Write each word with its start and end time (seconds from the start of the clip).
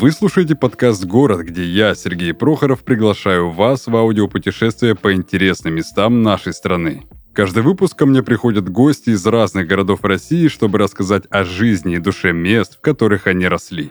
Вы 0.00 0.12
слушаете 0.12 0.54
подкаст 0.54 1.04
«Город», 1.04 1.40
где 1.40 1.64
я, 1.64 1.96
Сергей 1.96 2.32
Прохоров, 2.32 2.84
приглашаю 2.84 3.50
вас 3.50 3.88
в 3.88 3.96
аудиопутешествие 3.96 4.94
по 4.94 5.12
интересным 5.12 5.74
местам 5.74 6.22
нашей 6.22 6.52
страны. 6.52 7.02
Каждый 7.32 7.64
выпуск 7.64 7.98
ко 7.98 8.06
мне 8.06 8.22
приходят 8.22 8.68
гости 8.68 9.10
из 9.10 9.26
разных 9.26 9.66
городов 9.66 10.04
России, 10.04 10.46
чтобы 10.46 10.78
рассказать 10.78 11.24
о 11.30 11.42
жизни 11.42 11.96
и 11.96 11.98
душе 11.98 12.32
мест, 12.32 12.76
в 12.76 12.80
которых 12.80 13.26
они 13.26 13.48
росли. 13.48 13.90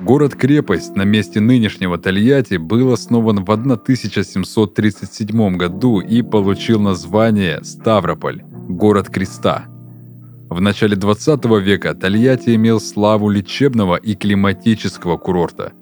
Город-крепость 0.00 0.94
на 0.94 1.04
месте 1.04 1.40
нынешнего 1.40 1.96
Тольятти 1.96 2.58
был 2.58 2.92
основан 2.92 3.42
в 3.42 3.50
1737 3.50 5.56
году 5.56 6.00
и 6.00 6.20
получил 6.20 6.78
название 6.78 7.64
Ставрополь– 7.64 8.42
город 8.68 9.08
креста– 9.08 9.64
в 10.52 10.60
начале 10.60 10.96
20 10.96 11.44
века 11.60 11.94
Тольятти 11.94 12.54
имел 12.54 12.80
славу 12.80 13.30
лечебного 13.30 13.96
и 13.96 14.14
климатического 14.14 15.16
курорта. 15.16 15.72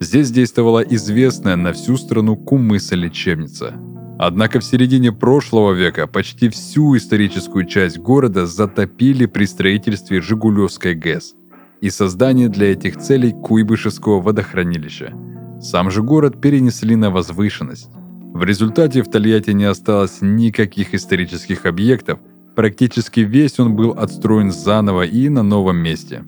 Здесь 0.00 0.30
действовала 0.30 0.80
известная 0.80 1.56
на 1.56 1.72
всю 1.72 1.96
страну 1.96 2.36
кумыса-лечебница. 2.36 3.74
Однако 4.18 4.60
в 4.60 4.64
середине 4.64 5.12
прошлого 5.12 5.72
века 5.72 6.06
почти 6.06 6.48
всю 6.48 6.96
историческую 6.96 7.66
часть 7.66 7.98
города 7.98 8.46
затопили 8.46 9.26
при 9.26 9.46
строительстве 9.46 10.20
Жигулевской 10.20 10.94
ГЭС 10.94 11.34
и 11.80 11.90
создании 11.90 12.46
для 12.48 12.72
этих 12.72 12.98
целей 12.98 13.32
Куйбышевского 13.32 14.20
водохранилища. 14.20 15.12
Сам 15.60 15.90
же 15.90 16.02
город 16.02 16.40
перенесли 16.40 16.96
на 16.96 17.10
возвышенность. 17.10 17.90
В 18.32 18.44
результате 18.44 19.02
в 19.02 19.10
Тольятти 19.10 19.50
не 19.50 19.64
осталось 19.64 20.18
никаких 20.20 20.94
исторических 20.94 21.66
объектов, 21.66 22.20
Практически 22.56 23.20
весь 23.20 23.58
он 23.60 23.76
был 23.76 23.92
отстроен 23.92 24.50
заново 24.50 25.02
и 25.02 25.28
на 25.28 25.42
новом 25.42 25.76
месте. 25.76 26.24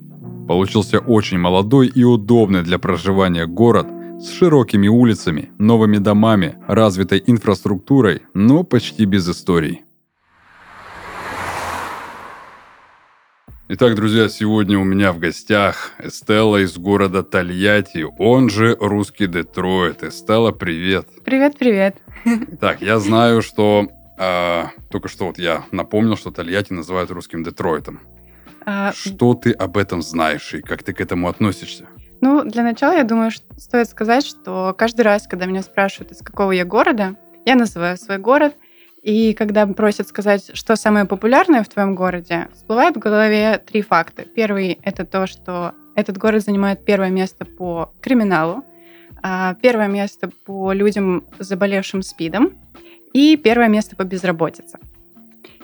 Получился 0.47 0.99
очень 0.99 1.37
молодой 1.37 1.87
и 1.87 2.03
удобный 2.03 2.63
для 2.63 2.79
проживания 2.79 3.45
город 3.45 3.87
с 4.19 4.31
широкими 4.31 4.87
улицами, 4.87 5.51
новыми 5.59 5.97
домами, 5.97 6.55
развитой 6.67 7.21
инфраструктурой, 7.25 8.21
но 8.33 8.63
почти 8.63 9.05
без 9.05 9.29
историй. 9.29 9.83
Итак, 13.69 13.95
друзья, 13.95 14.29
сегодня 14.29 14.77
у 14.77 14.83
меня 14.83 15.13
в 15.13 15.19
гостях 15.19 15.91
Эстелла 15.97 16.63
из 16.63 16.77
города 16.77 17.23
Тольятти, 17.23 18.05
он 18.19 18.49
же 18.49 18.77
русский 18.79 19.27
Детройт. 19.27 20.03
Эстелла, 20.03 20.51
привет. 20.51 21.07
Привет, 21.23 21.57
привет. 21.57 21.97
Так, 22.59 22.81
я 22.81 22.99
знаю, 22.99 23.41
что 23.41 23.87
а, 24.23 24.71
только 24.89 25.09
что 25.09 25.25
вот 25.25 25.37
я 25.37 25.65
напомнил, 25.71 26.15
что 26.15 26.31
Тольятти 26.31 26.71
называют 26.71 27.11
русским 27.11 27.43
Детройтом. 27.43 27.99
А... 28.65 28.93
Что 28.93 29.33
ты 29.33 29.51
об 29.51 29.77
этом 29.77 30.01
знаешь 30.01 30.53
и 30.53 30.61
как 30.61 30.83
ты 30.83 30.93
к 30.93 31.01
этому 31.01 31.27
относишься? 31.27 31.87
Ну, 32.21 32.45
для 32.45 32.63
начала, 32.63 32.93
я 32.93 33.03
думаю, 33.03 33.31
что 33.31 33.45
стоит 33.57 33.89
сказать, 33.89 34.25
что 34.25 34.73
каждый 34.77 35.01
раз, 35.01 35.27
когда 35.27 35.45
меня 35.45 35.61
спрашивают, 35.61 36.13
из 36.13 36.19
какого 36.19 36.51
я 36.51 36.63
города, 36.63 37.17
я 37.45 37.55
называю 37.55 37.97
свой 37.97 38.17
город, 38.17 38.55
и 39.01 39.33
когда 39.33 39.67
просят 39.67 40.07
сказать, 40.07 40.51
что 40.53 40.77
самое 40.77 41.03
популярное 41.03 41.63
в 41.63 41.67
твоем 41.67 41.93
городе, 41.93 42.47
всплывает 42.53 42.95
в 42.95 42.99
голове 42.99 43.57
три 43.57 43.81
факта. 43.81 44.23
Первый— 44.23 44.79
это 44.83 45.05
то, 45.05 45.27
что 45.27 45.73
этот 45.95 46.17
город 46.17 46.43
занимает 46.43 46.85
первое 46.85 47.09
место 47.09 47.43
по 47.43 47.91
криминалу, 47.99 48.63
а, 49.21 49.55
первое 49.55 49.89
место 49.89 50.29
по 50.45 50.71
людям, 50.71 51.25
заболевшим 51.39 52.01
СПИДом, 52.01 52.53
и 53.13 53.37
первое 53.37 53.67
место 53.69 53.95
по 53.95 54.03
безработице. 54.03 54.79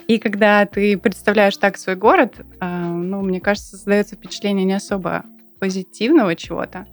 И 0.07 0.17
когда 0.17 0.65
ты 0.65 0.97
представляешь 0.97 1.57
так 1.57 1.77
свой 1.77 1.95
город, 1.95 2.33
э, 2.39 2.65
ну, 2.65 3.21
мне 3.21 3.39
кажется, 3.39 3.75
создается 3.75 4.15
впечатление 4.15 4.65
не 4.65 4.73
особо 4.73 5.23
позитивного 5.59 6.35
чего-то. 6.35 6.87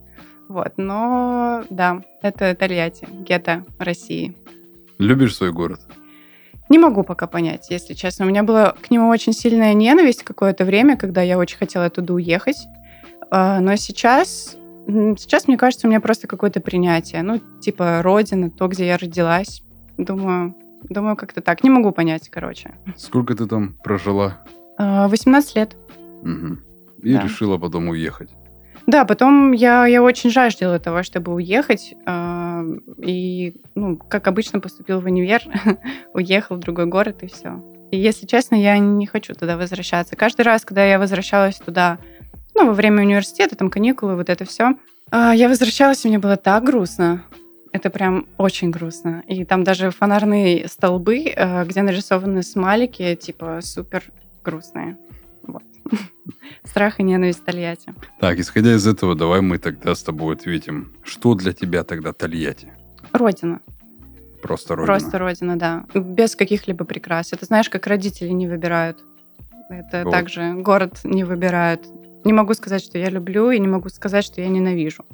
Вот, 0.48 0.74
но 0.76 1.64
да, 1.70 2.02
это 2.22 2.54
Тольятти, 2.54 3.08
гетто 3.10 3.64
России. 3.78 4.36
Любишь 4.98 5.34
свой 5.34 5.50
город? 5.50 5.80
Не 6.68 6.78
могу 6.78 7.04
пока 7.04 7.26
понять, 7.26 7.70
если 7.70 7.94
честно. 7.94 8.26
У 8.26 8.28
меня 8.28 8.42
была 8.42 8.72
к 8.72 8.90
нему 8.90 9.08
очень 9.08 9.32
сильная 9.32 9.72
ненависть 9.72 10.22
какое-то 10.22 10.64
время, 10.64 10.96
когда 10.96 11.22
я 11.22 11.38
очень 11.38 11.56
хотела 11.56 11.88
туда 11.88 12.12
уехать. 12.12 12.66
Э, 13.30 13.60
но 13.60 13.76
сейчас, 13.76 14.58
сейчас, 14.86 15.48
мне 15.48 15.56
кажется, 15.56 15.86
у 15.86 15.90
меня 15.90 16.00
просто 16.00 16.26
какое-то 16.26 16.60
принятие. 16.60 17.22
Ну, 17.22 17.40
типа 17.60 18.02
родина, 18.02 18.50
то, 18.50 18.68
где 18.68 18.86
я 18.86 18.98
родилась. 18.98 19.62
Думаю, 19.98 20.54
думаю, 20.88 21.16
как-то 21.16 21.40
так. 21.40 21.64
Не 21.64 21.70
могу 21.70 21.92
понять, 21.92 22.28
короче. 22.28 22.74
Сколько 22.96 23.34
ты 23.34 23.46
там 23.46 23.74
прожила? 23.82 24.38
18 24.78 25.56
а, 25.56 25.58
лет. 25.58 25.76
Угу. 26.22 26.58
И 27.02 27.14
да. 27.14 27.22
решила 27.22 27.58
потом 27.58 27.88
уехать. 27.88 28.30
Да, 28.86 29.04
потом 29.04 29.52
я, 29.52 29.86
я 29.86 30.02
очень 30.02 30.30
жаждала 30.30 30.78
того, 30.78 31.02
чтобы 31.02 31.34
уехать. 31.34 31.94
Э, 32.06 32.62
и, 32.98 33.56
ну, 33.74 33.96
как 33.96 34.28
обычно, 34.28 34.60
поступил 34.60 35.00
в 35.00 35.06
универ, 35.06 35.42
уехал 36.14 36.56
в 36.56 36.60
другой 36.60 36.86
город 36.86 37.22
и 37.22 37.26
все. 37.26 37.62
И, 37.90 37.98
если 37.98 38.26
честно, 38.26 38.54
я 38.54 38.78
не 38.78 39.06
хочу 39.06 39.34
туда 39.34 39.56
возвращаться. 39.56 40.14
Каждый 40.14 40.42
раз, 40.42 40.64
когда 40.64 40.84
я 40.84 40.98
возвращалась 40.98 41.56
туда, 41.56 41.98
ну, 42.54 42.66
во 42.66 42.72
время 42.74 43.02
университета, 43.02 43.56
там 43.56 43.70
каникулы, 43.70 44.14
вот 44.14 44.28
это 44.28 44.44
все, 44.44 44.76
а, 45.10 45.34
я 45.34 45.48
возвращалась, 45.48 46.04
и 46.04 46.08
мне 46.08 46.18
было 46.18 46.36
так 46.36 46.64
грустно. 46.64 47.22
Это 47.76 47.90
прям 47.90 48.26
очень 48.38 48.70
грустно. 48.70 49.22
И 49.28 49.44
там 49.44 49.62
даже 49.62 49.90
фонарные 49.90 50.66
столбы, 50.66 51.24
э, 51.36 51.64
где 51.66 51.82
нарисованы 51.82 52.42
смайлики, 52.42 53.14
типа 53.16 53.60
супер 53.60 54.02
грустные. 54.42 54.96
Вот. 55.42 55.62
Страх 56.64 57.00
и 57.00 57.02
ненависть 57.02 57.44
Тольятти. 57.44 57.92
Так, 58.18 58.38
исходя 58.38 58.74
из 58.74 58.86
этого, 58.86 59.14
давай 59.14 59.42
мы 59.42 59.58
тогда 59.58 59.94
с 59.94 60.02
тобой 60.02 60.36
ответим. 60.36 60.90
Что 61.04 61.34
для 61.34 61.52
тебя 61.52 61.84
тогда 61.84 62.14
Тольятти? 62.14 62.72
Родина. 63.12 63.60
Просто 64.40 64.74
родина? 64.74 64.86
Просто 64.86 65.18
родина, 65.18 65.58
да. 65.58 65.84
Без 65.94 66.34
каких-либо 66.34 66.86
прикрас. 66.86 67.34
Это 67.34 67.44
знаешь, 67.44 67.68
как 67.68 67.86
родители 67.86 68.30
не 68.30 68.48
выбирают. 68.48 69.04
Это 69.68 70.04
вот. 70.04 70.12
также 70.12 70.54
город 70.54 71.00
не 71.04 71.24
выбирают. 71.24 71.86
Не 72.24 72.32
могу 72.32 72.54
сказать, 72.54 72.82
что 72.82 72.96
я 72.96 73.10
люблю, 73.10 73.50
и 73.50 73.58
не 73.58 73.68
могу 73.68 73.90
сказать, 73.90 74.24
что 74.24 74.40
я 74.40 74.48
ненавижу. 74.48 75.04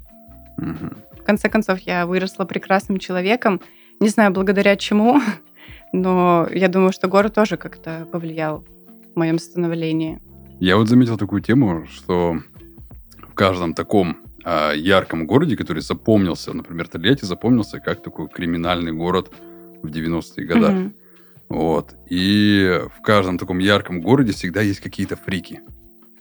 Угу. 0.62 1.22
В 1.22 1.24
конце 1.24 1.48
концов, 1.48 1.80
я 1.80 2.06
выросла 2.06 2.44
прекрасным 2.44 2.98
человеком. 2.98 3.60
Не 4.00 4.08
знаю, 4.08 4.32
благодаря 4.32 4.76
чему, 4.76 5.20
но 5.92 6.48
я 6.52 6.68
думаю, 6.68 6.92
что 6.92 7.08
город 7.08 7.34
тоже 7.34 7.56
как-то 7.56 8.06
повлиял 8.10 8.64
в 9.14 9.18
моем 9.18 9.38
становлении. 9.38 10.20
Я 10.60 10.76
вот 10.76 10.88
заметил 10.88 11.18
такую 11.18 11.42
тему, 11.42 11.86
что 11.90 12.36
в 13.18 13.34
каждом 13.34 13.74
таком 13.74 14.18
э, 14.44 14.72
ярком 14.76 15.26
городе, 15.26 15.56
который 15.56 15.82
запомнился, 15.82 16.52
например, 16.52 16.88
Тольятти 16.88 17.24
запомнился 17.24 17.80
как 17.80 18.02
такой 18.02 18.28
криминальный 18.28 18.92
город 18.92 19.32
в 19.82 19.86
90-е 19.86 20.46
годы. 20.46 20.66
Mm-hmm. 20.66 20.92
Вот. 21.48 21.94
И 22.08 22.80
в 22.96 23.02
каждом 23.02 23.38
таком 23.38 23.58
ярком 23.58 24.00
городе 24.00 24.32
всегда 24.32 24.62
есть 24.62 24.80
какие-то 24.80 25.16
фрики. 25.16 25.60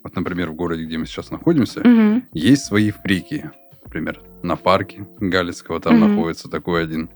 Вот, 0.04 0.16
например, 0.16 0.50
в 0.50 0.56
городе, 0.56 0.86
где 0.86 0.98
мы 0.98 1.06
сейчас 1.06 1.30
находимся, 1.32 1.82
mm-hmm. 1.82 2.24
есть 2.34 2.66
свои 2.66 2.92
фрики 2.92 3.52
например, 3.84 4.22
на 4.44 4.56
парке 4.56 5.08
Галицкого 5.20 5.80
там 5.80 5.96
mm-hmm. 5.96 6.08
находится 6.08 6.50
такой 6.50 6.84
один. 6.84 7.10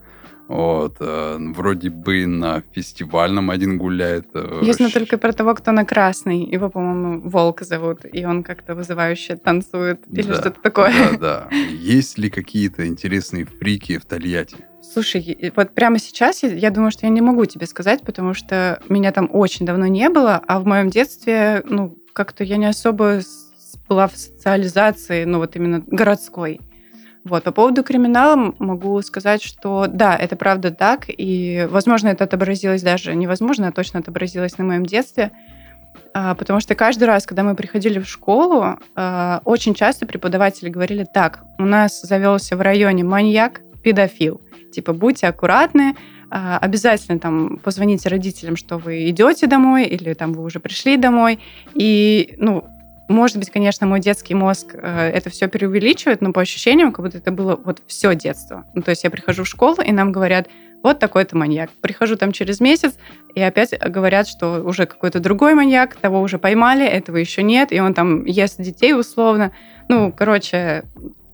Вот, 0.47 0.97
э, 0.99 1.37
вроде 1.39 1.89
бы 1.89 2.27
на 2.27 2.61
фестивальном 2.71 3.49
один 3.49 3.79
гуляет. 3.79 4.27
Э, 4.35 4.59
Я 4.61 4.73
знаю 4.73 4.91
только 4.91 5.17
про 5.17 5.33
того, 5.33 5.55
кто 5.55 5.71
на 5.71 5.85
красный. 5.85 6.43
Его, 6.43 6.69
по-моему, 6.69 7.27
Волк 7.27 7.61
зовут, 7.61 8.01
и 8.11 8.23
он 8.25 8.43
как-то 8.43 8.75
вызывающе 8.75 9.37
танцует 9.37 10.01
или 10.11 10.27
да, 10.27 10.35
что-то 10.35 10.61
такое. 10.61 10.93
Да, 11.13 11.47
да. 11.49 11.57
Есть 11.71 12.19
ли 12.19 12.29
какие-то 12.29 12.85
интересные 12.85 13.45
фрики 13.45 13.97
в 13.97 14.05
Тольятти? 14.05 14.57
Слушай, 14.81 15.51
вот 15.55 15.71
прямо 15.71 15.97
сейчас 15.97 16.43
я, 16.43 16.49
я 16.49 16.69
думаю, 16.69 16.91
что 16.91 17.07
я 17.07 17.09
не 17.11 17.21
могу 17.21 17.45
тебе 17.45 17.65
сказать, 17.65 18.03
потому 18.03 18.35
что 18.35 18.79
меня 18.87 19.11
там 19.11 19.29
очень 19.33 19.65
давно 19.65 19.87
не 19.87 20.09
было, 20.09 20.41
а 20.47 20.59
в 20.59 20.65
моем 20.65 20.91
детстве, 20.91 21.63
ну, 21.67 21.97
как-то 22.13 22.43
я 22.43 22.57
не 22.57 22.67
особо 22.67 23.21
была 23.87 24.07
в 24.07 24.17
социализации, 24.17 25.25
ну 25.25 25.39
вот 25.39 25.55
именно 25.55 25.83
городской. 25.85 26.59
Вот. 27.23 27.43
По 27.43 27.51
поводу 27.51 27.83
криминала 27.83 28.53
могу 28.59 29.01
сказать, 29.01 29.41
что 29.41 29.87
да, 29.87 30.15
это 30.15 30.35
правда 30.35 30.69
так, 30.71 31.05
и, 31.07 31.67
возможно, 31.71 32.09
это 32.09 32.23
отобразилось 32.25 32.83
даже, 32.83 33.15
невозможно, 33.15 33.67
а 33.67 33.71
точно 33.71 33.99
отобразилось 33.99 34.59
на 34.59 34.63
моем 34.63 34.85
детстве, 34.85 35.31
а, 36.13 36.35
потому 36.35 36.59
что 36.59 36.75
каждый 36.75 37.05
раз, 37.05 37.25
когда 37.25 37.41
мы 37.43 37.55
приходили 37.55 37.99
в 37.99 38.07
школу, 38.07 38.77
а, 38.95 39.41
очень 39.43 39.73
часто 39.73 40.05
преподаватели 40.05 40.69
говорили 40.69 41.03
так, 41.03 41.43
у 41.57 41.65
нас 41.65 41.99
завелся 42.01 42.55
в 42.55 42.61
районе 42.61 43.03
маньяк, 43.03 43.61
педофил, 43.83 44.41
типа 44.71 44.93
будьте 44.93 45.27
аккуратны, 45.27 45.95
а, 46.29 46.59
обязательно 46.59 47.17
там 47.17 47.57
позвоните 47.57 48.09
родителям, 48.09 48.55
что 48.55 48.77
вы 48.77 49.09
идете 49.09 49.47
домой 49.47 49.85
или 49.85 50.13
там 50.13 50.33
вы 50.33 50.43
уже 50.43 50.59
пришли 50.59 50.95
домой, 50.97 51.39
и 51.73 52.35
ну 52.37 52.65
может 53.07 53.37
быть, 53.37 53.51
конечно, 53.51 53.85
мой 53.85 53.99
детский 53.99 54.33
мозг 54.33 54.73
э, 54.73 55.09
это 55.13 55.29
все 55.29 55.47
преувеличивает, 55.47 56.21
но 56.21 56.33
по 56.33 56.41
ощущениям, 56.41 56.91
как 56.91 57.05
будто 57.05 57.19
это 57.19 57.31
было 57.31 57.55
вот 57.55 57.81
все 57.87 58.15
детство. 58.15 58.65
Ну, 58.73 58.81
то 58.81 58.89
есть 58.89 59.03
я 59.03 59.11
прихожу 59.11 59.43
в 59.43 59.47
школу, 59.47 59.77
и 59.85 59.91
нам 59.91 60.11
говорят, 60.11 60.47
вот 60.81 60.99
такой-то 60.99 61.35
маньяк. 61.37 61.71
Прихожу 61.81 62.15
там 62.15 62.31
через 62.31 62.59
месяц, 62.59 62.93
и 63.33 63.41
опять 63.41 63.77
говорят, 63.79 64.27
что 64.27 64.61
уже 64.63 64.85
какой-то 64.85 65.19
другой 65.19 65.55
маньяк, 65.55 65.95
того 65.95 66.21
уже 66.21 66.37
поймали, 66.37 66.85
этого 66.85 67.17
еще 67.17 67.43
нет, 67.43 67.71
и 67.71 67.79
он 67.79 67.93
там 67.93 68.25
ест 68.25 68.61
детей 68.61 68.93
условно. 68.93 69.51
Ну, 69.87 70.11
короче, 70.11 70.83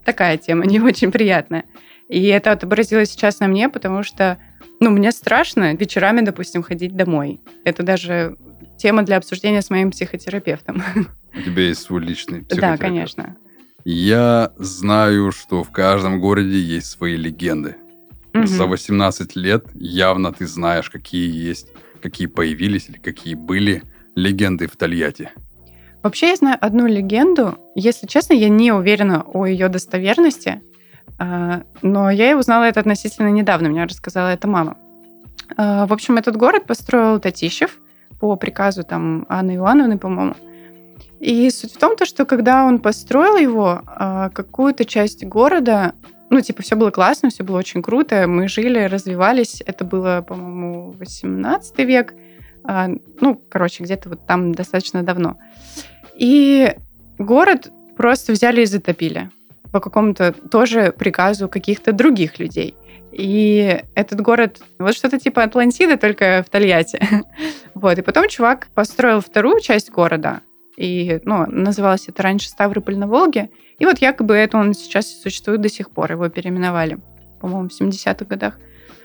такая 0.04 0.38
тема 0.38 0.66
не 0.66 0.80
очень 0.80 1.12
приятная. 1.12 1.66
И 2.10 2.26
это 2.28 2.52
отобразилось 2.52 3.12
сейчас 3.12 3.40
на 3.40 3.48
мне, 3.48 3.70
потому 3.70 4.04
что, 4.04 4.38
ну, 4.82 4.90
мне 4.90 5.12
страшно 5.12 5.74
вечерами, 5.74 6.22
допустим, 6.22 6.64
ходить 6.64 6.96
домой. 6.96 7.40
Это 7.64 7.84
даже 7.84 8.38
тема 8.78 9.04
для 9.04 9.18
обсуждения 9.18 9.62
с 9.62 9.70
моим 9.70 9.92
психотерапевтом. 9.92 10.84
У 11.34 11.42
тебя 11.42 11.64
есть 11.64 11.82
свой 11.82 12.02
личный 12.02 12.44
психотерапевт? 12.44 12.82
Да, 12.82 12.88
конечно. 12.88 13.38
Я 13.84 14.52
знаю, 14.58 15.32
что 15.32 15.64
в 15.64 15.72
каждом 15.72 16.20
городе 16.20 16.60
есть 16.60 16.88
свои 16.88 17.16
легенды. 17.16 17.78
Угу. 18.34 18.46
За 18.46 18.66
18 18.66 19.36
лет 19.36 19.66
явно 19.74 20.32
ты 20.32 20.46
знаешь, 20.48 20.90
какие 20.90 21.30
есть, 21.30 21.68
какие 22.02 22.28
появились 22.28 22.90
или 22.90 22.98
какие 22.98 23.36
были 23.36 23.84
легенды 24.16 24.68
в 24.68 24.76
Тольятти. 24.76 25.32
Вообще 26.04 26.30
я 26.30 26.36
знаю 26.36 26.58
одну 26.60 26.88
легенду. 26.88 27.58
Если 27.76 28.08
честно, 28.08 28.34
я 28.34 28.50
не 28.50 28.72
уверена 28.72 29.22
о 29.22 29.46
ее 29.46 29.68
достоверности, 29.70 30.62
а, 31.20 31.64
но 31.82 32.10
я 32.10 32.38
узнала 32.38 32.64
это 32.64 32.80
относительно 32.80 33.30
недавно. 33.30 33.70
Мне 33.70 33.84
рассказала 33.84 34.30
это 34.30 34.48
мама. 34.48 34.78
А, 35.58 35.86
в 35.86 35.94
общем, 35.94 36.18
этот 36.18 36.38
город 36.38 36.66
построил 36.66 37.20
Татищев 37.20 37.78
по 38.20 38.36
приказу 38.36 38.84
там 38.84 39.26
Анны 39.30 39.58
Ивановны, 39.58 39.98
по-моему. 39.98 40.36
И 41.22 41.50
суть 41.52 41.74
в 41.74 41.78
том, 41.78 41.96
то, 41.96 42.06
что 42.06 42.26
когда 42.26 42.66
он 42.66 42.80
построил 42.80 43.38
его, 43.38 43.84
а, 43.86 44.30
какую-то 44.30 44.86
часть 44.86 45.24
города 45.24 45.94
ну, 46.32 46.40
типа, 46.40 46.62
все 46.64 46.78
было 46.78 46.92
классно, 46.92 47.30
все 47.30 47.44
было 47.44 47.58
очень 47.58 47.82
круто. 47.82 48.26
Мы 48.26 48.48
жили, 48.48 48.80
развивались. 48.86 49.62
Это 49.66 49.84
было, 49.84 50.24
по-моему, 50.26 50.92
18 50.98 51.78
век. 51.80 52.14
А, 52.64 52.88
ну, 53.20 53.36
короче, 53.50 53.84
где-то 53.84 54.08
вот 54.08 54.26
там 54.26 54.54
достаточно 54.54 55.04
давно. 55.04 55.38
И 56.16 56.74
город 57.18 57.70
просто 57.98 58.32
взяли 58.32 58.62
и 58.62 58.66
затопили 58.66 59.30
по 59.74 59.82
какому-то 59.82 60.32
тоже 60.32 60.94
приказу 60.98 61.50
каких-то 61.50 61.92
других 61.92 62.40
людей. 62.40 62.76
И 63.12 63.82
этот 63.94 64.22
город, 64.22 64.62
вот 64.80 64.96
что-то 64.96 65.20
типа 65.20 65.44
Атлантиды, 65.44 65.98
только 65.98 66.46
в 66.48 66.50
Тольятти. 66.50 67.00
вот. 67.74 67.98
И 67.98 68.02
потом 68.02 68.30
чувак 68.30 68.70
построил 68.74 69.20
вторую 69.20 69.60
часть 69.60 69.92
города, 69.92 70.40
и, 70.78 71.20
ну, 71.26 71.46
называлось 71.48 72.08
это 72.08 72.24
раньше 72.24 72.50
Ставрополь 72.50 72.98
на 72.98 73.08
Волге. 73.08 73.50
И 73.80 73.86
вот 73.86 74.00
якобы 74.00 74.36
это 74.36 74.58
он 74.58 74.74
сейчас 74.74 75.22
существует 75.22 75.62
до 75.62 75.70
сих 75.70 75.92
пор. 75.92 76.12
Его 76.12 76.30
переименовали, 76.30 77.00
по-моему, 77.40 77.70
в 77.70 77.82
70-х 77.82 78.26
годах. 78.26 78.58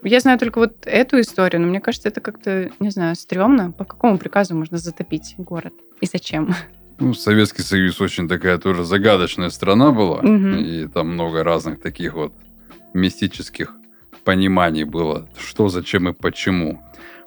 Я 0.02 0.20
знаю 0.20 0.38
только 0.38 0.58
вот 0.58 0.86
эту 0.86 1.20
историю, 1.20 1.62
но 1.62 1.68
мне 1.68 1.80
кажется, 1.80 2.08
это 2.08 2.20
как-то, 2.20 2.70
не 2.78 2.90
знаю, 2.90 3.16
стрёмно. 3.16 3.72
По 3.72 3.84
какому 3.84 4.18
приказу 4.18 4.54
можно 4.54 4.78
затопить 4.78 5.34
город? 5.38 5.72
И 6.00 6.06
зачем? 6.06 6.54
Ну, 6.98 7.12
Советский 7.12 7.62
Союз 7.62 8.00
очень 8.00 8.28
такая 8.28 8.58
тоже 8.58 8.84
загадочная 8.84 9.50
страна 9.50 9.90
была. 9.90 10.19
Угу. 10.19 10.60
И 10.60 10.86
там 10.86 11.08
много 11.08 11.42
разных 11.42 11.80
таких 11.80 12.14
вот 12.14 12.32
мистических 12.94 13.74
пониманий 14.24 14.84
было. 14.84 15.28
Что, 15.38 15.69
зачем 15.69 16.08
и 16.08 16.12
почему. 16.12 16.80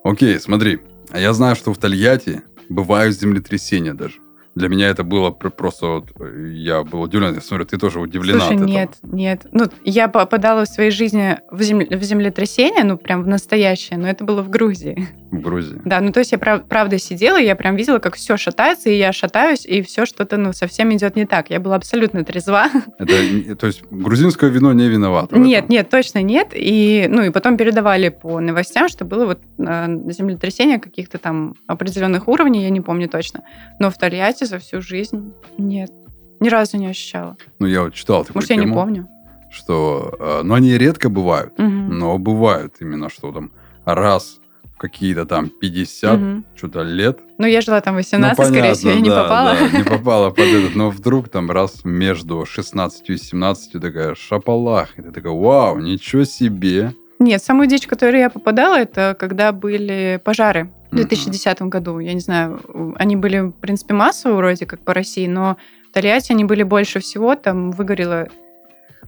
Окей, 0.04 0.40
смотри. 0.40 0.80
Я 1.14 1.34
знаю, 1.34 1.56
что 1.56 1.74
в 1.74 1.78
Тольятти 1.78 2.42
бывают 2.70 3.16
землетрясения 3.16 3.94
даже. 3.94 4.20
Для 4.60 4.68
меня 4.68 4.90
это 4.90 5.06
было 5.06 5.32
просто 5.32 5.88
вот, 5.88 6.10
я 6.52 6.84
был 6.84 7.04
удивлен. 7.04 7.34
Я 7.34 7.40
смотрю, 7.40 7.66
ты 7.66 7.78
тоже 7.78 8.02
удивлена 8.02 8.42
Слушай, 8.42 8.58
нет, 8.58 8.98
нет. 9.04 9.46
Ну, 9.54 9.68
я 9.86 10.10
попадала 10.10 10.66
в 10.66 10.68
своей 10.68 10.92
жизни 10.92 11.38
в, 11.50 11.62
земле, 11.62 11.88
в 11.98 12.04
землетрясение, 12.04 12.84
ну, 12.84 12.98
прям 12.98 13.24
в 13.24 13.28
настоящее, 13.28 13.98
но 13.98 14.10
это 14.10 14.26
было 14.26 14.42
в 14.42 14.50
Грузии. 14.50 15.08
В 15.32 15.40
Грузии? 15.40 15.80
Да, 15.86 16.02
ну, 16.02 16.12
то 16.12 16.20
есть 16.20 16.34
я 16.34 16.38
прав, 16.38 16.66
правда 16.66 17.00
сидела, 17.00 17.40
и 17.40 17.46
я 17.46 17.56
прям 17.56 17.78
видела, 17.78 18.00
как 18.00 18.16
все 18.16 18.36
шатается, 18.36 18.90
и 18.90 18.98
я 18.98 19.14
шатаюсь, 19.14 19.66
и 19.66 19.82
все 19.82 20.06
что-то, 20.06 20.36
ну, 20.36 20.52
совсем 20.52 20.94
идет 20.94 21.16
не 21.16 21.26
так. 21.26 21.50
Я 21.52 21.62
была 21.62 21.78
абсолютно 21.78 22.26
трезва. 22.26 22.68
Это, 22.98 23.56
то 23.56 23.68
есть 23.68 23.84
грузинское 23.90 24.50
вино 24.50 24.74
не 24.74 24.90
виновато? 24.90 25.38
Нет, 25.40 25.70
нет, 25.70 25.90
точно 25.90 26.22
нет. 26.22 26.50
И, 26.54 27.08
ну, 27.10 27.22
и 27.22 27.30
потом 27.30 27.56
передавали 27.56 28.10
по 28.10 28.42
новостям, 28.42 28.90
что 28.90 29.06
было 29.06 29.26
вот 29.26 29.40
э, 29.58 30.12
землетрясение 30.12 30.80
каких-то 30.80 31.18
там 31.18 31.54
определенных 31.66 32.28
уровней, 32.28 32.64
я 32.64 32.70
не 32.72 32.82
помню 32.82 33.08
точно. 33.08 33.44
Но 33.80 33.90
в 33.90 33.98
Тольятти 33.98 34.49
за 34.50 34.60
всю 34.60 34.82
жизнь 34.82 35.34
нет. 35.58 35.92
Ни 36.40 36.50
разу 36.50 36.78
не 36.78 36.88
ощущала. 36.88 37.38
Ну, 37.60 37.68
я 37.68 37.84
вот 37.84 37.94
читал 37.94 38.24
такую 38.24 38.38
Может, 38.38 38.50
тему, 38.50 38.62
я 38.62 38.68
не 38.68 38.74
помню. 38.74 39.08
Что, 39.52 40.16
э, 40.20 40.42
ну, 40.44 40.54
они 40.54 40.78
редко 40.78 41.10
бывают, 41.10 41.54
угу. 41.60 41.68
но 41.68 42.18
бывают 42.18 42.76
именно, 42.80 43.10
что 43.10 43.32
там 43.32 43.52
раз 43.86 44.40
какие-то 44.78 45.26
там 45.26 45.50
50 45.50 46.14
угу. 46.14 46.44
что-то 46.56 46.84
лет. 46.84 47.20
Ну, 47.38 47.46
я 47.46 47.62
жила 47.62 47.82
там 47.82 47.96
18, 47.96 48.38
ну, 48.38 48.44
понятно, 48.44 48.60
скорее 48.60 48.74
всего, 48.74 48.90
я 48.92 48.96
да, 48.96 49.02
не 49.02 49.10
попала. 49.10 49.56
Да, 49.56 49.78
не 49.78 49.84
попала 49.84 50.30
под 50.30 50.46
этот. 50.46 50.76
Но 50.76 50.90
вдруг 50.90 51.30
там 51.30 51.52
раз 51.52 51.84
между 51.84 52.46
16 52.46 53.10
и 53.10 53.18
17 53.18 53.82
такая 53.82 54.16
шапалах. 54.16 54.98
И 54.98 55.02
ты 55.02 55.12
такая, 55.12 55.34
вау, 55.34 55.80
ничего 55.80 56.24
себе. 56.24 56.94
Нет, 57.20 57.44
самую 57.44 57.68
дичь, 57.68 57.86
в 57.86 57.90
которую 57.90 58.20
я 58.20 58.30
попадала, 58.30 58.78
это 58.78 59.16
когда 59.20 59.52
были 59.52 60.22
пожары 60.24 60.72
в 60.92 60.96
2010 60.96 61.62
году. 61.64 62.00
Я 62.00 62.14
не 62.14 62.20
знаю, 62.20 62.96
они 62.98 63.16
были, 63.16 63.40
в 63.40 63.52
принципе, 63.52 63.94
массово 63.94 64.36
вроде 64.36 64.66
как 64.66 64.80
по 64.82 64.94
России, 64.94 65.28
но 65.28 65.58
в 65.90 65.94
Тольятти 65.94 66.32
они 66.32 66.46
были 66.46 66.64
больше 66.64 67.00
всего. 67.00 67.36
Там 67.36 67.72
выгорело 67.72 68.28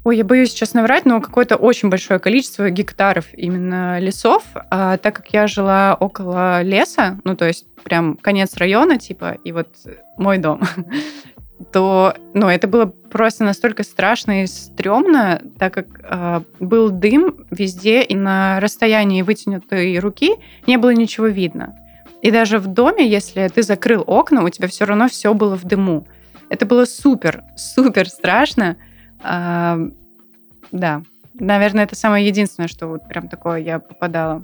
Ой, 0.03 0.17
я 0.17 0.23
боюсь 0.23 0.49
сейчас 0.49 0.73
наврать, 0.73 1.05
но 1.05 1.21
какое-то 1.21 1.57
очень 1.57 1.89
большое 1.89 2.19
количество 2.19 2.71
гектаров 2.71 3.25
именно 3.33 3.99
лесов. 3.99 4.43
А 4.71 4.97
так 4.97 5.15
как 5.15 5.31
я 5.31 5.45
жила 5.45 5.95
около 5.99 6.63
леса, 6.63 7.19
ну, 7.23 7.35
то 7.35 7.45
есть 7.45 7.67
прям 7.83 8.17
конец 8.17 8.57
района, 8.57 8.97
типа, 8.97 9.37
и 9.43 9.51
вот 9.51 9.67
мой 10.17 10.39
дом, 10.39 10.63
то, 11.71 12.15
ну, 12.33 12.47
это 12.47 12.67
было 12.67 12.85
просто 12.85 13.43
настолько 13.43 13.83
страшно 13.83 14.43
и 14.43 14.47
стрёмно, 14.47 15.41
так 15.59 15.73
как 15.73 15.87
э, 16.03 16.41
был 16.59 16.89
дым 16.89 17.45
везде, 17.49 18.03
и 18.03 18.15
на 18.15 18.59
расстоянии 18.59 19.21
вытянутой 19.21 19.99
руки 19.99 20.35
не 20.67 20.77
было 20.77 20.91
ничего 20.91 21.27
видно. 21.27 21.77
И 22.21 22.31
даже 22.31 22.59
в 22.59 22.67
доме, 22.67 23.07
если 23.07 23.47
ты 23.47 23.63
закрыл 23.63 24.03
окна, 24.05 24.43
у 24.43 24.49
тебя 24.49 24.67
все 24.67 24.85
равно 24.85 25.07
все 25.09 25.33
было 25.33 25.55
в 25.57 25.65
дыму. 25.65 26.07
Это 26.49 26.65
было 26.65 26.85
супер, 26.85 27.43
супер 27.55 28.09
страшно. 28.09 28.77
А, 29.23 29.77
да, 30.71 31.01
наверное, 31.33 31.85
это 31.85 31.95
самое 31.95 32.27
единственное, 32.27 32.67
что 32.67 32.87
вот 32.87 33.07
прям 33.07 33.27
такое 33.27 33.59
я 33.59 33.79
попадала 33.79 34.43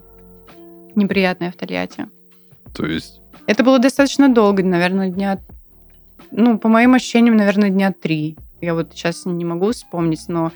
неприятное 0.96 1.52
в 1.52 1.56
Тольятти. 1.56 2.08
То 2.76 2.86
есть? 2.86 3.22
Это 3.46 3.64
было 3.64 3.80
достаточно 3.80 4.28
долго, 4.30 4.64
наверное, 4.64 5.10
дня... 5.10 5.40
Ну, 6.32 6.58
по 6.58 6.70
моим 6.70 6.94
ощущениям, 6.94 7.38
наверное, 7.38 7.70
дня 7.70 7.94
три. 7.94 8.38
Я 8.62 8.74
вот 8.74 8.92
сейчас 8.94 9.26
не 9.26 9.46
могу 9.46 9.72
вспомнить, 9.72 10.26
но 10.28 10.52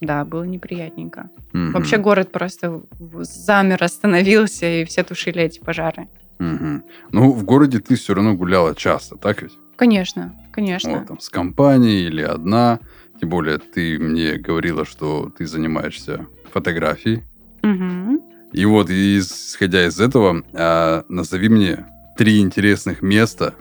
да, 0.00 0.24
было 0.24 0.44
неприятненько. 0.44 1.30
Угу. 1.52 1.72
Вообще 1.72 1.98
город 1.98 2.32
просто 2.32 2.82
замер, 2.98 3.82
остановился, 3.84 4.66
и 4.66 4.84
все 4.84 5.02
тушили 5.02 5.42
эти 5.42 5.60
пожары. 5.60 6.08
Угу. 6.38 6.82
Ну, 7.12 7.32
в 7.32 7.44
городе 7.44 7.80
ты 7.80 7.96
все 7.96 8.14
равно 8.14 8.34
гуляла 8.34 8.74
часто, 8.74 9.16
так 9.16 9.42
ведь? 9.42 9.52
Конечно, 9.76 10.34
конечно. 10.52 10.98
Вот, 10.98 11.06
там, 11.06 11.20
с 11.20 11.28
компанией 11.28 12.06
или 12.06 12.22
одна. 12.22 12.80
Тем 13.20 13.28
более, 13.28 13.58
ты 13.58 13.98
мне 13.98 14.36
говорила, 14.36 14.86
что 14.86 15.30
ты 15.36 15.46
занимаешься 15.46 16.26
фотографией. 16.52 17.22
Угу. 17.62 18.50
И 18.52 18.64
вот, 18.64 18.90
исходя 18.90 19.86
из 19.86 20.00
этого, 20.00 20.42
а, 20.54 21.04
назови 21.08 21.48
мне 21.48 21.86
три 22.16 22.40
интересных 22.40 23.02
места 23.02 23.54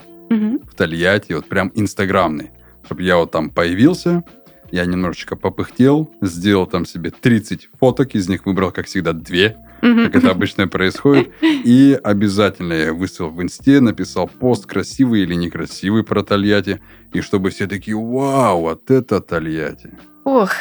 Тольятти, 0.79 1.33
вот 1.33 1.45
прям 1.45 1.73
инстаграмный, 1.75 2.51
чтобы 2.85 3.03
я 3.03 3.17
вот 3.17 3.31
там 3.31 3.49
появился, 3.49 4.23
я 4.71 4.85
немножечко 4.85 5.35
попыхтел, 5.35 6.09
сделал 6.21 6.67
там 6.67 6.85
себе 6.85 7.11
30 7.11 7.67
фоток, 7.77 8.15
из 8.15 8.29
них 8.29 8.45
выбрал, 8.45 8.71
как 8.71 8.85
всегда, 8.85 9.11
две, 9.11 9.57
как 9.81 10.15
это 10.15 10.31
обычно 10.31 10.69
происходит. 10.69 11.33
И 11.41 11.99
обязательно 12.01 12.71
я 12.71 12.93
выставил 12.93 13.29
в 13.29 13.41
инсте, 13.43 13.81
написал 13.81 14.29
пост, 14.29 14.67
красивый 14.67 15.23
или 15.23 15.33
некрасивый 15.33 16.05
про 16.05 16.23
Тольятти. 16.23 16.79
И 17.11 17.19
чтобы 17.19 17.49
все 17.49 17.67
такие, 17.67 17.97
вау, 17.97 18.61
вот 18.61 18.89
это 18.89 19.19
Тольятти. 19.19 19.91
Ох, 20.23 20.51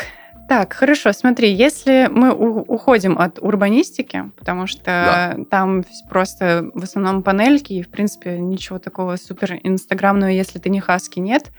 так, 0.49 0.73
хорошо, 0.73 1.12
смотри, 1.12 1.52
если 1.52 2.09
мы 2.11 2.33
уходим 2.33 3.19
от 3.19 3.38
урбанистики, 3.38 4.31
потому 4.38 4.67
что 4.67 4.83
да. 4.85 5.37
там 5.50 5.85
просто 6.09 6.71
в 6.73 6.83
основном 6.83 7.23
панельки, 7.23 7.75
и, 7.75 7.83
в 7.83 7.90
принципе, 7.90 8.38
ничего 8.38 8.78
такого 8.78 9.17
супер 9.17 9.61
инстаграмного, 9.62 10.31
если 10.31 10.59
ты 10.59 10.71
не 10.71 10.81
хаски, 10.81 11.21
нет, 11.21 11.50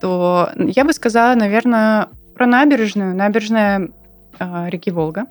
то 0.00 0.50
я 0.56 0.84
бы 0.84 0.92
сказала, 0.92 1.34
наверное, 1.34 2.08
про 2.34 2.46
набережную. 2.46 3.14
Набережная 3.14 3.90
э, 4.38 4.70
реки 4.70 4.90
Волга. 4.90 5.26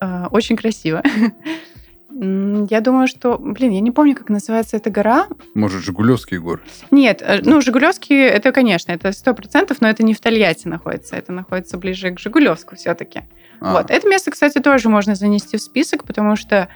Э, 0.00 0.26
очень 0.30 0.56
красиво. 0.56 1.02
Я 2.14 2.80
думаю, 2.80 3.06
что, 3.08 3.38
блин, 3.38 3.72
я 3.72 3.80
не 3.80 3.90
помню, 3.90 4.14
как 4.14 4.28
называется 4.28 4.76
эта 4.76 4.90
гора. 4.90 5.28
Может, 5.54 5.82
Жигулевские 5.82 6.40
горы? 6.40 6.60
Нет, 6.90 7.22
э, 7.22 7.40
ну, 7.42 7.60
Жигулевский, 7.60 8.16
это, 8.20 8.52
конечно, 8.52 8.92
это 8.92 9.12
сто 9.12 9.34
процентов, 9.34 9.80
но 9.80 9.88
это 9.88 10.02
не 10.02 10.12
в 10.14 10.20
Тольятти 10.20 10.68
находится, 10.68 11.16
это 11.16 11.32
находится 11.32 11.78
ближе 11.78 12.10
к 12.10 12.18
Жигулевску 12.20 12.76
все-таки. 12.76 13.22
А, 13.60 13.72
Вот. 13.72 13.90
Это 13.90 14.08
место, 14.08 14.30
кстати, 14.30 14.58
тоже 14.58 14.88
можно 14.88 15.14
занести 15.14 15.56
в 15.56 15.62
список, 15.62 16.04
потому 16.04 16.36
что 16.36 16.68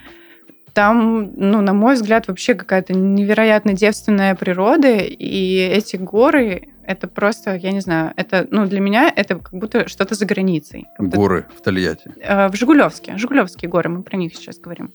там, 0.72 1.32
ну, 1.36 1.60
на 1.62 1.72
мой 1.72 1.94
взгляд, 1.94 2.28
вообще 2.28 2.54
какая-то 2.54 2.92
невероятно 2.92 3.72
девственная 3.72 4.34
природа, 4.34 4.96
и 4.98 5.56
эти 5.56 5.96
горы, 5.96 6.68
это 6.84 7.08
просто, 7.08 7.54
я 7.56 7.72
не 7.72 7.80
знаю, 7.80 8.12
это, 8.16 8.46
ну, 8.50 8.66
для 8.66 8.80
меня 8.80 9.12
это 9.14 9.36
как 9.36 9.52
будто 9.52 9.88
что-то 9.88 10.14
за 10.14 10.26
границей. 10.26 10.86
Горы 10.98 11.46
в 11.56 11.62
Тольятти. 11.62 12.10
Э, 12.20 12.48
В 12.48 12.56
Жигулевске. 12.56 13.16
Жигулевские 13.16 13.70
горы, 13.70 13.88
мы 13.88 14.02
про 14.02 14.16
них 14.16 14.34
сейчас 14.36 14.58
говорим. 14.58 14.92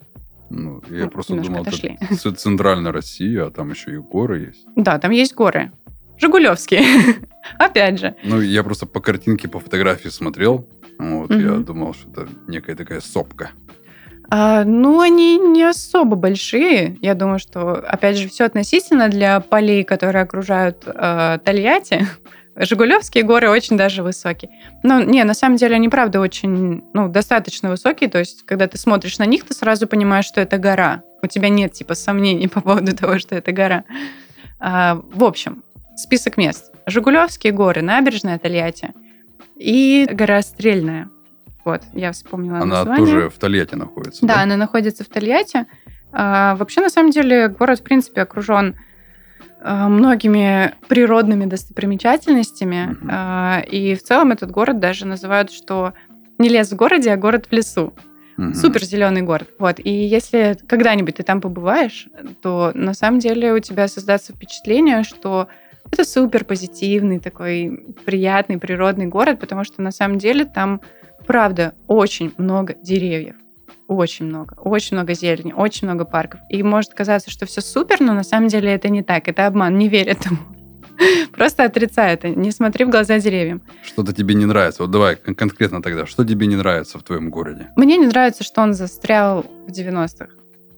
Ну, 0.54 0.82
я 0.90 1.06
Ну, 1.06 1.10
просто 1.10 1.36
думал, 1.36 1.62
отошли. 1.62 1.98
это 2.02 2.32
центральная 2.34 2.92
Россия, 2.92 3.46
а 3.46 3.52
там 3.52 3.70
еще 3.72 3.94
и 3.94 3.98
горы 3.98 4.40
есть. 4.48 4.66
Да, 4.76 5.00
там 5.00 5.12
есть 5.12 5.34
горы. 5.34 5.72
Жигулевские. 6.20 6.84
Опять 7.60 8.00
же. 8.00 8.16
Ну, 8.24 8.42
я 8.42 8.64
просто 8.64 8.86
по 8.86 9.00
картинке, 9.00 9.48
по 9.48 9.60
фотографии 9.60 10.10
смотрел. 10.10 10.68
Вот, 11.00 11.32
я 11.32 11.54
Мгм. 11.54 11.64
думал, 11.64 11.94
что 11.94 12.10
это 12.12 12.28
некая 12.48 12.76
такая 12.76 13.00
сопка. 13.02 13.52
А, 14.30 14.64
ну, 14.64 15.00
они 15.02 15.38
не 15.38 15.64
особо 15.64 16.16
большие. 16.16 16.98
Я 17.02 17.16
думаю, 17.16 17.40
что, 17.40 17.74
опять 17.74 18.18
же, 18.18 18.30
все 18.30 18.46
относительно 18.46 19.10
для 19.10 19.40
полей, 19.40 19.84
которые 19.84 20.24
окружают 20.24 20.84
э, 20.86 21.40
Тольятти. 21.44 22.06
Жигулевские 22.56 23.24
горы 23.24 23.50
очень 23.50 23.78
даже 23.78 24.04
высокие. 24.04 24.52
Но 24.84 25.02
не, 25.02 25.24
на 25.24 25.34
самом 25.34 25.56
деле 25.56 25.76
они, 25.76 25.88
правда, 25.88 26.20
очень, 26.20 26.84
ну, 26.94 27.08
достаточно 27.08 27.70
высокие. 27.70 28.10
То 28.10 28.20
есть, 28.20 28.46
когда 28.46 28.68
ты 28.68 28.78
смотришь 28.78 29.20
на 29.20 29.26
них, 29.26 29.46
ты 29.46 29.54
сразу 29.54 29.88
понимаешь, 29.88 30.26
что 30.26 30.42
это 30.42 30.58
гора. 30.58 31.04
У 31.24 31.28
тебя 31.28 31.50
нет, 31.50 31.74
типа, 31.74 31.96
сомнений 31.96 32.48
по 32.50 32.62
поводу 32.62 32.96
того, 32.96 33.20
что 33.20 33.36
это 33.36 33.52
гора. 33.52 33.86
А, 34.60 35.02
в 35.14 35.24
общем, 35.24 35.64
список 35.96 36.38
мест. 36.38 36.72
Жигулевские 36.86 37.54
горы, 37.54 37.82
набережная 37.82 38.38
Тольятти 38.38 38.94
и 39.56 40.08
гора 40.12 40.42
Стрельная. 40.42 41.10
Вот, 41.64 41.84
я 41.94 42.12
вспомнила 42.12 42.58
Она 42.58 42.84
название. 42.84 43.06
тоже 43.06 43.30
в 43.30 43.38
Тольятти 43.38 43.76
находится. 43.76 44.26
Да, 44.26 44.42
она 44.42 44.58
находится 44.58 45.04
в 45.04 45.08
Тольятти. 45.08 45.68
А, 46.12 46.56
вообще, 46.56 46.82
на 46.82 46.90
самом 46.90 47.12
деле, 47.12 47.48
город, 47.48 47.80
в 47.80 47.84
принципе, 47.84 48.22
окружен 48.22 48.76
многими 49.64 50.74
природными 50.88 51.46
достопримечательностями. 51.46 52.98
А, 53.10 53.62
и 53.62 53.96
в 53.96 54.04
целом 54.04 54.32
этот 54.32 54.52
город 54.52 54.80
даже 54.80 55.06
называют, 55.06 55.52
что 55.52 55.94
не 56.38 56.50
лес 56.50 56.72
в 56.72 56.76
городе, 56.76 57.12
а 57.12 57.18
город 57.18 57.48
в 57.50 57.54
лесу. 57.54 57.94
Мгм. 58.38 58.56
Супер 58.56 58.84
зеленый 58.84 59.22
город. 59.22 59.50
Вот. 59.60 59.80
И 59.80 59.92
если 59.92 60.58
когда-нибудь 60.68 61.16
ты 61.16 61.24
там 61.24 61.42
побываешь, 61.42 62.08
то 62.42 62.72
на 62.74 62.94
самом 62.94 63.20
деле 63.20 63.54
у 63.54 63.60
тебя 63.60 63.88
создастся 63.88 64.34
впечатление, 64.34 65.04
что 65.04 65.48
это 65.92 66.04
супер 66.06 66.46
позитивный 66.46 67.20
такой 67.20 67.96
приятный 68.06 68.58
природный 68.58 69.08
город, 69.08 69.40
потому 69.40 69.64
что 69.64 69.82
на 69.82 69.92
самом 69.92 70.18
деле 70.18 70.46
там 70.46 70.82
правда 71.28 71.74
очень 71.88 72.34
много 72.38 72.76
деревьев. 72.82 73.36
Очень 73.92 74.28
много. 74.28 74.54
Очень 74.54 74.96
много 74.96 75.14
зелени, 75.14 75.52
очень 75.52 75.86
много 75.86 76.06
парков. 76.06 76.40
И 76.48 76.64
может 76.64 76.94
казаться, 76.94 77.30
что 77.30 77.46
все 77.46 77.60
супер, 77.60 78.00
но 78.00 78.14
на 78.14 78.24
самом 78.24 78.48
деле 78.48 78.72
это 78.72 78.88
не 78.88 79.04
так. 79.04 79.28
Это 79.28 79.48
обман. 79.48 79.78
Не 79.78 79.90
верь 79.90 80.08
этому. 80.08 80.38
Просто 81.34 81.66
отрицай 81.66 82.14
это. 82.14 82.30
Не 82.30 82.52
смотри 82.52 82.86
в 82.86 82.90
глаза 82.90 83.20
деревьям. 83.20 83.62
Что-то 83.84 84.14
тебе 84.14 84.34
не 84.34 84.46
нравится. 84.46 84.84
Вот 84.84 84.92
давай 84.92 85.18
кон- 85.18 85.36
конкретно 85.36 85.82
тогда. 85.82 86.06
Что 86.06 86.24
тебе 86.24 86.48
не 86.48 86.56
нравится 86.56 87.00
в 87.00 87.04
твоем 87.04 87.30
городе? 87.30 87.68
Мне 87.76 87.98
не 87.98 88.08
нравится, 88.08 88.46
что 88.46 88.62
он 88.62 88.74
застрял 88.74 89.44
в 89.68 89.72
90-х. 89.72 90.30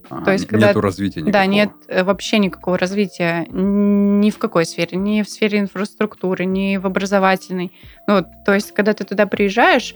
Ага, 0.10 0.26
То 0.26 0.32
есть, 0.32 0.48
когда- 0.48 0.70
Нету 0.70 0.82
развития 0.82 1.22
никакого. 1.22 1.34
Да, 1.34 1.46
нет 1.46 1.70
э, 1.90 2.04
вообще 2.04 2.40
никакого 2.40 2.80
развития 2.80 3.46
ни 3.52 4.32
в 4.32 4.40
какой 4.40 4.66
сфере, 4.66 4.98
ни 4.98 5.22
в 5.22 5.30
сфере 5.30 5.60
инфраструктуры, 5.60 6.46
ни 6.46 6.78
в 6.78 6.88
образовательной. 6.88 7.72
Ну, 8.08 8.26
то 8.44 8.56
есть, 8.56 8.72
когда 8.74 8.94
ты 8.94 9.04
туда 9.04 9.28
приезжаешь, 9.28 9.94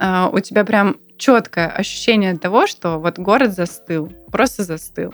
а, 0.00 0.30
у 0.32 0.40
тебя 0.40 0.64
прям 0.64 0.96
четкое 1.18 1.68
ощущение 1.68 2.36
того, 2.38 2.66
что 2.66 2.98
вот 2.98 3.18
город 3.18 3.52
застыл, 3.52 4.10
просто 4.32 4.62
застыл. 4.64 5.12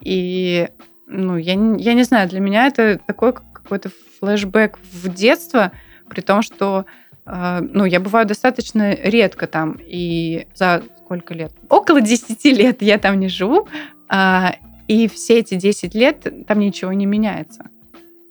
И, 0.00 0.68
ну, 1.06 1.36
я, 1.36 1.54
не- 1.54 1.82
я 1.82 1.94
не 1.94 2.02
знаю, 2.02 2.28
для 2.28 2.40
меня 2.40 2.66
это 2.66 2.98
такой 3.06 3.32
как- 3.32 3.52
какой-то 3.52 3.90
флешбэк 4.20 4.78
в 4.92 5.08
детство, 5.14 5.72
при 6.08 6.20
том, 6.20 6.42
что 6.42 6.84
а, 7.26 7.60
ну, 7.62 7.86
я 7.86 8.00
бываю 8.00 8.26
достаточно 8.26 8.94
редко 8.94 9.46
там, 9.46 9.78
и 9.80 10.46
за 10.54 10.82
сколько 10.98 11.32
лет? 11.32 11.52
Около 11.70 12.02
10 12.02 12.44
лет 12.52 12.82
я 12.82 12.98
там 12.98 13.18
не 13.18 13.28
живу, 13.28 13.66
а, 14.10 14.56
и 14.88 15.08
все 15.08 15.38
эти 15.38 15.54
10 15.54 15.94
лет 15.94 16.26
там 16.46 16.58
ничего 16.58 16.92
не 16.92 17.06
меняется. 17.06 17.64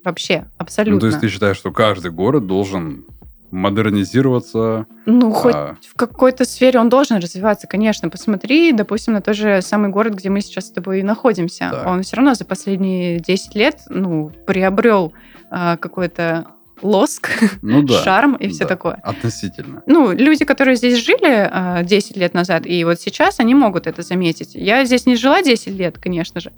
Вообще, 0.04 0.46
абсолютно. 0.60 0.96
Ну, 0.96 1.00
то 1.00 1.08
есть 1.08 1.20
ты 1.22 1.30
считаешь, 1.30 1.58
что 1.58 1.72
каждый 1.72 2.12
город 2.12 2.46
должен 2.46 3.06
модернизироваться? 3.54 4.88
Ну, 5.06 5.32
хоть 5.32 5.54
а, 5.56 5.78
в 5.88 5.96
какой-то 5.96 6.44
сфере 6.44 6.80
он 6.80 6.90
должен 6.90 7.18
развиваться, 7.18 7.68
конечно. 7.68 8.10
Посмотри, 8.10 8.72
допустим, 8.72 9.14
на 9.14 9.22
тот 9.22 9.36
же 9.36 9.62
самый 9.62 9.90
город, 9.90 10.16
где 10.16 10.30
мы 10.30 10.42
сейчас 10.42 10.68
с 10.68 10.72
тобой 10.72 11.00
и 11.00 11.04
находимся. 11.04 11.70
Так. 11.72 11.88
Он 11.88 12.02
все 12.02 12.18
равно 12.18 12.34
за 12.34 12.46
последние 12.46 13.20
10 13.20 13.56
лет 13.56 13.82
ну, 13.90 14.32
приобрел 14.48 15.14
а, 15.52 15.78
какой-то 15.78 16.48
лоск, 16.82 17.30
ну 17.62 17.84
да. 17.84 18.04
шарм 18.04 18.36
и 18.36 18.50
все 18.50 18.64
да. 18.64 18.70
такое. 18.70 18.96
Относительно. 19.04 19.84
Ну, 19.86 20.12
люди, 20.12 20.46
которые 20.46 20.76
здесь 20.76 20.98
жили 20.98 21.50
а, 21.52 21.84
10 21.84 22.18
лет 22.18 22.34
назад, 22.34 22.66
и 22.66 22.84
вот 22.84 23.00
сейчас 23.00 23.40
они 23.40 23.54
могут 23.54 23.86
это 23.86 24.02
заметить. 24.02 24.56
Я 24.56 24.84
здесь 24.84 25.06
не 25.06 25.16
жила 25.16 25.44
10 25.44 25.68
лет, 25.78 26.00
конечно 26.00 26.42
же, 26.42 26.52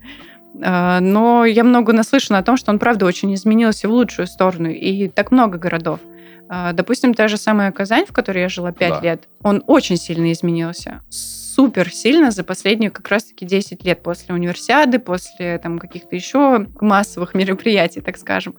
а, 0.64 1.02
но 1.02 1.44
я 1.46 1.66
много 1.66 1.92
наслышана 1.92 2.40
о 2.40 2.44
том, 2.44 2.56
что 2.56 2.72
он, 2.72 2.80
правда, 2.80 3.06
очень 3.06 3.34
изменился 3.34 3.90
в 3.90 3.92
лучшую 3.92 4.28
сторону, 4.28 4.70
и 4.70 5.10
так 5.10 5.32
много 5.32 5.58
городов. 5.58 6.00
А, 6.50 6.74
Допустим, 6.74 7.14
та 7.14 7.28
же 7.28 7.38
самая 7.38 7.72
Казань, 7.72 8.06
в 8.06 8.12
которой 8.14 8.40
я 8.42 8.50
жила 8.50 8.72
5 8.72 8.90
Да. 8.94 9.00
лет, 9.02 9.28
он 9.44 9.64
очень 9.68 9.98
сильно 9.98 10.32
изменился. 10.32 11.02
Супер 11.10 11.90
сильно 11.92 12.32
за 12.32 12.44
последние 12.44 12.92
как 12.92 13.08
раз-таки 13.10 13.46
10 13.46 13.84
лет 13.86 14.04
после 14.04 14.36
универсиады, 14.36 15.00
после 15.00 15.58
там 15.58 15.80
каких-то 15.80 16.16
еще 16.16 16.68
массовых 16.82 17.34
мероприятий, 17.34 18.02
так 18.02 18.18
скажем. 18.18 18.56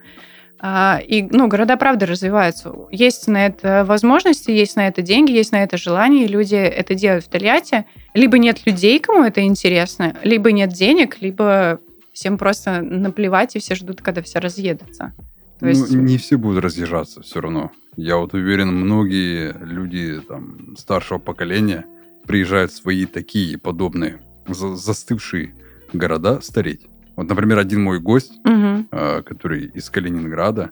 А, 0.59 1.01
И, 1.07 1.23
ну, 1.23 1.49
города, 1.49 1.77
правда, 1.77 2.07
развиваются. 2.07 2.73
Есть 2.91 3.29
на 3.29 3.45
это 3.47 3.85
возможности, 3.85 4.51
есть 4.51 4.75
на 4.77 4.89
это 4.89 5.03
деньги, 5.03 5.31
есть 5.33 5.53
на 5.53 5.63
это 5.63 5.77
желание, 5.77 6.25
и 6.25 6.29
люди 6.29 6.55
это 6.55 6.95
делают 6.95 7.25
в 7.27 7.29
Тольятти. 7.29 7.85
Либо 8.15 8.39
нет 8.39 8.65
людей, 8.67 8.99
кому 8.99 9.23
это 9.23 9.43
интересно, 9.43 10.17
либо 10.23 10.51
нет 10.53 10.71
денег, 10.71 11.19
либо 11.21 11.79
всем 12.15 12.39
просто 12.39 12.81
наплевать, 12.81 13.55
и 13.55 13.59
все 13.59 13.75
ждут, 13.75 14.01
когда 14.01 14.23
все 14.23 14.39
разъедутся. 14.39 15.13
То 15.61 15.69
есть... 15.69 15.91
Ну, 15.93 16.03
не 16.03 16.19
все 16.19 16.37
будут 16.37 16.63
разъезжаться 16.63 17.23
все 17.23 17.41
равно. 17.41 17.71
Я 17.97 18.17
вот 18.19 18.35
уверен, 18.35 18.69
многие 18.75 19.53
люди 19.65 20.21
там, 20.29 20.77
старшего 20.77 21.19
поколения 21.19 21.85
приезжают 22.27 22.73
в 22.73 22.77
свои 22.77 23.07
такие 23.07 23.57
подобные 23.59 24.21
за- 24.47 24.77
застывшие 24.77 25.55
города 25.93 26.41
стареть. 26.43 26.87
Вот, 27.17 27.29
например, 27.29 27.59
один 27.59 27.83
мой 27.83 28.01
гость, 28.01 28.33
Мгм. 28.45 28.89
э, 28.91 29.23
который 29.23 29.65
из 29.67 29.89
Калининграда, 29.89 30.71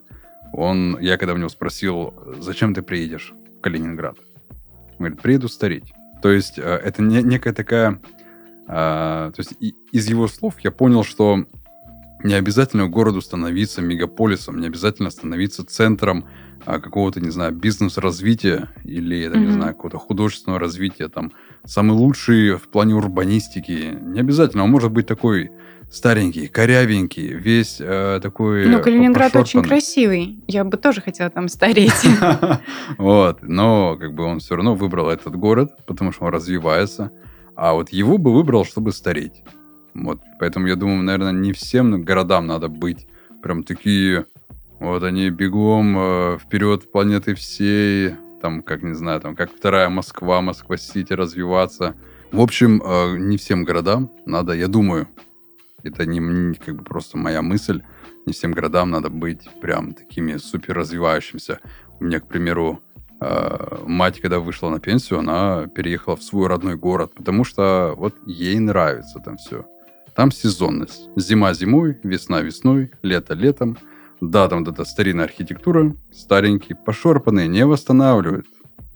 он, 0.53 0.97
я 1.01 1.17
когда 1.17 1.33
у 1.33 1.37
него 1.37 1.49
спросил, 1.49 2.13
зачем 2.39 2.73
ты 2.75 2.81
приедешь 2.83 3.33
в 3.57 3.61
Калининград? 3.61 4.17
Он 4.91 4.95
говорит, 4.99 5.21
приеду 5.21 5.47
стареть. 5.49 5.93
То 6.21 6.31
есть 6.31 6.59
э, 6.59 6.61
это 6.61 7.01
не- 7.01 7.23
некая 7.23 7.53
такая... 7.53 7.99
э, 8.67 8.67
то 8.67 9.33
есть 9.37 9.53
и- 9.59 9.75
из 9.91 10.07
его 10.07 10.27
слов 10.27 10.59
я 10.59 10.69
понял, 10.71 11.03
что 11.03 11.45
не 12.23 12.33
обязательно 12.33 12.87
городу 12.87 13.21
становиться 13.21 13.81
мегаполисом, 13.81 14.59
не 14.59 14.67
обязательно 14.67 15.09
становиться 15.09 15.65
центром 15.65 16.25
а, 16.65 16.79
какого-то, 16.79 17.21
не 17.21 17.29
знаю, 17.29 17.51
бизнес-развития 17.53 18.69
или, 18.83 19.15
я 19.15 19.29
не 19.29 19.37
Мгм. 19.45 19.51
знаю, 19.53 19.73
какого-то 19.75 19.99
художественного 19.99 20.59
развития, 20.59 21.09
там, 21.09 21.31
самый 21.65 21.91
лучший 21.91 22.55
в 22.55 22.67
плане 22.69 22.95
урбанистики. 22.95 23.97
Не 24.01 24.19
обязательно, 24.21 24.63
он 24.63 24.71
может 24.71 24.91
быть 24.91 25.05
такой 25.05 25.51
старенький, 25.91 26.47
корявенький, 26.47 27.27
весь 27.27 27.77
э, 27.79 28.19
такой... 28.21 28.65
Ну, 28.67 28.81
Калининград 28.81 29.35
очень 29.35 29.61
красивый. 29.61 30.39
Я 30.47 30.63
бы 30.63 30.77
тоже 30.77 31.01
хотела 31.01 31.29
там 31.29 31.47
стареть. 31.47 31.93
Вот, 32.97 33.39
но 33.43 33.95
как 33.97 34.13
бы 34.13 34.23
он 34.23 34.39
все 34.39 34.55
равно 34.55 34.73
выбрал 34.75 35.09
этот 35.09 35.35
город, 35.35 35.71
потому 35.85 36.11
что 36.11 36.25
он 36.25 36.33
развивается, 36.33 37.11
а 37.55 37.73
вот 37.73 37.89
его 37.89 38.17
бы 38.17 38.33
выбрал, 38.33 38.65
чтобы 38.65 38.91
стареть. 38.91 39.43
Вот, 39.95 40.19
поэтому 40.39 40.67
я 40.67 40.75
думаю, 40.75 41.03
наверное, 41.03 41.31
не 41.31 41.53
всем 41.53 42.03
городам 42.03 42.47
надо 42.47 42.67
быть 42.67 43.07
прям 43.41 43.63
такие, 43.63 44.25
вот 44.79 45.03
они 45.03 45.29
бегом 45.29 45.95
э, 45.97 46.37
вперед 46.37 46.91
планеты 46.91 47.33
всей, 47.33 48.15
там, 48.41 48.61
как 48.61 48.83
не 48.83 48.93
знаю, 48.93 49.21
там, 49.21 49.35
как 49.35 49.51
вторая 49.51 49.87
Москва, 49.89 50.41
Москва-Сити 50.41 51.13
развиваться. 51.13 51.95
В 52.33 52.41
общем, 52.41 52.81
э, 52.83 53.17
не 53.17 53.37
всем 53.37 53.63
городам 53.63 54.11
надо, 54.25 54.51
я 54.53 54.67
думаю, 54.67 55.07
это 55.83 56.05
не, 56.05 56.19
м- 56.19 56.55
как 56.55 56.75
бы 56.75 56.83
просто 56.83 57.17
моя 57.17 57.41
мысль, 57.41 57.81
не 58.25 58.33
всем 58.33 58.51
городам 58.51 58.89
надо 58.89 59.09
быть 59.09 59.47
прям 59.61 59.93
такими 59.93 60.35
супер 60.37 60.75
развивающимися. 60.75 61.59
У 61.99 62.03
меня, 62.03 62.19
к 62.19 62.27
примеру, 62.27 62.81
э, 63.21 63.77
мать, 63.87 64.19
когда 64.19 64.39
вышла 64.39 64.69
на 64.69 64.79
пенсию, 64.81 65.19
она 65.19 65.67
переехала 65.67 66.17
в 66.17 66.23
свой 66.23 66.47
родной 66.47 66.75
город, 66.75 67.13
потому 67.15 67.45
что 67.45 67.93
вот 67.95 68.15
ей 68.25 68.59
нравится 68.59 69.19
там 69.19 69.37
все. 69.37 69.65
Там 70.15 70.31
сезонность. 70.31 71.09
Зима 71.17 71.53
зимой, 71.53 71.97
весна 72.03 72.41
весной, 72.41 72.91
лето 73.01 73.33
летом. 73.33 73.77
Да, 74.21 74.47
там 74.47 74.63
вот 74.63 74.73
эта 74.73 74.85
старинная 74.85 75.25
архитектура, 75.25 75.93
старенький, 76.11 76.73
пошорпанные, 76.73 77.49
не 77.49 77.65
восстанавливают. 77.65 78.47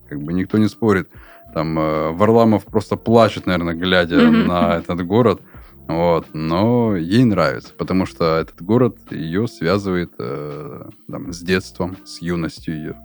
Как 0.08 0.22
бы 0.22 0.34
никто 0.34 0.58
не 0.58 0.70
спорит. 0.70 1.10
Там 1.54 1.78
э, 1.78 2.12
Варламов 2.12 2.66
просто 2.66 2.96
плачет, 2.96 3.46
наверное, 3.46 3.74
глядя 3.74 4.16
mm-hmm. 4.16 4.46
на 4.46 4.78
этот 4.78 5.06
город. 5.06 5.42
Вот, 5.88 6.28
но 6.34 6.96
ей 6.96 7.24
нравится, 7.24 7.74
потому 7.76 8.06
что 8.06 8.38
этот 8.38 8.62
город 8.62 8.98
ее 9.10 9.48
связывает 9.48 10.12
э, 10.20 10.84
там, 11.10 11.34
с 11.34 11.42
детством, 11.42 11.98
с 12.06 12.22
юностью 12.22 12.76
ее. 12.76 12.96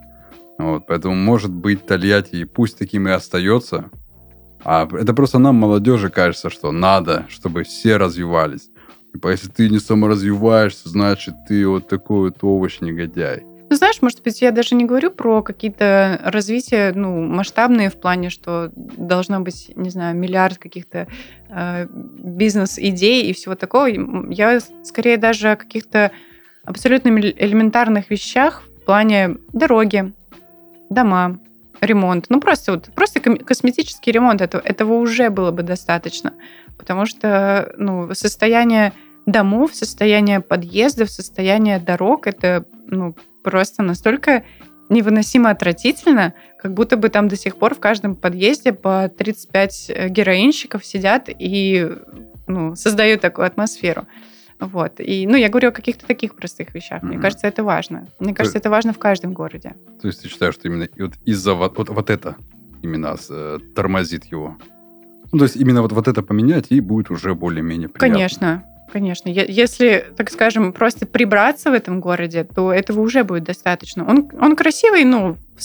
Вот, 0.59 0.85
поэтому, 0.87 1.15
может 1.15 1.51
быть, 1.51 1.85
Тольятти 1.87 2.43
пусть 2.43 2.77
таким 2.77 3.07
и 3.07 3.11
остается, 3.11 3.89
а 4.65 4.87
это 4.91 5.13
просто 5.13 5.39
нам, 5.39 5.55
молодежи, 5.55 6.09
кажется, 6.09 6.49
что 6.49 6.71
надо, 6.71 7.25
чтобы 7.29 7.63
все 7.63 7.97
развивались. 7.97 8.69
Типа, 9.13 9.29
если 9.29 9.47
ты 9.47 9.69
не 9.69 9.79
саморазвиваешься, 9.79 10.89
значит, 10.89 11.35
ты 11.47 11.67
вот 11.67 11.87
такой 11.87 12.31
вот 12.31 12.43
овощ-негодяй. 12.43 13.43
Ну, 13.69 13.75
знаешь, 13.75 14.01
может 14.01 14.21
быть, 14.23 14.41
я 14.41 14.51
даже 14.51 14.75
не 14.75 14.85
говорю 14.85 15.11
про 15.11 15.41
какие-то 15.41 16.19
развития, 16.23 16.93
ну, 16.95 17.21
масштабные 17.21 17.89
в 17.89 17.95
плане, 17.95 18.29
что 18.29 18.71
должно 18.75 19.39
быть, 19.39 19.71
не 19.75 19.89
знаю, 19.89 20.15
миллиард 20.15 20.57
каких-то 20.57 21.07
э, 21.49 21.87
бизнес-идей 21.89 23.29
и 23.29 23.33
всего 23.33 23.55
такого. 23.55 23.87
Я 24.31 24.59
скорее 24.83 25.17
даже 25.17 25.51
о 25.51 25.55
каких-то 25.55 26.11
абсолютно 26.63 27.09
элементарных 27.09 28.09
вещах 28.09 28.63
в 28.81 28.85
плане 28.85 29.37
дороги, 29.53 30.13
дома, 30.89 31.39
ремонт. 31.85 32.25
Ну, 32.29 32.39
просто 32.39 32.73
вот 32.73 32.89
просто 32.93 33.19
косметический 33.19 34.11
ремонт 34.11 34.41
этого, 34.41 34.61
этого 34.61 34.93
уже 34.93 35.29
было 35.29 35.51
бы 35.51 35.63
достаточно. 35.63 36.33
Потому 36.77 37.05
что 37.05 37.73
ну, 37.77 38.13
состояние 38.13 38.93
домов, 39.25 39.73
состояние 39.73 40.41
подъездов, 40.41 41.09
состояние 41.09 41.79
дорог 41.79 42.27
это 42.27 42.65
ну, 42.87 43.15
просто 43.43 43.83
настолько 43.83 44.43
невыносимо 44.89 45.49
отвратительно, 45.49 46.33
как 46.59 46.73
будто 46.73 46.97
бы 46.97 47.09
там 47.09 47.27
до 47.27 47.35
сих 47.35 47.57
пор 47.57 47.75
в 47.75 47.79
каждом 47.79 48.15
подъезде 48.15 48.71
по 48.71 49.09
35 49.09 49.85
э, 49.89 50.09
героинщиков 50.09 50.85
сидят 50.85 51.27
и 51.27 51.89
ну, 52.47 52.75
создают 52.75 53.21
такую 53.21 53.47
атмосферу. 53.47 54.05
Вот. 54.59 54.99
И, 54.99 55.27
ну, 55.27 55.35
я 55.35 55.49
говорю 55.49 55.69
о 55.69 55.71
каких-то 55.71 56.05
таких 56.05 56.35
простых 56.35 56.73
вещах. 56.73 57.03
Mm-hmm. 57.03 57.07
Мне 57.07 57.19
кажется, 57.19 57.47
это 57.47 57.63
важно. 57.63 58.07
Мне 58.19 58.33
кажется, 58.33 58.53
то, 58.53 58.59
это 58.59 58.69
важно 58.69 58.93
в 58.93 58.99
каждом 58.99 59.33
городе. 59.33 59.75
То 60.01 60.07
есть 60.07 60.21
ты 60.21 60.29
считаешь, 60.29 60.53
что 60.53 60.67
именно 60.67 60.87
вот 60.97 61.13
из-за 61.25 61.53
вот, 61.53 61.77
вот, 61.77 61.89
вот 61.89 62.09
это 62.09 62.37
именно 62.81 63.15
э, 63.29 63.59
тормозит 63.75 64.25
его? 64.25 64.57
Ну, 65.31 65.39
то 65.39 65.45
есть 65.45 65.57
именно 65.57 65.81
вот, 65.81 65.91
вот 65.91 66.07
это 66.07 66.21
поменять, 66.21 66.67
и 66.69 66.79
будет 66.79 67.11
уже 67.11 67.35
более-менее 67.35 67.89
приятно. 67.89 68.13
Конечно. 68.13 68.63
Конечно. 68.91 69.27
Если, 69.29 70.05
так 70.15 70.31
скажем, 70.31 70.71
просто 70.71 71.05
прибраться 71.05 71.71
в 71.71 71.73
этом 71.73 71.99
городе, 71.99 72.45
то 72.45 72.71
этого 72.71 73.01
уже 73.01 73.23
будет 73.23 73.43
достаточно. 73.43 74.07
Он, 74.07 74.29
он 74.39 74.55
красивый, 74.55 75.03
ну, 75.03 75.35
в 75.57 75.61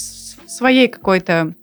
своей 0.50 0.88
какой-то 0.88 1.54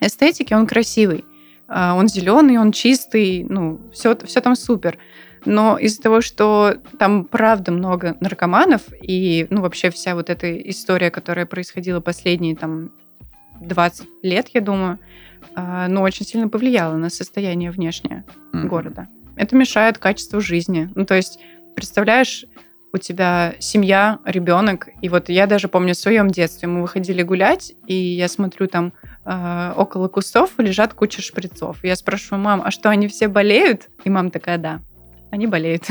эстетике 0.00 0.56
он 0.56 0.66
красивый. 0.66 1.24
А, 1.68 1.94
он 1.94 2.08
зеленый, 2.08 2.58
он 2.58 2.72
чистый, 2.72 3.44
ну, 3.48 3.80
все, 3.92 4.16
все 4.24 4.40
там 4.40 4.56
супер. 4.56 4.98
Но 5.44 5.78
из-за 5.78 6.02
того, 6.02 6.20
что 6.20 6.76
там 6.98 7.24
правда 7.24 7.72
много 7.72 8.16
наркоманов, 8.20 8.82
и, 9.00 9.46
ну, 9.50 9.62
вообще 9.62 9.90
вся 9.90 10.14
вот 10.14 10.30
эта 10.30 10.58
история, 10.68 11.10
которая 11.10 11.46
происходила 11.46 12.00
последние, 12.00 12.56
там, 12.56 12.90
20 13.60 14.06
лет, 14.22 14.48
я 14.54 14.60
думаю, 14.60 14.98
а, 15.54 15.88
ну, 15.88 16.02
очень 16.02 16.26
сильно 16.26 16.48
повлияла 16.48 16.96
на 16.96 17.10
состояние 17.10 17.70
внешнее 17.70 18.24
mm-hmm. 18.52 18.66
города. 18.66 19.08
Это 19.36 19.56
мешает 19.56 19.98
качеству 19.98 20.40
жизни. 20.40 20.90
Ну, 20.94 21.06
то 21.06 21.14
есть, 21.14 21.38
представляешь, 21.74 22.44
у 22.92 22.98
тебя 22.98 23.54
семья, 23.58 24.18
ребенок, 24.24 24.88
и 25.00 25.08
вот 25.08 25.28
я 25.28 25.46
даже 25.46 25.68
помню 25.68 25.94
в 25.94 25.98
своем 25.98 26.28
детстве 26.28 26.68
мы 26.68 26.82
выходили 26.82 27.22
гулять, 27.22 27.72
и 27.86 27.94
я 27.94 28.28
смотрю 28.28 28.66
там 28.66 28.92
э, 29.24 29.72
около 29.76 30.08
кустов 30.08 30.50
лежат 30.58 30.92
куча 30.92 31.22
шприцов. 31.22 31.84
я 31.84 31.94
спрашиваю, 31.94 32.42
мам, 32.42 32.62
а 32.64 32.72
что 32.72 32.90
они 32.90 33.06
все 33.06 33.28
болеют? 33.28 33.88
И 34.04 34.10
мама 34.10 34.30
такая, 34.30 34.58
да 34.58 34.80
они 35.30 35.46
болеют. 35.46 35.84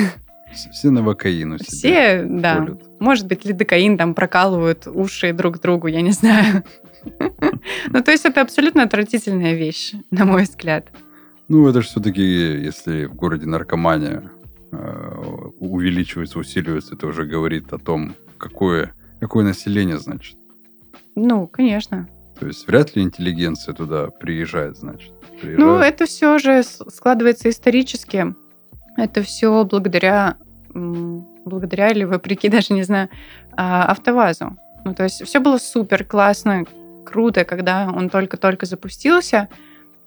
Все 0.52 0.89
новокаину 0.89 1.60
себе 1.60 1.67
Все, 1.67 2.23
да. 2.28 2.56
Колют. 2.58 2.82
Может 2.99 3.28
быть, 3.28 3.45
лидокаин 3.45 3.97
там 3.97 4.15
прокалывают 4.15 4.88
уши 4.88 5.32
друг 5.34 5.60
другу, 5.62 5.88
я 5.88 6.02
не 6.02 6.12
знаю. 6.12 6.63
Ну, 7.91 8.04
то 8.04 8.12
есть 8.12 8.25
это 8.25 8.41
абсолютно 8.41 8.84
отвратительная 8.84 9.54
вещь, 9.54 9.93
на 10.12 10.25
мой 10.25 10.43
взгляд. 10.43 10.89
Ну, 11.47 11.65
это 11.67 11.82
же 11.82 11.88
все-таки, 11.88 12.21
если 12.21 13.06
в 13.06 13.15
городе 13.15 13.45
наркомания 13.45 14.32
э, 14.71 14.78
увеличивается, 15.60 16.39
усиливается, 16.39 16.95
это 16.95 17.08
уже 17.08 17.25
говорит 17.25 17.71
о 17.71 17.78
том, 17.78 18.15
какое, 18.38 18.93
какое 19.21 19.45
население, 19.45 19.97
значит. 19.97 20.38
Ну, 21.15 21.47
конечно. 21.47 22.10
То 22.39 22.47
есть 22.47 22.67
вряд 22.67 22.95
ли 22.95 23.02
интеллигенция 23.02 23.73
туда 23.73 24.08
приезжает, 24.08 24.78
значит. 24.78 25.13
Приезжает. 25.41 25.60
Ну, 25.60 25.78
это 25.78 26.06
все 26.06 26.38
же 26.38 26.63
складывается 26.63 27.49
исторически. 27.49 28.36
Это 29.00 29.24
все 29.24 29.64
благодаря, 29.64 30.38
благодаря 30.74 31.90
или 31.90 32.04
вопреки, 32.04 32.50
даже 32.50 32.74
не 32.74 32.84
знаю, 32.84 33.10
а, 33.56 33.86
АвтоВАЗу. 33.86 34.58
Ну, 34.86 34.94
то 34.94 35.04
есть 35.04 35.26
все 35.26 35.40
было 35.40 35.58
супер, 35.58 36.04
классно, 36.04 36.66
круто, 37.06 37.44
когда 37.44 37.92
он 37.94 38.10
только-только 38.10 38.66
запустился, 38.66 39.50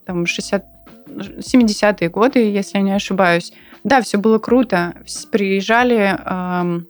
там 0.07 0.26
60 0.26 0.64
70-е 1.07 2.09
годы, 2.09 2.38
если 2.38 2.78
я 2.78 2.83
не 2.83 2.92
ошибаюсь. 2.92 3.52
Да, 3.85 4.00
все 4.00 4.18
было 4.18 4.38
круто. 4.38 4.94
Приезжали 5.31 6.16
э, 6.16 6.81